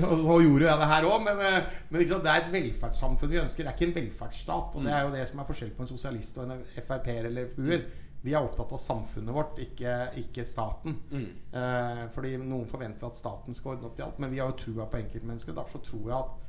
og 0.05 0.17
så 0.21 0.37
gjorde 0.45 0.67
jeg 0.69 0.79
det 0.83 0.89
her 0.93 1.03
òg, 1.09 1.21
men, 1.25 1.39
eh, 1.41 1.63
men 1.91 2.09
sant, 2.09 2.25
det 2.25 2.33
er 2.35 2.41
et 2.43 2.53
velferdssamfunn 2.53 3.31
vi 3.33 3.41
ønsker. 3.41 3.65
Det 3.65 3.67
er 3.73 3.77
ikke 3.79 3.89
en 3.89 3.95
velferdsstat. 4.03 4.77
Og 4.77 4.85
det 4.85 4.93
er 4.93 5.03
jo 5.07 5.15
det 5.17 5.29
som 5.31 5.41
er 5.41 5.45
forskjell 5.49 5.71
på 5.77 5.83
en 5.87 5.89
sosialist 5.95 6.39
og 6.39 6.51
en 6.51 6.65
Frp-er 6.83 7.25
eller 7.31 7.47
FU-er. 7.49 7.83
Vi 8.27 8.35
er 8.35 8.43
opptatt 8.43 8.73
av 8.75 8.81
samfunnet 8.83 9.35
vårt, 9.37 9.59
ikke, 9.63 9.93
ikke 10.23 10.45
staten. 10.49 10.97
Mm. 11.13 11.29
Eh, 11.61 12.01
fordi 12.15 12.33
noen 12.43 12.67
forventer 12.71 13.07
at 13.07 13.19
staten 13.19 13.55
skal 13.55 13.77
ordne 13.77 13.87
opp 13.93 14.01
i 14.01 14.05
alt, 14.07 14.19
men 14.23 14.33
vi 14.35 14.41
har 14.43 14.51
jo 14.51 14.59
trua 14.65 14.89
på 14.91 14.99
enkeltmennesket. 14.99 15.55
Derfor 15.55 15.79
så 15.79 15.93
tror 15.93 16.11
jeg 16.11 16.19
at 16.19 16.43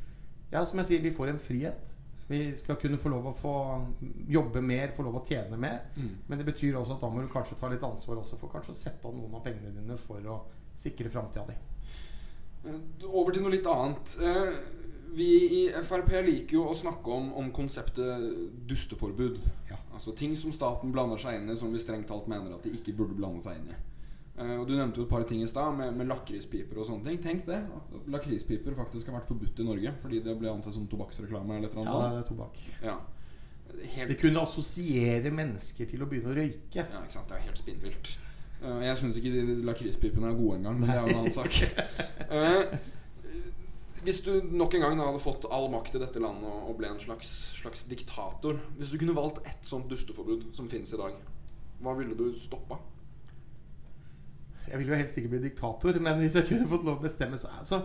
Ja, 0.50 0.62
som 0.66 0.80
jeg 0.80 0.88
sier, 0.88 1.02
vi 1.04 1.12
får 1.12 1.28
en 1.34 1.40
frihet. 1.44 1.94
Vi 2.28 2.40
skal 2.60 2.76
kunne 2.80 2.98
få 3.00 3.10
lov 3.12 3.26
å 3.30 3.34
få 3.36 3.54
jobbe 4.32 4.62
mer, 4.64 4.90
få 4.96 5.04
lov 5.04 5.20
å 5.22 5.26
tjene 5.28 5.58
mer. 5.60 5.82
Mm. 5.96 6.10
Men 6.28 6.40
det 6.42 6.46
betyr 6.50 6.76
også 6.80 6.96
at 6.98 7.02
da 7.04 7.10
må 7.12 7.22
du 7.24 7.28
kanskje 7.32 7.56
ta 7.60 7.70
litt 7.72 7.84
ansvar 7.84 8.20
også 8.22 8.40
for 8.40 8.52
kanskje 8.52 8.74
å 8.74 8.80
sette 8.80 9.08
av 9.08 9.16
noen 9.16 9.36
av 9.36 9.44
pengene 9.46 9.72
dine 9.76 9.98
for 10.00 10.24
å 10.28 10.42
sikre 10.80 11.12
framtida 11.12 11.46
di. 11.48 11.56
Eh, 12.68 13.08
Over 13.12 13.32
til 13.36 13.44
noe 13.46 13.54
litt 13.56 13.68
annet. 13.72 14.18
Eh, 14.24 14.60
Vi 15.18 15.28
i 15.56 15.62
Frp 15.88 16.12
liker 16.26 16.58
jo 16.60 16.66
å 16.70 16.76
snakke 16.76 17.10
om, 17.16 17.30
om 17.40 17.48
konseptet 17.56 18.26
dusteforbud. 18.68 19.40
Ja. 19.70 19.78
Altså 19.98 20.14
ting 20.14 20.36
som 20.38 20.54
staten 20.54 20.92
blander 20.94 21.18
seg 21.18 21.40
inn 21.40 21.50
i, 21.50 21.58
som 21.58 21.72
vi 21.74 21.82
strengt 21.82 22.06
talt 22.12 22.28
mener 22.30 22.54
at 22.54 22.66
de 22.66 22.74
ikke 22.78 22.94
burde 23.00 23.18
blande 23.18 23.42
seg 23.42 23.58
inn 23.58 23.72
i. 23.74 23.78
Uh, 24.38 24.60
og 24.60 24.68
Du 24.70 24.76
nevnte 24.78 25.02
jo 25.02 25.08
et 25.08 25.10
par 25.10 25.24
ting 25.26 25.42
i 25.42 25.50
stad, 25.50 25.74
med, 25.74 25.96
med 25.98 26.06
lakrispiper 26.12 26.78
og 26.78 26.86
sånne 26.86 27.10
ting. 27.10 27.18
Tenk 27.24 27.48
det. 27.50 27.58
At 27.80 28.10
lakrispiper 28.14 28.78
faktisk 28.78 29.10
har 29.10 29.18
vært 29.18 29.32
forbudt 29.32 29.64
i 29.64 29.66
Norge 29.66 29.96
fordi 30.04 30.22
det 30.28 30.36
ble 30.38 30.52
ansett 30.54 30.78
som 30.78 30.86
tobakksreklame. 30.92 31.58
Eller 31.58 31.72
et 31.72 31.78
eller 31.80 31.90
Ja, 31.90 32.12
det 32.14 32.20
er 32.22 32.28
tobakk. 32.30 32.62
Ja. 32.84 32.98
Helt, 33.96 34.14
Det 34.14 34.20
kunne 34.22 34.46
assosiere 34.46 35.34
mennesker 35.34 35.90
til 35.90 36.06
å 36.06 36.08
begynne 36.10 36.32
å 36.32 36.38
røyke. 36.38 36.86
ja, 36.86 37.02
ikke 37.02 37.18
sant? 37.18 37.28
Det 37.32 37.40
er 37.40 37.48
helt 37.50 37.64
spinnvilt. 37.64 38.14
Uh, 38.62 38.78
jeg 38.86 39.02
syns 39.02 39.18
ikke 39.18 39.34
de 39.34 39.58
lakrispipene 39.66 40.30
er 40.30 40.38
gode 40.38 40.60
engang, 40.62 40.80
men 40.80 40.90
det 40.90 41.00
er 41.00 41.02
jo 41.02 41.10
en 41.16 41.20
annen 41.24 41.36
sak. 41.42 41.58
Eh, 42.28 42.78
hvis 44.04 44.22
du 44.26 44.32
nok 44.52 44.74
en 44.78 44.82
gang 44.84 45.00
hadde 45.02 45.20
fått 45.24 45.46
all 45.52 45.70
makt 45.74 45.96
i 45.96 46.02
dette 46.04 46.20
landet 46.22 46.50
og, 46.50 46.76
ble 46.78 46.88
en 46.92 47.00
slags, 47.02 47.30
slags 47.62 47.84
diktator 47.90 48.60
Hvis 48.78 48.92
du 48.94 48.98
kunne 49.02 49.16
valgt 49.18 49.42
ett 49.48 49.64
sånt 49.68 49.90
dusteforbud 49.90 50.50
som 50.54 50.70
finnes 50.70 50.94
i 50.94 50.98
dag, 51.00 51.16
hva 51.82 51.94
ville 51.98 52.16
du 52.18 52.28
stoppa? 52.40 52.78
Jeg 54.68 54.78
ville 54.82 54.92
jo 54.92 55.00
helst 55.00 55.18
ikke 55.22 55.32
bli 55.32 55.40
diktator, 55.48 56.00
men 56.04 56.20
hvis 56.20 56.36
jeg 56.36 56.48
kunne 56.50 56.68
fått 56.68 56.84
lov 56.88 56.98
å 57.00 57.04
bestemme, 57.08 57.38
så 57.40 57.48
altså, 57.60 57.82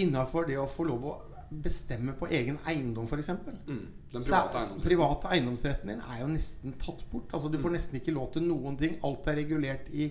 Innafor 0.00 0.44
det 0.46 0.54
å 0.60 0.68
få 0.70 0.84
lov 0.86 1.04
å 1.10 1.14
bestemme 1.50 2.12
på 2.14 2.28
egen 2.30 2.60
eiendom, 2.70 3.08
f.eks. 3.10 3.30
Mm, 3.66 3.80
den 4.12 4.22
Så 4.22 4.28
private 4.30 4.60
er, 4.60 4.60
eiendomsretten. 4.60 4.84
private 4.84 5.32
eiendomsretten 5.34 5.90
din 5.90 6.02
er 6.04 6.20
jo 6.20 6.28
nesten 6.30 6.76
tatt 6.78 7.00
bort. 7.10 7.32
Altså 7.34 7.50
Du 7.50 7.58
får 7.58 7.74
nesten 7.74 7.98
ikke 7.98 8.14
lov 8.14 8.28
til 8.36 8.44
noen 8.46 8.76
ting. 8.78 8.94
Alt 9.04 9.26
er 9.32 9.40
regulert 9.40 9.88
i 9.90 10.06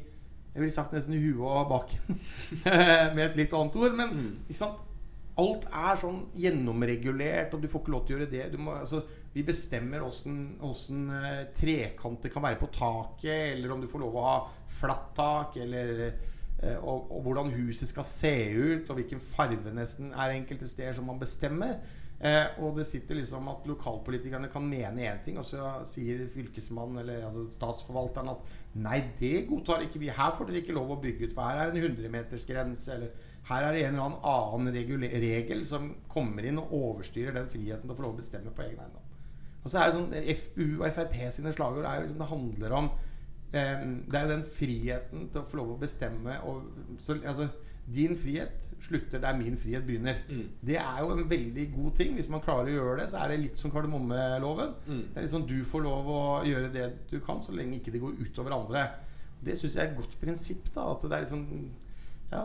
Jeg 0.50 0.64
ville 0.66 0.74
sagt 0.76 0.92
nesten 0.98 1.14
i 1.16 1.22
huet 1.22 1.46
og 1.46 1.70
baken, 1.72 2.20
med 3.16 3.24
et 3.30 3.38
litt 3.40 3.54
annet 3.56 3.76
ord. 3.80 3.96
Men 4.02 4.10
Mm. 4.18 4.30
ikke 4.50 4.60
sant? 4.66 4.86
Alt 5.40 5.68
er 5.72 6.00
sånn 6.02 6.20
gjennomregulert, 6.38 7.54
og 7.56 7.64
du 7.64 7.70
får 7.72 7.84
ikke 7.84 7.94
lov 7.94 8.06
til 8.06 8.16
å 8.16 8.20
gjøre 8.20 8.32
det. 8.32 8.62
Må, 8.62 8.76
altså, 8.82 9.04
vi 9.34 9.46
bestemmer 9.48 10.04
åssen 10.06 11.04
trekanter 11.56 12.34
kan 12.34 12.46
være 12.46 12.60
på 12.62 12.72
taket, 12.76 13.54
eller 13.54 13.76
om 13.76 13.84
du 13.84 13.88
får 13.92 14.04
lov 14.04 14.18
å 14.20 14.26
ha 14.26 14.36
flatt 14.80 15.14
tak, 15.18 15.58
eller 15.62 16.04
eh, 16.08 16.78
og, 16.80 17.10
og 17.14 17.24
hvordan 17.26 17.54
huset 17.56 17.92
skal 17.92 18.08
se 18.08 18.34
ut, 18.56 18.90
og 18.90 19.00
hvilken 19.00 19.24
farve 19.24 19.74
nesten 19.76 20.14
er 20.14 20.36
enkelte 20.36 20.70
steder 20.70 20.98
som 20.98 21.10
man 21.10 21.22
bestemmer. 21.22 21.80
Eh, 22.20 22.58
og 22.60 22.76
det 22.76 22.84
sitter 22.84 23.16
liksom 23.16 23.48
at 23.48 23.68
lokalpolitikerne 23.70 24.50
kan 24.52 24.66
mene 24.68 25.06
én 25.08 25.22
ting, 25.24 25.38
og 25.40 25.46
så 25.48 25.70
sier 25.88 26.26
fylkesmannen 26.34 27.00
eller 27.00 27.24
altså 27.30 27.46
statsforvalteren 27.56 28.34
at 28.34 28.50
nei, 28.76 28.98
det 29.22 29.46
godtar 29.48 29.86
ikke 29.86 30.02
vi. 30.02 30.10
Her 30.12 30.34
får 30.36 30.50
dere 30.50 30.60
ikke 30.60 30.76
lov 30.76 30.92
å 30.92 31.00
bygge 31.00 31.30
ut, 31.30 31.36
for 31.36 31.48
her 31.48 31.62
er 31.64 31.72
en 31.72 31.80
100-metersgrense. 31.80 32.98
Eller 32.98 33.30
her 33.48 33.68
er 33.68 33.76
det 33.78 33.86
en 33.86 33.96
eller 33.96 34.18
annen 34.34 35.14
regel 35.24 35.64
som 35.68 35.94
kommer 36.12 36.46
inn 36.46 36.60
og 36.60 36.74
overstyrer 36.76 37.40
den 37.40 37.48
friheten 37.52 37.88
til 37.88 37.96
å 37.96 38.00
få 38.02 38.10
lov 38.10 38.18
å 38.18 38.20
bestemme 38.20 38.52
på 38.56 38.68
egen 38.68 38.84
eiendom. 38.84 39.06
Og 39.64 39.72
så 39.72 39.80
er 39.80 39.90
det 39.90 40.00
sånn 40.00 40.36
FU 40.44 40.68
og 40.80 40.92
Frp 40.96 41.16
sine 41.36 41.56
slagord 41.56 41.88
er 41.88 42.00
jo 42.00 42.04
liksom, 42.06 42.20
det 42.22 42.30
handler 42.30 42.76
om 42.78 42.86
eh, 43.52 43.82
Det 44.08 44.16
er 44.16 44.24
jo 44.24 44.32
den 44.32 44.46
friheten 44.48 45.26
til 45.34 45.42
å 45.42 45.50
få 45.50 45.60
lov 45.60 45.74
å 45.74 45.82
bestemme 45.82 46.38
og, 46.48 46.70
så, 46.98 47.18
altså, 47.20 47.50
Din 47.96 48.16
frihet 48.18 48.70
slutter 48.80 49.20
der 49.20 49.38
min 49.38 49.58
frihet 49.58 49.86
begynner. 49.86 50.22
Mm. 50.30 50.48
Det 50.66 50.78
er 50.78 51.00
jo 51.02 51.12
en 51.12 51.30
veldig 51.30 51.66
god 51.76 51.92
ting. 51.98 52.14
Hvis 52.14 52.30
man 52.30 52.42
klarer 52.42 52.72
å 52.72 52.78
gjøre 52.78 53.02
det, 53.02 53.10
så 53.12 53.20
er 53.24 53.34
det 53.34 53.42
litt 53.44 53.60
som 53.60 53.74
kardemommeloven. 53.74 54.74
Mm. 54.88 55.04
Det 55.10 55.18
er 55.18 55.28
litt 55.28 55.36
sånn 55.36 55.48
Du 55.50 55.58
får 55.68 55.86
lov 55.86 56.10
å 56.14 56.24
gjøre 56.48 56.72
det 56.74 56.88
du 57.12 57.20
kan, 57.26 57.44
så 57.44 57.56
lenge 57.56 57.80
ikke 57.80 57.94
det 57.96 58.04
går 58.04 58.24
utover 58.24 58.56
andre. 58.56 58.88
Det 59.44 59.58
syns 59.60 59.76
jeg 59.76 59.86
er 59.86 59.92
et 59.92 60.00
godt 60.00 60.18
prinsipp. 60.22 60.72
da 60.76 60.90
At 60.94 61.06
det 61.06 61.18
er 61.18 61.28
liksom 61.28 61.46
ja, 62.32 62.44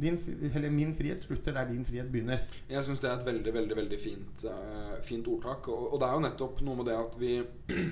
din, 0.00 0.18
eller 0.54 0.70
min 0.70 0.94
frihet 0.96 1.22
slutter 1.22 1.52
der 1.52 1.68
din 1.68 1.84
frihet 1.84 2.10
begynner. 2.12 2.38
Jeg 2.70 2.84
syns 2.84 3.00
det 3.00 3.10
er 3.10 3.18
et 3.18 3.26
veldig 3.26 3.54
veldig, 3.54 3.76
veldig 3.76 3.98
fint, 4.00 4.44
uh, 4.44 4.96
fint 5.04 5.28
ordtak. 5.28 5.68
Og, 5.68 5.92
og 5.92 6.00
det 6.00 6.08
er 6.08 6.12
jo 6.12 6.26
nettopp 6.26 6.62
noe 6.64 6.80
med 6.80 6.88
det 6.90 6.98
at 6.98 7.18
vi 7.20 7.38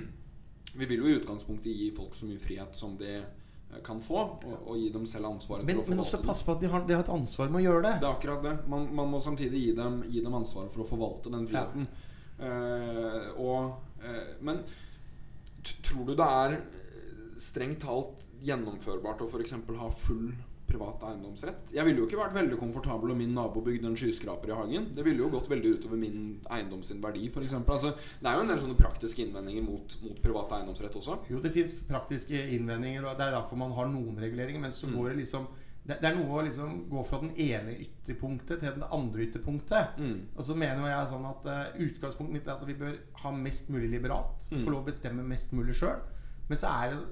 Vi 0.75 0.85
vil 0.89 0.99
jo 0.99 1.07
i 1.07 1.13
utgangspunktet 1.15 1.71
gi 1.71 1.85
folk 1.95 2.17
så 2.19 2.25
mye 2.27 2.39
frihet 2.41 2.75
som 2.75 2.97
de 2.99 3.21
kan 3.83 4.01
få, 4.01 4.21
og, 4.45 4.55
og 4.65 4.79
gi 4.79 4.89
dem 4.93 5.05
selv 5.09 5.29
ansvaret 5.29 5.65
Men, 5.67 5.81
men 5.87 5.99
også 6.03 6.19
passe 6.21 6.27
pass 6.27 6.43
på 6.47 6.55
at 6.55 6.63
de 6.63 6.71
har, 6.71 6.85
de 6.87 6.95
har 6.95 7.03
et 7.03 7.13
ansvar 7.13 7.51
med 7.51 7.61
å 7.61 7.65
gjøre 7.65 7.83
det. 7.87 7.93
Det 8.01 8.07
er 8.07 8.17
akkurat 8.17 8.43
det. 8.45 8.55
Man, 8.71 8.87
man 8.95 9.11
må 9.11 9.21
samtidig 9.23 9.61
gi 9.61 9.71
dem, 9.77 10.01
gi 10.11 10.23
dem 10.25 10.37
ansvaret 10.37 10.73
for 10.73 10.85
å 10.85 10.89
forvalte 10.89 11.33
den 11.33 11.47
friheten. 11.49 11.87
Eh, 12.35 13.29
og, 13.39 13.73
eh, 14.03 14.35
men 14.45 14.63
tror 15.85 16.05
du 16.09 16.15
det 16.15 16.27
er 16.27 16.57
eh, 16.59 17.21
strengt 17.41 17.83
talt 17.85 18.25
gjennomførbart 18.45 19.23
å 19.23 19.29
f.eks. 19.31 19.55
ha 19.79 19.89
full 19.89 20.29
privat 20.67 21.03
eiendomsrett? 21.07 21.71
Jeg 21.75 21.85
ville 21.87 22.01
jo 22.01 22.05
ikke 22.07 22.19
vært 22.19 22.35
veldig 22.35 22.57
komfortabel 22.59 23.11
om 23.13 23.17
min 23.21 23.33
nabo 23.37 23.61
bygde 23.65 23.87
en 23.89 23.97
skyskraper 23.99 24.49
i 24.51 24.55
hagen. 24.57 24.87
Det 24.95 25.05
ville 25.05 25.21
jo 25.23 25.29
gått 25.33 25.49
veldig 25.51 25.75
utover 25.79 25.97
min 26.01 26.39
eiendom 26.51 26.81
sin 26.83 27.01
verdi, 27.03 27.27
f.eks. 27.29 27.53
Altså, 27.53 27.93
det 28.21 28.29
er 28.31 28.35
jo 28.39 28.45
en 28.45 28.51
del 28.53 28.63
sånne 28.63 28.79
praktiske 28.79 29.25
innvendinger 29.25 29.63
mot, 29.67 29.97
mot 30.03 30.21
privat 30.23 30.51
eiendomsrett 30.59 30.95
også. 30.99 31.19
Jo, 31.31 31.39
det 31.43 31.53
fins 31.55 31.75
praktiske 31.89 32.41
innvendinger, 32.57 33.05
og 33.05 33.17
det 33.19 33.27
er 33.29 33.37
derfor 33.37 33.61
man 33.61 33.75
har 33.77 33.87
noen 33.93 34.17
reguleringer. 34.21 34.59
Men 34.67 34.71
så 34.75 34.87
Mm. 34.87 34.97
går 34.97 35.09
det 35.09 35.17
liksom 35.25 35.47
det, 35.85 35.99
det 36.01 36.07
er 36.09 36.15
noe 36.15 36.39
å 36.39 36.43
liksom 36.47 36.89
gå 36.89 37.01
fra 37.05 37.19
den 37.21 37.35
ene 37.37 37.75
ytterpunktet 37.83 38.59
til 38.59 38.73
det 38.81 38.87
andre 38.91 39.21
ytterpunktet. 39.27 39.99
Mm. 40.01 40.15
Og 40.35 40.45
så 40.47 40.55
mener 40.57 40.87
jeg 40.89 41.09
sånn 41.11 41.27
at 41.29 41.45
uh, 41.45 41.77
utgangspunktet 41.77 42.33
mitt 42.33 42.47
er 42.47 42.55
at 42.55 42.65
vi 42.65 42.73
bør 42.79 42.95
ha 43.21 43.31
mest 43.31 43.69
mulig 43.69 43.91
liberalt. 43.91 44.47
Mm. 44.49 44.63
Få 44.65 44.71
lov 44.73 44.81
å 44.81 44.87
bestemme 44.89 45.21
mest 45.29 45.53
mulig 45.53 45.75
sjøl. 45.77 46.01
Men 46.49 46.57
så 46.57 46.71
er 46.73 46.95
det 46.95 47.03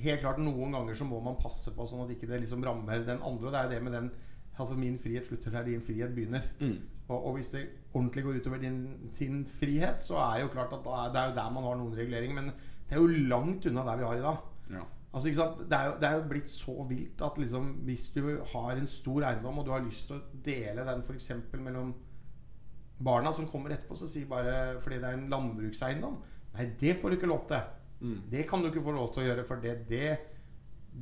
helt 0.00 0.22
klart 0.22 0.40
noen 0.40 0.72
ganger 0.74 0.96
så 0.96 1.06
må 1.08 1.20
man 1.24 1.40
passe 1.40 1.74
på 1.76 1.86
sånn 1.88 2.04
at 2.06 2.12
ikke 2.14 2.28
det 2.30 2.42
liksom 2.44 2.64
rammer 2.64 3.04
den 3.06 3.20
andre. 3.20 3.48
Og 3.48 3.52
det 3.52 3.60
er 3.60 3.74
det 3.74 3.82
med 3.84 3.98
den 3.98 4.12
Altså 4.60 4.74
min 4.76 4.98
frihet 5.00 5.24
slutter 5.24 5.50
der 5.50 5.64
din 5.64 5.80
frihet 5.80 6.12
begynner. 6.12 6.42
Mm. 6.60 6.74
Og, 7.08 7.26
og 7.26 7.34
hvis 7.38 7.48
det 7.54 7.62
ordentlig 7.94 8.24
går 8.24 8.34
utover 8.36 8.58
din, 8.60 8.82
din 9.18 9.46
frihet, 9.48 10.02
så 10.04 10.18
er 10.20 10.34
det 10.34 10.42
jo 10.42 10.50
klart 10.52 10.74
at 10.76 10.84
er, 10.86 11.12
det 11.12 11.20
er 11.20 11.30
jo 11.30 11.36
der 11.38 11.54
man 11.54 11.64
har 11.64 11.78
noen 11.80 11.96
reguleringer. 11.96 12.36
Men 12.36 12.50
det 12.88 12.98
er 12.98 13.00
jo 13.00 13.22
langt 13.32 13.66
unna 13.66 13.84
der 13.86 13.96
vi 13.96 14.04
har 14.04 14.20
i 14.20 14.26
dag. 14.26 14.36
Ja. 14.76 14.84
Altså? 15.14 15.28
Det, 15.70 15.78
er 15.78 15.86
jo, 15.86 15.96
det 16.00 16.08
er 16.08 16.18
jo 16.18 16.28
blitt 16.28 16.52
så 16.52 16.76
vilt 16.88 17.24
at 17.24 17.38
liksom, 17.40 17.72
hvis 17.88 18.08
du 18.12 18.22
har 18.52 18.76
en 18.76 18.86
stor 18.86 19.24
eiendom, 19.30 19.58
og 19.58 19.66
du 19.66 19.72
har 19.72 19.84
lyst 19.84 20.06
til 20.10 20.20
å 20.20 20.40
dele 20.44 20.84
den 20.88 21.00
f.eks. 21.00 21.30
mellom 21.56 21.94
barna 23.02 23.32
som 23.32 23.48
kommer 23.48 23.72
etterpå, 23.72 23.96
så 23.96 24.08
sier 24.08 24.28
bare 24.30 24.80
fordi 24.84 25.00
det 25.00 25.08
er 25.08 25.18
en 25.18 25.30
landbrukseiendom 25.32 26.20
Nei, 26.52 26.66
det 26.76 26.98
får 27.00 27.08
du 27.08 27.16
ikke 27.16 27.28
lov 27.30 27.46
til. 27.48 27.62
Mm. 28.02 28.16
Det 28.32 28.44
kan 28.50 28.60
du 28.62 28.66
ikke 28.70 28.82
få 28.82 28.92
lov 28.96 29.12
til 29.14 29.22
å 29.22 29.26
gjøre, 29.28 29.44
for 29.46 29.62
det, 29.62 29.74
det, 29.88 30.06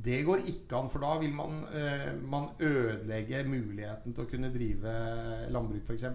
det 0.05 0.19
går 0.27 0.43
ikke 0.51 0.77
an. 0.77 0.89
For 0.93 1.01
da 1.03 1.15
vil 1.19 1.33
man, 1.33 1.63
eh, 1.73 2.11
man 2.21 2.49
ødelegge 2.61 3.43
muligheten 3.49 4.13
til 4.13 4.23
å 4.27 4.29
kunne 4.29 4.51
drive 4.53 4.93
landbruk, 5.51 5.81
f.eks. 5.89 6.05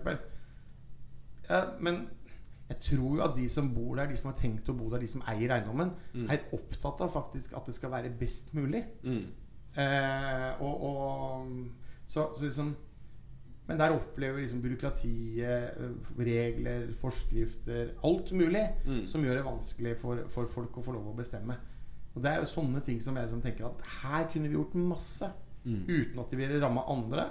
Ja, 1.51 1.61
men 1.81 2.05
jeg 2.69 2.79
tror 2.83 3.17
jo 3.19 3.23
at 3.23 3.37
de 3.37 3.49
som 3.53 3.69
bor 3.75 3.95
der, 3.99 4.09
de 4.11 4.17
som 4.19 4.33
har 4.33 4.39
tenkt 4.41 4.69
å 4.73 4.75
bo 4.79 4.89
der, 4.91 5.03
de 5.05 5.11
som 5.11 5.23
eier 5.31 5.53
eiendommen, 5.55 5.93
Mm. 6.15 6.31
er 6.31 6.47
opptatt 6.57 7.01
av 7.05 7.13
faktisk 7.15 7.53
at 7.57 7.67
det 7.67 7.75
skal 7.77 7.91
være 7.93 8.11
best 8.19 8.55
mulig. 8.55 8.85
Mm. 9.05 9.27
Eh, 9.77 10.63
og, 10.63 10.83
og 10.83 11.47
så, 12.09 12.31
så 12.39 12.45
liksom 12.47 12.75
Men 13.67 13.79
der 13.81 13.95
opplever 13.97 14.39
liksom 14.41 14.61
byråkratiet, 14.63 15.79
eh, 15.81 16.21
regler, 16.23 16.87
forskrifter 17.01 17.95
Alt 18.05 18.31
mulig 18.33 18.63
Mm. 18.87 19.07
som 19.07 19.25
gjør 19.25 19.35
det 19.41 19.45
vanskelig 19.45 19.97
for, 19.99 20.23
for 20.29 20.47
folk 20.47 20.77
å 20.79 20.85
få 20.85 20.93
lov 20.95 21.09
å 21.11 21.17
bestemme. 21.17 21.57
Og 22.15 22.23
det 22.23 22.31
er 22.33 22.39
jo 22.41 22.47
sånne 22.49 22.81
ting 22.85 23.01
som 23.03 23.17
jeg 23.17 23.29
som 23.29 23.43
tenker 23.43 23.67
at 23.67 23.83
her 24.03 24.29
kunne 24.33 24.49
vi 24.49 24.55
gjort 24.57 24.75
masse. 24.75 25.33
Mm. 25.67 25.83
Uten 25.89 26.21
at 26.23 26.31
det 26.31 26.39
ville 26.39 26.61
ramme 26.63 26.85
andre. 26.89 27.31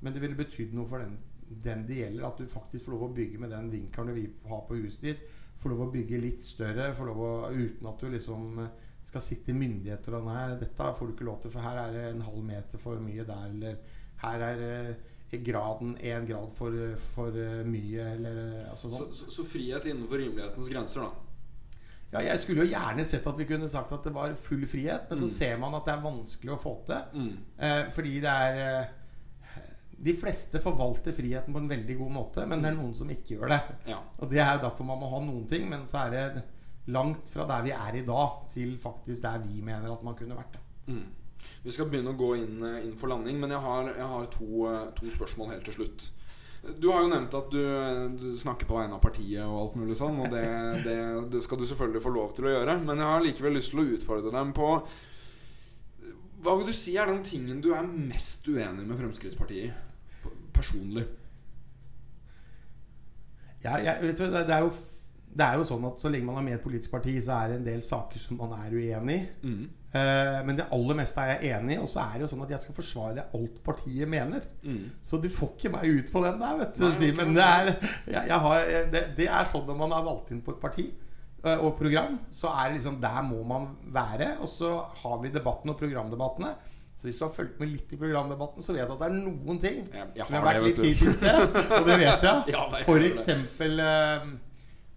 Men 0.00 0.12
det 0.12 0.22
ville 0.22 0.34
betydd 0.36 0.72
noe 0.74 0.86
for 0.88 0.98
den, 1.04 1.18
den 1.62 1.86
det 1.86 1.96
gjelder. 2.00 2.26
At 2.26 2.38
du 2.38 2.46
faktisk 2.46 2.86
får 2.86 2.92
lov 2.96 3.02
å 3.10 3.14
bygge 3.14 3.38
med 3.38 3.50
den 3.50 3.70
vinkelen 3.70 4.08
du 4.08 4.14
vil 4.14 4.32
ha 4.48 4.60
på 4.66 4.74
huset 4.80 5.02
ditt. 5.02 5.20
Får 5.60 5.70
lov 5.70 5.84
å 5.86 5.92
bygge 5.92 6.18
litt 6.20 6.42
større 6.42 6.88
får 6.96 7.06
lov 7.06 7.20
å, 7.22 7.30
uten 7.52 7.86
at 7.86 8.00
du 8.00 8.08
liksom 8.10 8.58
eh, 8.64 8.68
skal 9.04 9.20
sitte 9.20 9.54
myndigheter 9.54 10.16
og 10.18 10.24
Nei, 10.26 10.56
dette 10.58 10.88
får 10.96 11.06
du 11.06 11.12
ikke 11.12 11.28
lov 11.28 11.42
til, 11.42 11.50
for 11.52 11.60
her 11.60 11.76
er 11.84 11.92
det 11.92 12.04
en 12.14 12.24
halv 12.26 12.42
meter 12.44 12.78
for 12.82 12.98
mye 13.04 13.24
der. 13.28 13.50
Eller 13.52 13.76
her 14.24 14.40
er 14.48 14.64
eh, 14.88 14.94
graden 15.42 15.96
én 15.98 16.26
grad 16.28 16.50
for, 16.54 16.72
for 17.14 17.34
eh, 17.36 17.64
mye. 17.66 18.06
Eller 18.14 18.40
eh, 18.60 18.70
altså 18.70 18.90
Så, 18.90 18.96
sånn. 18.98 19.14
så, 19.14 19.30
så 19.38 19.44
frihet 19.48 19.84
innenfor 19.90 20.18
rimelighetens 20.22 20.68
grenser, 20.70 21.00
da. 21.08 21.10
Ja, 22.14 22.20
jeg 22.28 22.38
skulle 22.44 22.62
jo 22.62 22.70
gjerne 22.70 23.02
sett 23.04 23.24
at 23.26 23.38
vi 23.40 23.44
kunne 23.48 23.66
sagt 23.68 23.90
at 23.96 24.04
det 24.06 24.12
var 24.14 24.34
full 24.38 24.62
frihet, 24.70 25.08
men 25.10 25.18
så 25.18 25.24
Mm. 25.26 25.32
ser 25.34 25.56
man 25.58 25.74
at 25.74 25.84
det 25.88 25.94
er 25.96 26.04
vanskelig 26.04 26.52
å 26.54 26.58
få 26.62 26.74
til. 26.86 27.00
Mm. 27.18 27.32
Eh, 27.58 27.90
fordi 27.90 28.12
det 28.22 28.30
er 28.30 28.60
eh, 28.60 28.92
De 30.04 30.12
fleste 30.18 30.60
forvalter 30.60 31.14
friheten 31.16 31.52
på 31.54 31.58
en 31.62 31.68
veldig 31.70 31.96
god 31.98 32.10
måte, 32.12 32.44
men 32.46 32.60
det 32.62 32.70
er 32.72 32.76
noen 32.76 32.94
som 32.94 33.08
ikke 33.10 33.36
gjør 33.38 33.48
det. 33.54 33.60
Ja. 33.88 33.98
Og 34.20 34.28
det 34.30 34.40
er 34.42 34.58
derfor 34.62 34.84
man 34.84 34.98
må 35.00 35.08
ha 35.10 35.20
noen 35.24 35.46
ting, 35.48 35.68
men 35.70 35.86
så 35.86 36.04
er 36.06 36.10
det 36.10 36.42
langt 36.92 37.30
fra 37.32 37.46
der 37.48 37.62
vi 37.64 37.70
er 37.72 37.96
i 37.96 38.04
dag, 38.04 38.42
til 38.52 38.74
faktisk 38.76 39.22
der 39.22 39.38
vi 39.46 39.62
mener 39.64 39.92
at 39.94 40.02
man 40.04 40.14
kunne 40.18 40.36
vært. 40.36 40.58
Mm. 40.86 41.06
Vi 41.64 41.72
skal 41.72 41.88
begynne 41.88 42.12
å 42.12 42.18
gå 42.18 42.34
inn, 42.36 42.58
eh, 42.64 42.82
inn 42.84 42.96
for 43.00 43.12
landing, 43.12 43.38
men 43.40 43.54
jeg 43.54 43.62
har, 43.64 43.88
jeg 43.94 44.10
har 44.10 44.28
to, 44.32 44.66
eh, 44.70 44.90
to 44.98 45.10
spørsmål 45.14 45.54
helt 45.54 45.64
til 45.64 45.78
slutt. 45.78 46.10
Du 46.80 46.88
har 46.90 47.02
jo 47.04 47.10
nevnt 47.12 47.34
at 47.36 47.50
du, 47.52 47.60
du 48.16 48.28
snakker 48.40 48.68
på 48.68 48.76
vegne 48.78 48.96
av 48.96 49.02
partiet 49.04 49.44
og 49.44 49.58
alt 49.60 49.74
mulig 49.80 49.96
sånn, 50.00 50.20
og 50.24 50.30
det, 50.32 50.44
det, 50.86 50.98
det 51.32 51.42
skal 51.44 51.60
du 51.60 51.66
selvfølgelig 51.68 52.04
få 52.04 52.14
lov 52.14 52.36
til 52.36 52.48
å 52.48 52.54
gjøre. 52.54 52.78
Men 52.84 53.02
jeg 53.02 53.10
har 53.12 53.26
likevel 53.26 53.58
lyst 53.58 53.74
til 53.74 53.82
å 53.82 53.88
utfordre 53.96 54.32
dem 54.34 54.54
på 54.56 54.70
Hva 56.44 56.56
vil 56.60 56.68
du 56.68 56.76
si 56.76 56.96
er 57.00 57.08
den 57.08 57.22
tingen 57.24 57.60
du 57.64 57.70
er 57.72 57.84
mest 57.84 58.48
uenig 58.48 58.84
med 58.84 58.98
Fremskrittspartiet 59.00 59.68
i? 59.68 60.32
Personlig. 60.54 61.04
Ja, 63.64 63.78
jeg, 63.80 63.96
vet 64.02 64.18
du, 64.20 64.26
det, 64.28 64.42
det, 64.48 64.58
er 64.58 64.66
jo, 64.66 64.72
det 65.32 65.46
er 65.46 65.56
jo 65.56 65.64
sånn 65.68 65.86
at 65.88 66.02
så 66.02 66.12
lenge 66.12 66.28
man 66.28 66.36
er 66.36 66.44
med 66.44 66.52
i 66.52 66.58
et 66.58 66.64
politisk 66.64 66.92
parti, 66.92 67.16
så 67.24 67.38
er 67.38 67.52
det 67.52 67.56
en 67.62 67.70
del 67.70 67.80
saker 67.84 68.20
som 68.20 68.36
man 68.42 68.52
er 68.58 68.76
uenig 68.76 69.16
i. 69.16 69.48
Mm. 69.48 69.64
Eh, 69.94 70.40
men 70.46 70.56
det 70.58 70.64
aller 70.74 70.96
meste 70.98 71.22
er 71.22 71.36
jeg 71.38 71.52
enig 71.54 71.76
i. 71.76 71.78
Og 71.78 71.86
så 71.88 72.00
er 72.02 72.16
det 72.18 72.24
jo 72.24 72.30
sånn 72.32 72.42
at 72.42 72.50
jeg 72.50 72.62
skal 72.64 72.74
forsvare 72.74 73.24
alt 73.38 73.60
partiet 73.62 74.08
mener. 74.10 74.42
Så 75.06 75.20
du 75.22 75.28
får 75.30 75.52
ikke 75.54 75.70
meg 75.76 75.84
ut 76.00 76.10
på 76.12 76.22
den 76.24 76.40
der, 76.42 76.56
vet 76.64 76.76
du, 76.78 76.84
Mm. 76.88 76.96
Simen. 76.98 77.34
Det, 77.36 77.44
er, 77.46 78.38
har, 78.38 78.68
det, 78.90 79.02
det 79.16 79.28
er 79.30 79.44
sånn 79.52 79.66
når 79.70 79.76
man 79.84 79.92
er 79.94 80.02
valgt 80.08 80.32
inn 80.34 80.42
på 80.42 80.50
et 80.56 80.60
parti 80.60 80.86
eh, 81.44 81.56
og 81.58 81.76
program, 81.78 82.18
så 82.34 82.50
er 82.50 82.72
det 82.72 82.80
liksom 82.80 83.00
Der 83.00 83.22
må 83.22 83.42
man 83.46 83.70
være. 83.94 84.32
Og 84.42 84.48
så 84.50 84.74
har 85.04 85.20
vi 85.22 85.30
debatten 85.30 85.70
og 85.70 85.78
programdebattene. 85.78 86.54
Så 86.98 87.06
hvis 87.10 87.18
du 87.20 87.24
har 87.26 87.32
fulgt 87.36 87.60
med 87.60 87.68
litt 87.68 87.90
i 87.92 87.96
programdebatten, 88.00 88.62
så 88.64 88.72
vet 88.74 88.88
du 88.88 88.94
at 88.94 89.00
det 89.02 89.08
er 89.10 89.16
noen 89.28 89.58
ting 89.60 89.82
Jeg- 89.92 90.10
jeg 90.16 90.26
som 90.26 90.34
jeg 90.34 90.40
har 90.40 90.40
har 90.40 90.54
vært 90.54 90.62
det, 90.62 90.64
litt 90.64 90.78
kritisk 90.80 91.20
til. 91.20 91.40
Og 91.78 91.86
det 91.86 91.98
vet 92.00 92.22
jeg. 92.24 92.42
Ja, 92.54 92.66
det 92.72 92.82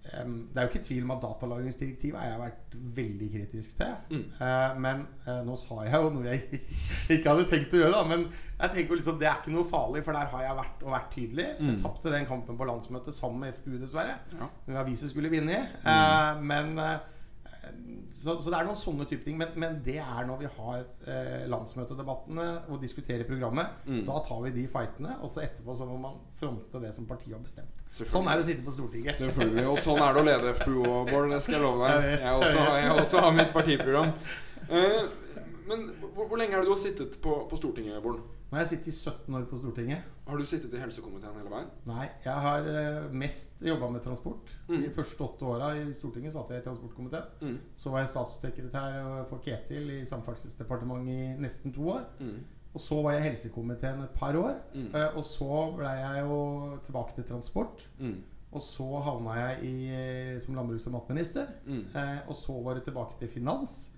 For 0.07 0.23
det. 0.23 0.57
er 0.57 0.67
jo 0.67 0.71
ikke 0.71 0.87
tvil 0.87 1.05
om 1.05 1.13
at 1.15 1.23
datalagringsdirektivet 1.23 2.19
har 2.19 2.29
jeg 2.31 2.41
vært 2.41 2.75
veldig 2.97 3.29
kritisk 3.33 3.77
til. 3.79 3.95
Mm. 4.11 4.25
Uh, 4.39 4.79
men 4.85 5.03
uh, 5.27 5.41
nå 5.47 5.57
sa 5.59 5.81
jeg 5.85 6.01
jo 6.01 6.11
noe 6.15 6.27
jeg 6.27 6.61
ikke 7.17 7.33
hadde 7.33 7.47
tenkt 7.51 7.75
å 7.75 7.81
gjøre, 7.81 7.95
da. 7.95 8.03
Men 8.07 8.27
jeg 8.57 8.73
tenker 8.73 8.93
jo 8.93 8.99
liksom 9.01 9.19
det 9.21 9.29
er 9.29 9.41
ikke 9.41 9.53
noe 9.53 9.67
farlig, 9.69 10.01
for 10.05 10.17
der 10.17 10.31
har 10.31 10.45
jeg 10.47 10.57
vært 10.61 10.85
og 10.85 10.93
vært 10.95 11.11
tydelig. 11.13 11.47
Jeg 11.59 11.81
tapte 11.83 12.13
den 12.13 12.25
kampen 12.29 12.57
på 12.57 12.67
landsmøtet 12.69 13.17
sammen 13.17 13.45
med 13.45 13.53
FPU, 13.57 13.75
dessverre. 13.81 14.17
Mm. 14.33 14.47
Ja. 14.73 14.85
Som 14.97 15.11
skulle 15.11 15.31
vinne. 15.33 15.59
Eh, 15.77 16.41
men 16.41 16.73
eh, 16.81 16.95
så, 18.17 18.33
så 18.41 18.49
det 18.49 18.57
er 18.57 18.65
noen 18.65 18.79
sånne 18.79 19.05
type 19.09 19.25
ting. 19.27 19.35
Men, 19.37 19.51
men 19.61 19.77
det 19.85 19.97
er 20.01 20.25
når 20.25 20.39
vi 20.41 20.49
har 20.55 20.79
eh, 20.81 21.43
landsmøtedebattene 21.51 22.47
og 22.71 22.81
diskuterer 22.81 23.27
programmet. 23.29 23.75
Mm. 23.85 24.01
Da 24.07 24.17
tar 24.25 24.41
vi 24.45 24.53
de 24.55 24.63
fightene, 24.71 25.17
og 25.21 25.29
så 25.31 25.43
etterpå 25.45 25.75
så 25.77 25.85
må 25.89 25.99
man 26.01 26.17
fronte 26.39 26.81
det 26.81 26.93
som 26.95 27.05
partiet 27.09 27.35
har 27.35 27.43
bestemt. 27.43 27.83
Sånn 27.97 28.25
er 28.25 28.39
det 28.39 28.45
å 28.45 28.49
sitte 28.49 28.65
på 28.65 28.73
Stortinget. 28.73 29.19
Selvfølgelig. 29.21 29.67
Og 29.69 29.79
sånn 29.85 30.01
er 30.01 30.17
det 30.17 30.23
å 30.23 30.27
lede 30.31 30.55
FPO, 30.61 30.81
Bård. 31.11 31.29
Det 31.35 31.43
skal 31.45 31.59
jeg 31.59 31.65
love 31.65 31.93
deg. 31.93 32.09
Jeg 32.09 32.19
Jeg 32.23 32.41
også, 32.41 32.65
jeg 32.81 32.97
også 33.03 33.23
har 33.27 33.37
mitt 33.37 33.55
partiprogram. 33.55 34.11
Uh, 34.67 35.01
men 35.67 35.87
hvor, 36.01 36.25
hvor 36.25 36.37
lenge 36.39 36.57
er 36.57 36.63
det 36.63 36.71
du 36.71 36.73
har 36.73 36.81
sittet 36.81 37.21
på, 37.23 37.39
på 37.51 37.59
Stortinget, 37.59 38.01
Bård? 38.03 38.23
Nå 38.47 38.55
har 38.55 38.63
jeg 38.63 38.77
sittet 38.77 38.93
i 38.93 38.97
17 38.97 39.37
år 39.37 39.49
på 39.49 39.59
Stortinget. 39.61 40.16
Har 40.27 40.37
du 40.37 40.43
sittet 40.45 40.73
i 40.75 40.79
helsekomiteen 40.81 41.37
hele 41.39 41.49
veien? 41.53 41.69
Nei, 41.87 42.09
jeg 42.25 42.33
har 42.43 42.65
eh, 42.67 43.05
mest 43.15 43.61
jobba 43.63 43.87
med 43.93 44.01
transport. 44.03 44.51
Mm. 44.67 44.81
De 44.83 44.89
første 44.91 45.23
åtte 45.23 45.45
åra 45.47 45.69
i 45.79 45.85
Stortinget 45.95 46.33
satt 46.35 46.49
jeg 46.51 46.59
i 46.61 46.65
transportkomiteen. 46.65 47.29
Mm. 47.41 47.57
Så 47.79 47.93
var 47.93 48.03
jeg 48.03 48.11
statssekretær 48.11 49.25
for 49.29 49.39
Ketil 49.45 49.89
i 49.97 50.05
Samferdselsdepartementet 50.09 51.13
i 51.13 51.41
nesten 51.41 51.73
to 51.75 51.87
år. 51.95 52.05
Mm. 52.19 52.39
Og 52.73 52.81
så 52.83 52.97
var 53.01 53.15
jeg 53.15 53.23
i 53.23 53.27
helsekomiteen 53.29 54.01
et 54.03 54.15
par 54.19 54.35
år. 54.37 54.57
Mm. 54.75 54.89
Eh, 54.93 55.17
Og 55.17 55.23
så 55.25 55.51
ble 55.77 55.89
jeg 56.01 56.25
jo 56.27 56.39
tilbake 56.83 57.15
til 57.15 57.23
transport. 57.31 57.87
Mm. 57.99 58.17
Og 58.51 58.61
så 58.63 58.85
havna 59.03 59.33
jeg 59.39 59.63
i, 59.63 59.75
eh, 59.91 60.39
som 60.41 60.55
landbruks- 60.55 60.87
og 60.87 60.93
matminister. 60.99 61.47
Mm. 61.65 61.85
Og 62.27 62.35
så 62.35 62.53
var 62.63 62.73
det 62.75 62.83
tilbake 62.83 63.15
til 63.19 63.27
finans. 63.29 63.93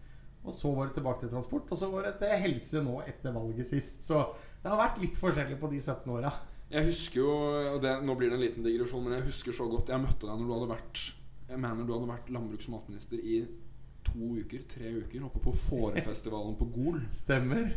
Og 0.45 0.53
så 0.53 0.71
var 0.75 0.86
det 0.88 0.93
tilbake 0.95 1.19
til 1.25 1.30
transport. 1.30 1.67
Og 1.71 1.77
så 1.77 1.89
var 1.91 2.01
det 2.07 2.15
til 2.21 2.27
helse 2.41 2.82
nå 2.84 3.01
etter 3.07 3.32
valget 3.36 3.67
sist. 3.67 4.03
Så 4.07 4.23
det 4.64 4.72
har 4.72 4.80
vært 4.80 4.99
litt 5.01 5.20
forskjellig 5.20 5.57
på 5.60 5.70
de 5.72 5.80
17 5.80 6.12
åra. 6.14 6.34
Jeg 6.70 6.86
husker 6.91 7.22
jo 7.24 7.32
det, 7.82 7.95
Nå 8.05 8.14
blir 8.18 8.30
det 8.30 8.38
en 8.38 8.43
liten 8.43 8.66
digresjon, 8.66 9.01
men 9.01 9.16
jeg 9.18 9.32
husker 9.32 9.55
så 9.57 9.66
godt 9.72 9.88
Jeg 9.89 10.03
møtte 10.03 10.28
deg 10.28 10.36
når 10.38 10.45
du 10.45 10.53
hadde 10.53 10.68
vært 10.70 10.99
Jeg 11.49 11.62
mener 11.64 11.88
du 11.88 11.95
hadde 11.95 12.12
vært 12.12 12.30
landbruks- 12.30 12.68
og 12.70 12.76
matminister 12.76 13.18
i 13.18 13.39
to 14.10 14.28
uker, 14.39 14.62
tre 14.70 14.91
uker, 15.03 15.24
oppe 15.26 15.41
på 15.43 15.51
Fårefestivalen 15.53 16.55
på 16.57 16.66
Gol. 16.74 17.01
Stemmer. 17.24 17.68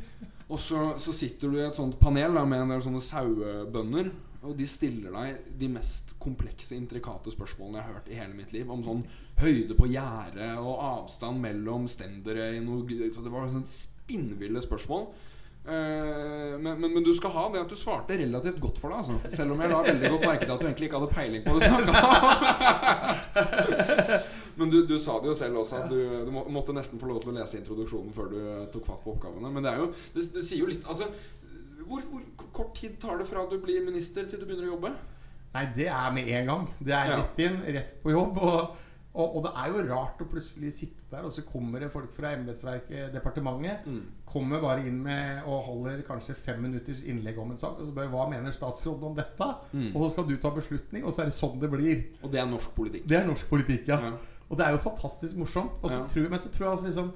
Og 0.47 0.61
så, 0.61 0.93
så 1.03 1.13
sitter 1.17 1.51
du 1.51 1.59
i 1.59 1.65
et 1.65 1.77
sånt 1.77 1.99
panel 2.01 2.39
da, 2.39 2.45
med 2.49 2.63
en 2.63 2.73
del 2.73 2.85
sånne 2.85 3.03
sauebønder. 3.05 4.09
Og 4.49 4.55
de 4.57 4.67
stiller 4.71 5.13
deg 5.13 5.51
de 5.61 5.69
mest 5.75 6.15
komplekse, 6.23 6.73
intrikate 6.79 7.35
spørsmålene 7.35 7.79
jeg 7.79 7.87
har 7.87 7.99
hørt 7.99 8.09
i 8.09 8.17
hele 8.19 8.39
mitt 8.39 8.55
liv. 8.55 8.71
Om 8.71 8.87
sånn 8.87 9.05
høyde 9.43 9.77
på 9.77 9.91
gjerdet 9.93 10.55
og 10.57 10.81
avstand 10.87 11.43
mellom 11.43 11.85
stendere 11.91 12.49
i 12.57 12.65
noe 12.65 13.13
Så 13.13 13.21
det 13.21 13.35
var 13.35 13.53
sånn 13.53 13.69
spinnville 13.69 14.63
spørsmål. 14.65 15.11
Eh, 15.63 16.59
men, 16.59 16.81
men, 16.81 16.89
men 16.91 17.05
du 17.07 17.13
skal 17.15 17.31
ha 17.37 17.45
det 17.53 17.61
at 17.63 17.71
du 17.71 17.77
svarte 17.79 18.17
relativt 18.19 18.59
godt 18.63 18.81
for 18.83 18.91
deg, 18.91 18.99
altså. 19.05 19.37
Selv 19.37 19.55
om 19.55 19.61
jeg 19.63 19.71
la 19.71 19.83
veldig 19.87 20.11
godt 20.17 20.27
merke 20.27 20.47
til 20.47 20.55
at 20.55 20.63
du 20.63 20.67
egentlig 20.67 20.89
ikke 20.89 20.99
hadde 20.99 21.15
peiling 21.15 21.43
på 21.47 21.51
det 21.55 21.61
du 21.63 21.67
snakka 21.71 21.91
om. 22.03 22.09
Men 24.55 24.69
du, 24.69 24.83
du 24.85 24.99
sa 25.01 25.15
det 25.23 25.31
jo 25.31 25.35
selv 25.35 25.63
også, 25.63 25.79
at 25.81 25.89
du, 25.89 25.97
du 26.27 26.33
måtte 26.53 26.75
nesten 26.77 27.01
få 27.01 27.09
lov 27.09 27.23
til 27.23 27.33
å 27.33 27.37
lese 27.39 27.57
introduksjonen 27.57 28.13
før 28.13 28.27
du 28.29 28.41
tok 28.75 28.85
fatt 28.85 29.01
på 29.01 29.15
oppgavene. 29.15 29.49
Men 29.55 29.65
det 29.65 29.73
jo 29.79 29.87
Det, 30.13 30.27
det 30.35 30.43
sier 30.45 30.61
jo 30.61 30.69
litt 30.69 30.85
Altså, 30.85 31.09
hvor, 31.89 32.05
hvor 32.11 32.51
kort 32.53 32.75
tid 32.77 32.99
tar 33.01 33.17
det 33.21 33.27
fra 33.31 33.47
du 33.49 33.57
blir 33.63 33.81
minister 33.87 34.29
til 34.29 34.43
du 34.43 34.45
begynner 34.45 34.69
å 34.69 34.75
jobbe? 34.75 34.93
Nei, 35.53 35.65
det 35.77 35.89
er 35.93 36.13
med 36.15 36.29
en 36.33 36.47
gang. 36.49 36.69
Det 36.81 36.95
er 36.97 37.11
rett 37.13 37.41
inn, 37.45 37.59
rett 37.77 37.91
på 38.05 38.13
jobb. 38.13 38.39
Og, 38.41 38.77
og, 39.15 39.37
og 39.37 39.43
det 39.45 39.51
er 39.61 39.69
jo 39.69 39.83
rart 39.91 40.21
å 40.25 40.27
plutselig 40.31 40.71
sitte 40.73 41.05
der, 41.11 41.27
og 41.29 41.33
så 41.35 41.43
kommer 41.45 41.83
det 41.85 41.91
folk 41.93 42.15
fra 42.17 42.31
embetsverket, 42.33 43.11
departementet. 43.13 43.85
Mm. 43.85 43.99
Kommer 44.33 44.63
bare 44.63 44.87
inn 44.89 45.03
med 45.05 45.43
og 45.45 45.67
holder 45.67 46.01
kanskje 46.07 46.35
fem 46.35 46.63
minutters 46.65 47.03
innlegg 47.05 47.37
om 47.43 47.51
en 47.53 47.61
sak. 47.61 47.77
Og 47.77 47.87
så 47.87 47.93
spør 47.93 48.09
hva 48.15 48.25
mener 48.33 48.55
statsråden 48.57 49.11
om 49.11 49.17
dette? 49.19 49.49
Mm. 49.73 49.91
Og 49.93 50.07
så 50.07 50.11
skal 50.15 50.29
du 50.31 50.37
ta 50.41 50.55
beslutning, 50.57 51.05
og 51.05 51.13
så 51.13 51.27
er 51.27 51.33
det 51.33 51.37
sånn 51.37 51.61
det 51.61 51.71
blir. 51.75 52.07
Og 52.23 52.33
det 52.33 52.41
er 52.41 52.49
norsk 52.49 52.73
politikk. 52.79 53.05
Det 53.13 53.19
er 53.21 53.29
norsk 53.29 53.51
politikk, 53.53 53.89
ja. 53.93 54.01
Ja. 54.09 54.15
Og 54.49 54.59
det 54.59 54.65
er 54.67 54.75
jo 54.79 54.81
fantastisk 54.85 55.37
morsomt. 55.41 55.77
Og 55.83 55.91
så 55.93 55.99
Ja. 56.01 56.09
tror, 56.09 56.29
men 56.33 56.41
så 56.41 56.49
tror 56.53 56.67
jeg 56.67 56.73
altså 56.73 56.87
liksom 56.89 57.13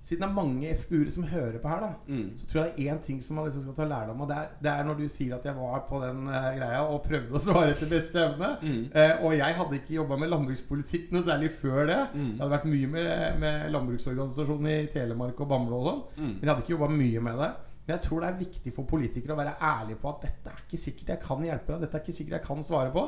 Siden 0.00 0.22
det 0.24 0.28
er 0.30 0.34
mange 0.34 0.70
FBU-ere 0.80 1.10
som 1.12 1.24
hører 1.28 1.58
på 1.60 1.68
her, 1.68 1.80
da 1.84 1.88
Mm. 2.08 2.30
så 2.40 2.46
tror 2.48 2.62
jeg 2.64 2.72
det 2.76 2.86
er 2.86 2.94
én 2.94 3.00
ting 3.04 3.18
som 3.22 3.36
man 3.36 3.44
liksom 3.44 3.62
skal 3.66 3.74
ta 3.76 3.84
lærdom 3.84 4.22
av. 4.24 4.28
Det 4.30 4.36
er, 4.36 4.46
det 4.64 4.70
er 4.72 4.84
når 4.88 4.94
du 4.96 5.08
sier 5.12 5.34
at 5.36 5.44
jeg 5.44 5.54
var 5.58 5.82
på 5.90 6.00
den 6.00 6.22
uh, 6.26 6.48
greia 6.56 6.80
og 6.88 7.02
prøvde 7.04 7.36
å 7.36 7.42
svare 7.44 7.74
etter 7.74 7.90
beste 7.90 8.22
evne. 8.24 8.48
Mm. 8.62 8.84
Uh, 8.96 9.24
og 9.26 9.34
jeg 9.36 9.54
hadde 9.60 9.76
ikke 9.76 9.94
jobba 9.98 10.16
med 10.22 10.32
landbrukspolitikk 10.32 11.12
noe 11.12 11.22
særlig 11.26 11.50
før 11.60 11.84
det. 11.92 11.98
Mm. 12.14 12.30
Det 12.32 12.40
hadde 12.40 12.54
vært 12.56 12.70
mye 12.72 12.90
med, 12.96 13.40
med 13.44 13.70
landbruksorganisasjonen 13.76 14.70
i 14.72 14.78
Telemark 14.94 15.40
og 15.44 15.48
Bamble 15.52 15.76
og 15.82 15.88
sånn. 15.90 16.02
Mm. 16.16 16.30
Men 16.32 16.40
jeg 16.46 16.52
hadde 16.54 16.64
ikke 16.64 16.76
jobba 16.78 16.88
mye 16.96 17.20
med 17.28 17.42
det. 17.44 17.50
Men 17.86 17.96
jeg 17.96 18.04
tror 18.06 18.20
det 18.24 18.28
er 18.30 18.40
viktig 18.40 18.72
for 18.76 18.88
politikere 18.96 19.34
å 19.34 19.40
være 19.40 19.56
ærlige 19.60 20.00
på 20.00 20.10
at 20.14 20.24
dette 20.28 20.52
er 20.52 20.64
ikke 20.64 20.80
sikkert 20.80 21.08
jeg 21.14 21.22
kan 21.28 21.44
hjelpe 21.44 21.72
deg. 21.74 21.80
Dette 21.84 21.96
er 22.00 22.04
ikke 22.06 22.16
sikkert 22.22 22.38
jeg 22.40 22.46
kan 22.48 22.64
svare 22.64 22.92
på. 22.94 23.04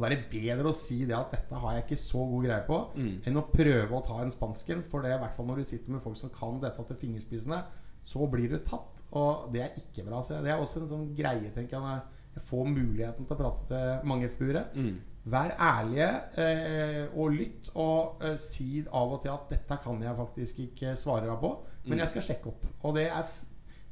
Og 0.00 0.06
da 0.06 0.08
er 0.08 0.16
det 0.16 0.30
bedre 0.32 0.70
å 0.70 0.74
si 0.74 1.02
det 1.04 1.12
at 1.16 1.30
dette 1.34 1.58
har 1.60 1.74
jeg 1.76 1.84
ikke 1.84 1.98
så 2.00 2.22
god 2.30 2.44
greie 2.46 2.64
på, 2.66 2.78
Mm. 2.96 3.20
enn 3.26 3.36
å 3.36 3.42
prøve 3.52 3.92
å 3.92 4.04
ta 4.06 4.22
en 4.22 4.30
spansken. 4.32 4.82
For 4.88 5.02
det 5.02 5.10
i 5.12 5.18
hvert 5.20 5.34
fall 5.36 5.46
når 5.46 5.56
du 5.60 5.64
sitter 5.64 5.90
med 5.92 6.00
folk 6.02 6.16
som 6.16 6.30
kan 6.30 6.58
dette 6.60 6.86
til 6.88 6.96
fingerspissene, 6.96 7.62
så 8.02 8.30
blir 8.30 8.48
du 8.48 8.58
tatt. 8.64 9.02
Og 9.12 9.52
det 9.52 9.60
er 9.60 9.76
ikke 9.76 10.06
bra. 10.08 10.22
Så 10.22 10.40
det 10.42 10.48
er 10.54 10.56
også 10.58 10.80
en 10.80 10.88
sånn 10.88 11.14
greie, 11.16 11.50
tenker 11.52 11.76
jeg, 11.76 12.00
jeg 12.34 12.42
får 12.46 12.64
muligheten 12.66 13.26
til 13.26 13.36
å 13.36 13.38
prate 13.42 13.68
til 13.68 14.08
mange 14.08 14.28
FPU-ere. 14.30 14.64
Mm. 14.74 14.96
Vær 15.26 15.50
ærlige 15.58 16.38
eh, 16.38 17.08
og 17.14 17.30
lytt, 17.34 17.70
og 17.76 18.22
eh, 18.24 18.36
si 18.38 18.84
av 18.90 19.12
og 19.12 19.20
til 19.22 19.28
at 19.34 19.48
'dette 19.50 19.82
kan 19.82 20.00
jeg 20.02 20.16
faktisk 20.16 20.58
ikke 20.60 20.96
svare 20.96 21.26
deg 21.26 21.38
på', 21.40 21.58
men 21.84 21.98
Mm. 21.98 21.98
jeg 21.98 22.08
skal 22.08 22.22
sjekke 22.22 22.46
opp. 22.46 22.64
Og 22.84 22.94
det 22.94 23.08
er, 23.10 23.22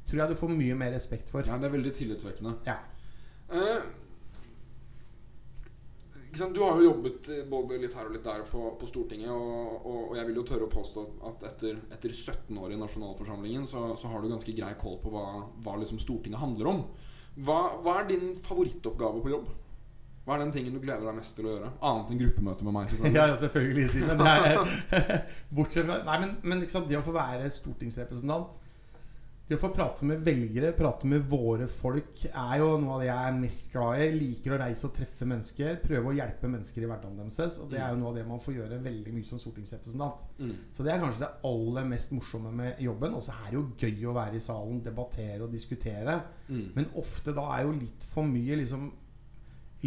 tror 0.07 0.17
jeg 0.19 0.29
du 0.29 0.35
får 0.35 0.49
mye 0.57 0.73
mer 0.75 0.91
respekt 0.91 1.29
for. 1.29 1.41
Ja, 1.45 1.57
det 1.57 1.65
er 1.65 1.77
veldig 1.77 1.93
tillitsvekkende. 1.93 2.55
Ja. 2.65 2.77
Eh, 3.51 3.81
sant? 6.37 6.53
Du 6.55 6.61
har 6.61 6.77
jo 6.77 6.89
jobbet 6.89 7.29
eh, 7.33 7.45
både 7.49 7.79
litt 7.81 7.95
her 7.97 8.09
og 8.09 8.15
litt 8.15 8.25
der 8.25 8.43
på, 8.49 8.61
på 8.79 8.89
Stortinget, 8.89 9.31
og, 9.31 9.79
og, 9.79 10.01
og 10.09 10.17
jeg 10.19 10.27
vil 10.29 10.41
jo 10.41 10.45
tørre 10.49 10.67
å 10.67 10.73
påstå 10.73 11.05
at 11.31 11.45
etter, 11.49 11.79
etter 11.89 12.13
17 12.13 12.59
år 12.59 12.75
i 12.75 12.81
nasjonalforsamlingen, 12.81 13.65
så, 13.69 13.87
så 13.99 14.11
har 14.11 14.21
du 14.21 14.29
ganske 14.31 14.55
grei 14.57 14.73
kål 14.79 14.99
på 15.03 15.13
hva, 15.13 15.25
hva 15.65 15.79
liksom 15.81 16.01
Stortinget 16.01 16.41
handler 16.43 16.71
om. 16.73 16.83
Hva, 17.39 17.59
hva 17.81 17.99
er 18.01 18.11
din 18.11 18.31
favorittoppgave 18.43 19.23
på 19.23 19.33
jobb? 19.33 19.49
Hva 20.27 20.35
er 20.35 20.43
den 20.43 20.51
tingen 20.53 20.75
du 20.75 20.81
gleder 20.83 21.07
deg 21.07 21.15
mest 21.17 21.33
til 21.37 21.47
å 21.47 21.53
gjøre? 21.55 21.69
Annet 21.89 22.09
enn 22.13 22.19
gruppemøte 22.21 22.65
med 22.67 22.75
meg, 22.75 22.89
selvfølgelig. 22.91 23.17
Ja, 23.17 23.37
selvfølgelig, 23.41 23.85
Simen. 23.95 24.19
Bortsett 25.57 25.87
fra 25.87 26.01
Nei, 26.05 26.17
men, 26.21 26.35
men 26.43 26.61
liksom, 26.61 26.85
det 26.89 26.99
å 26.99 27.05
få 27.05 27.15
være 27.15 27.49
stortingsrepresentant 27.55 28.67
Det 29.49 29.57
å 29.57 29.61
få 29.63 29.71
prate 29.73 30.05
med 30.05 30.19
velgere, 30.21 30.75
prate 30.77 31.07
med 31.09 31.23
våre 31.25 31.65
folk, 31.73 32.19
er 32.27 32.59
jo 32.61 32.67
noe 32.77 32.99
av 32.99 32.99
det 33.01 33.07
jeg 33.07 33.29
er 33.31 33.39
mest 33.39 33.71
glad 33.73 33.95
i. 33.95 34.03
Jeg 34.03 34.17
liker 34.19 34.53
å 34.53 34.59
reise 34.61 34.85
og 34.85 34.93
treffe 34.93 35.25
mennesker. 35.25 35.79
Prøve 35.81 36.11
å 36.11 36.13
hjelpe 36.19 36.51
mennesker 36.53 36.85
i 36.85 36.89
hverdagen 36.91 37.17
deres. 37.17 37.57
Og 37.63 37.71
det 37.71 37.79
er 37.81 37.89
jo 37.89 37.97
noe 37.97 38.11
av 38.11 38.19
det 38.19 38.27
man 38.29 38.43
får 38.45 38.59
gjøre 38.59 38.77
veldig 38.85 39.15
mye 39.15 39.25
som 39.25 39.41
stortingsrepresentant. 39.41 40.27
Mm. 40.37 40.53
Så 40.77 40.85
det 40.85 40.93
er 40.93 41.01
kanskje 41.01 41.25
det 41.25 41.31
aller 41.49 41.89
mest 41.95 42.13
morsomme 42.13 42.53
med 42.61 42.85
jobben. 42.85 43.17
Og 43.17 43.25
så 43.25 43.39
er 43.39 43.49
det 43.49 43.57
jo 43.57 43.65
gøy 43.73 44.07
å 44.11 44.15
være 44.19 44.37
i 44.37 44.45
salen, 44.51 44.83
debattere 44.85 45.41
og 45.47 45.57
diskutere. 45.57 46.21
Mm. 46.51 46.65
Men 46.77 46.93
ofte 47.01 47.33
da 47.33 47.49
er 47.57 47.65
jo 47.65 47.77
litt 47.81 48.09
for 48.13 48.29
mye 48.29 48.61
liksom 48.61 48.89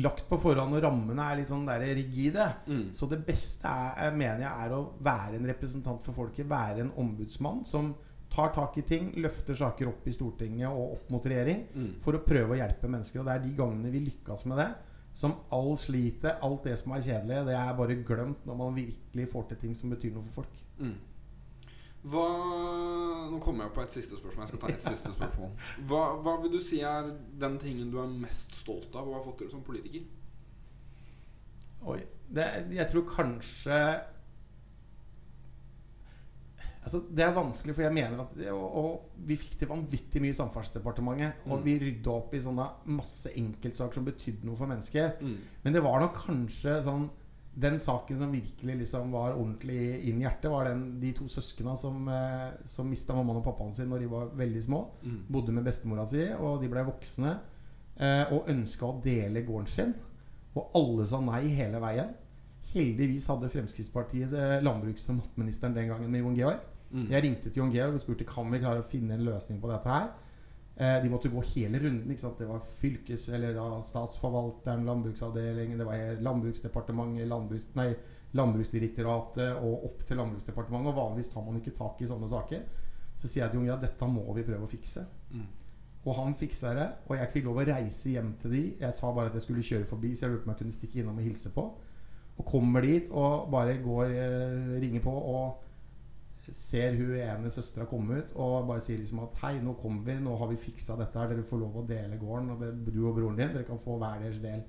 lagt 0.03 0.25
på 0.27 0.39
forhånd, 0.41 0.75
og 0.75 0.83
rammene 0.83 1.25
er 1.29 1.39
litt 1.39 1.51
sånn 1.53 1.69
der 1.69 1.87
rigide. 1.95 2.51
Mm. 2.67 2.89
Så 2.99 3.07
det 3.07 3.23
beste 3.31 3.71
er, 3.71 4.09
er, 4.09 4.17
mener 4.17 4.49
jeg 4.49 4.67
er 4.67 4.75
å 4.75 4.87
være 4.99 5.39
en 5.39 5.53
representant 5.55 6.03
for 6.03 6.19
folket. 6.19 6.51
Være 6.51 6.83
en 6.83 6.97
ombudsmann 6.99 7.63
som 7.69 7.95
tar 8.33 8.55
tak 8.55 8.79
i 8.81 8.87
ting, 8.89 9.13
løfter 9.21 9.57
saker 9.59 9.91
opp 9.91 10.09
i 10.09 10.15
Stortinget 10.17 10.71
og 10.71 10.97
opp 10.97 11.13
mot 11.13 11.29
regjering. 11.29 11.67
Mm. 11.75 11.93
For 12.03 12.17
å 12.17 12.25
prøve 12.25 12.57
å 12.57 12.59
hjelpe 12.61 12.91
mennesker. 12.91 13.21
Og 13.21 13.29
det 13.29 13.37
er 13.37 13.45
de 13.45 13.55
gangene 13.59 13.93
vi 13.93 14.03
lykkes 14.07 14.47
med 14.51 14.63
det. 14.63 14.69
Som 15.19 15.37
all 15.53 15.75
slitet, 15.77 16.41
alt 16.41 16.65
det 16.65 16.79
som 16.81 16.95
er 16.97 17.05
kjedelig, 17.05 17.43
det 17.51 17.57
er 17.59 17.75
bare 17.77 17.99
glemt 18.01 18.47
når 18.49 18.61
man 18.63 18.77
virkelig 18.77 19.27
får 19.29 19.51
til 19.51 19.61
ting 19.67 19.75
som 19.77 19.93
betyr 19.93 20.15
noe 20.15 20.25
for 20.31 20.43
folk. 20.43 20.63
Mm. 20.81 20.95
Hva 22.03 22.23
Nå 23.31 23.39
kommer 23.41 23.69
jeg 23.69 23.75
på 23.77 23.85
et 23.85 23.95
siste 23.95 24.17
spørsmål. 24.19 24.43
Jeg 24.43 24.51
skal 24.51 24.63
ta 24.63 24.73
et 24.73 24.89
siste 24.93 25.13
spørsmål. 25.15 25.53
Hva, 25.89 26.01
hva 26.25 26.35
vil 26.43 26.57
du 26.57 26.59
si 26.65 26.81
er 26.85 27.13
den 27.41 27.61
tingen 27.63 27.93
du 27.93 28.01
er 28.03 28.11
mest 28.11 28.57
stolt 28.59 28.97
av 28.99 29.09
å 29.09 29.15
ha 29.19 29.23
fått 29.25 29.43
til 29.45 29.53
som 29.53 29.63
politiker? 29.65 30.09
Oi. 31.93 32.01
Det, 32.33 32.49
jeg 32.73 32.89
tror 32.89 33.07
kanskje 33.09 33.79
Altså, 36.83 36.99
det 37.15 37.23
er 37.23 37.33
vanskelig, 37.37 37.75
for 37.77 37.83
jeg 37.85 37.95
mener 37.95 38.21
at 38.25 38.33
Og, 38.51 38.77
og 38.77 39.11
vi 39.29 39.37
fikk 39.39 39.53
til 39.61 39.69
vanvittig 39.71 40.21
mye 40.21 40.33
i 40.35 40.35
Samferdselsdepartementet. 40.35 41.45
Og 41.47 41.59
Mm. 41.61 41.65
vi 41.65 41.79
rydda 41.79 42.11
opp 42.11 42.35
i 42.35 42.41
sånne 42.43 42.67
masse 42.87 43.31
enkeltsaker 43.39 43.95
som 43.95 44.05
betydde 44.05 44.45
noe 44.45 44.57
for 44.57 44.67
mennesker. 44.67 45.13
Mm. 45.21 45.37
Men 45.63 45.73
det 45.73 45.83
var 45.83 46.01
nok 46.01 46.15
kanskje 46.27 46.83
sånn 46.83 47.11
Den 47.55 47.79
saken 47.79 48.17
som 48.19 48.31
virkelig 48.33 48.79
liksom 48.79 49.11
var 49.13 49.35
ordentlig 49.37 50.07
inn 50.09 50.23
i 50.23 50.25
hjertet, 50.25 50.51
var 50.51 50.65
den 50.65 50.99
de 51.01 51.11
to 51.13 51.25
søskna 51.29 51.77
som, 51.79 52.09
eh, 52.09 52.51
som 52.65 52.89
mista 52.89 53.13
mammaen 53.13 53.37
og 53.37 53.45
pappaen 53.45 53.75
sin 53.75 53.91
når 53.91 53.99
de 54.01 54.07
var 54.09 54.27
veldig 54.35 54.63
små. 54.65 54.89
Mm. 55.05 55.19
Bodde 55.31 55.53
med 55.53 55.65
bestemora 55.65 56.07
si, 56.09 56.33
og 56.33 56.63
de 56.63 56.69
ble 56.69 56.83
voksne. 56.83 57.35
Eh, 58.01 58.33
og 58.33 58.49
ønska 58.49 58.83
å 58.87 59.03
dele 59.05 59.43
gården 59.45 59.67
sin. 59.69 59.95
Og 60.57 60.71
alle 60.75 61.07
sa 61.07 61.21
nei 61.21 61.47
hele 61.49 61.79
veien. 61.79 62.15
Heldigvis 62.73 63.27
hadde 63.29 63.51
Fremskrittspartiet 63.53 64.33
eh, 64.33 64.61
landbruks- 64.65 65.11
og 65.11 65.17
matministeren 65.21 65.75
den 65.75 65.89
gangen 65.89 66.11
med 66.11 66.23
Jon 66.23 66.35
Georg. 66.35 66.59
Mm. 66.93 67.07
Jeg 67.09 67.25
ringte 67.25 67.51
til 67.51 67.63
Jon 67.63 67.73
Georg 67.73 67.97
og 67.97 68.05
spurte 68.05 68.29
kan 68.29 68.53
vi 68.53 68.61
klare 68.61 68.83
å 68.83 68.89
finne 68.89 69.17
en 69.17 69.25
løsning 69.27 69.61
på 69.63 69.71
dette 69.71 69.89
her. 69.89 70.11
Eh, 70.77 70.99
de 71.03 71.11
måtte 71.13 71.29
gå 71.33 71.43
hele 71.55 71.79
runden. 71.79 72.17
Det 72.39 72.49
var 72.49 72.61
fylkes, 72.81 73.29
eller 73.29 73.55
da 73.55 73.83
Statsforvalteren, 73.85 74.85
Landbruksavdelingen, 74.89 75.79
det 75.79 75.87
var 75.87 76.21
Landbruksdepartementet, 76.21 77.29
landbruks, 77.29 77.69
nei, 77.77 77.95
Landbruksdirektoratet 78.33 79.59
og 79.61 79.85
opp 79.85 80.07
til 80.09 80.17
Landbruksdepartementet. 80.17 80.93
Og 80.93 80.97
vanligvis 80.97 81.33
tar 81.33 81.45
man 81.45 81.59
ikke 81.61 81.77
tak 81.77 82.01
i 82.01 82.09
sånne 82.09 82.29
saker. 82.29 82.63
Så 83.21 83.29
sier 83.29 83.45
jeg 83.45 83.53
til 83.53 83.61
Jon 83.61 83.69
Georg 83.69 83.83
at 83.83 83.91
dette 83.91 84.09
må 84.09 84.25
vi 84.37 84.47
prøve 84.47 84.65
å 84.65 84.71
fikse. 84.71 85.05
Mm. 85.33 85.51
Og 86.03 86.17
han 86.19 86.35
fiksa 86.35 86.73
det. 86.75 86.89
Og 87.07 87.17
jeg 87.19 87.31
fikk 87.35 87.45
lov 87.47 87.61
å 87.63 87.67
reise 87.69 88.15
hjem 88.17 88.33
til 88.43 88.57
de. 88.57 88.63
Jeg 88.81 88.97
sa 88.97 89.13
bare 89.15 89.31
at 89.31 89.37
jeg 89.39 89.45
skulle 89.47 89.67
kjøre 89.67 89.89
forbi, 89.91 90.15
så 90.17 90.27
jeg 90.27 90.33
lurte 90.35 90.47
på 90.47 90.51
om 90.51 90.55
jeg 90.55 90.63
kunne 90.65 90.79
stikke 90.79 91.03
innom 91.03 91.21
og 91.21 91.29
hilse 91.29 91.53
på. 91.55 91.67
Og 92.33 92.49
kommer 92.49 92.83
dit 92.83 93.11
og 93.13 93.51
bare 93.53 93.77
går 93.85 94.17
eh, 94.17 94.73
ringer 94.83 95.05
på 95.05 95.13
og 95.13 95.69
ser 96.51 96.97
hun 96.99 97.15
ene 97.15 97.51
søstera 97.55 97.87
komme 97.87 98.19
ut 98.19 98.33
og 98.35 98.67
bare 98.67 98.83
sier 98.83 98.99
liksom 98.99 99.21
at 99.23 99.37
Hei, 99.45 99.61
nå 99.63 99.77
kommer 99.79 100.03
vi, 100.09 100.17
nå 100.25 100.37
har 100.41 100.49
vi 100.51 100.57
fiksa 100.57 100.97
dette 100.99 101.19
her, 101.19 101.29
dere 101.31 101.45
får 101.47 101.61
lov 101.63 101.77
å 101.79 101.87
dele 101.87 102.19
gården. 102.19 102.51
Og 102.51 102.61
dere, 102.61 102.73
du 102.89 103.07
og 103.07 103.15
broren 103.15 103.37
din, 103.39 103.53
dere 103.55 103.69
kan 103.69 103.79
få 103.79 103.99
hver 104.01 104.19
deres 104.25 104.41
del. 104.43 104.65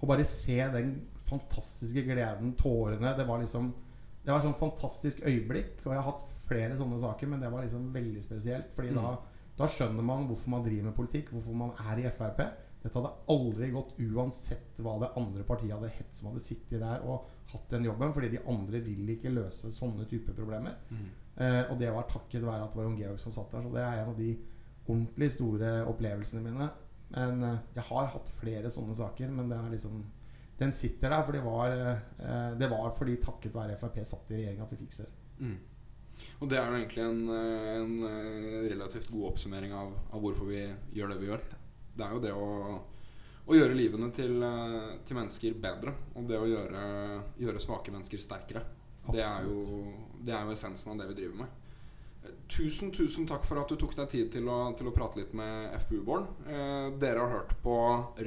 Og 0.00 0.08
bare 0.08 0.24
se 0.24 0.60
den 0.72 0.94
fantastiske 1.26 2.04
gleden, 2.06 2.54
tårene. 2.60 3.16
Det 3.18 3.26
var 3.26 3.40
liksom 3.42 3.72
Det 4.24 4.32
var 4.32 4.38
et 4.40 4.46
sånn 4.46 4.56
fantastisk 4.70 5.18
øyeblikk. 5.20 5.82
Og 5.84 5.92
jeg 5.92 6.00
har 6.00 6.06
hatt 6.12 6.30
flere 6.48 6.76
sånne 6.78 6.96
saker, 7.00 7.26
men 7.28 7.40
det 7.42 7.50
var 7.52 7.60
liksom 7.66 7.90
veldig 7.92 8.22
spesielt. 8.24 8.70
Fordi 8.74 8.88
Mm. 8.90 8.94
da, 8.96 9.16
da 9.58 9.66
skjønner 9.66 10.02
man 10.02 10.26
hvorfor 10.26 10.48
man 10.48 10.62
driver 10.64 10.84
med 10.84 10.94
politikk, 10.94 11.28
hvorfor 11.30 11.52
man 11.54 11.72
er 11.90 11.98
i 11.98 12.08
Frp. 12.10 12.40
Dette 12.84 12.98
hadde 12.98 13.12
aldri 13.32 13.70
gått 13.72 13.94
uansett 14.04 14.80
hva 14.84 14.98
det 15.00 15.12
andre 15.16 15.44
partiet 15.48 15.72
hadde 15.72 15.92
hett 15.96 16.16
som 16.16 16.30
hadde 16.30 16.44
sittet 16.44 16.82
der 16.82 17.04
og 17.08 17.30
hatt 17.54 17.70
den 17.72 17.86
jobben, 17.88 18.12
fordi 18.12 18.32
de 18.34 18.42
andre 18.50 18.80
vil 18.84 19.14
ikke 19.14 19.32
løse 19.32 19.72
sånne 19.72 20.04
typer 20.10 20.36
problemer. 20.36 20.76
Mm. 20.90 21.06
Eh, 21.40 21.62
og 21.72 21.78
det 21.80 21.92
var 21.94 22.08
takket 22.10 22.44
være 22.44 22.66
at 22.66 22.74
det 22.74 22.80
var 22.82 22.88
Jon 22.90 22.98
Georg 22.98 23.22
som 23.22 23.34
satt 23.34 23.54
der. 23.54 23.64
Så 23.64 23.72
det 23.72 23.84
er 23.84 24.02
en 24.02 24.12
av 24.12 24.18
de 24.20 24.34
ordentlig 24.84 25.30
store 25.32 25.70
opplevelsene 25.88 26.44
mine. 26.44 26.68
Men 27.14 27.48
eh, 27.48 27.62
jeg 27.78 27.88
har 27.88 28.12
hatt 28.18 28.36
flere 28.40 28.72
sånne 28.74 28.96
saker, 29.00 29.32
men 29.32 29.48
det 29.48 29.60
er 29.60 29.72
liksom 29.72 30.04
den 30.58 30.72
sitter 30.72 31.10
der, 31.10 31.22
for 31.26 31.34
det 31.34 31.44
var, 31.44 31.72
eh, 31.74 32.58
det 32.58 32.70
var 32.70 32.92
fordi 32.94 33.16
takket 33.22 33.54
være 33.54 33.78
Frp 33.80 34.02
satt 34.06 34.30
i 34.30 34.38
regjering 34.38 34.60
at 34.62 34.74
vi 34.74 34.82
fikk 34.84 34.98
det. 35.00 35.08
Mm. 35.40 35.56
Og 36.40 36.50
det 36.50 36.58
er 36.58 36.68
jo 36.68 36.78
egentlig 36.78 37.02
en, 37.02 37.22
eh, 37.34 37.70
en 37.80 37.94
eh, 38.06 38.70
relativt 38.70 39.10
god 39.10 39.32
oppsummering 39.32 39.72
av, 39.74 39.92
av 40.12 40.22
hvorfor 40.22 40.50
vi 40.52 40.62
gjør 40.94 41.10
det 41.10 41.20
vi 41.22 41.30
gjør. 41.32 41.42
Det 41.94 42.04
er 42.06 42.14
jo 42.14 42.22
det 42.22 42.32
å, 42.34 42.46
å 43.46 43.56
gjøre 43.58 43.76
livene 43.78 44.10
til, 44.14 44.38
eh, 44.42 44.94
til 45.06 45.18
mennesker 45.18 45.58
bedre. 45.62 45.94
Og 46.18 46.28
det 46.30 46.38
å 46.40 46.48
gjøre, 46.48 46.86
gjøre 47.40 47.62
svake 47.62 47.94
mennesker 47.94 48.22
sterkere. 48.22 48.64
Det 49.12 49.20
er, 49.20 49.44
jo, 49.44 49.92
det 50.24 50.32
er 50.32 50.46
jo 50.46 50.54
essensen 50.54 50.94
av 50.94 51.00
det 51.02 51.10
vi 51.12 51.18
driver 51.22 51.42
med. 51.42 51.60
Eh, 52.24 52.38
Tusen, 52.48 52.92
tusen 52.94 53.26
takk 53.28 53.44
for 53.44 53.60
at 53.60 53.68
du 53.68 53.76
tok 53.80 53.96
deg 53.98 54.08
tid 54.12 54.30
til 54.32 54.48
å, 54.48 54.60
til 54.78 54.88
å 54.88 54.94
prate 54.96 55.20
litt 55.20 55.34
med 55.36 55.74
FPU-Born. 55.84 56.30
Eh, 56.46 56.88
dere 57.02 57.20
har 57.26 57.34
hørt 57.38 57.52
på 57.64 57.76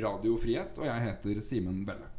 Radio 0.04 0.38
Frihet, 0.42 0.78
og 0.78 0.86
jeg 0.90 1.08
heter 1.10 1.42
Simen 1.46 1.84
Belle. 1.88 2.14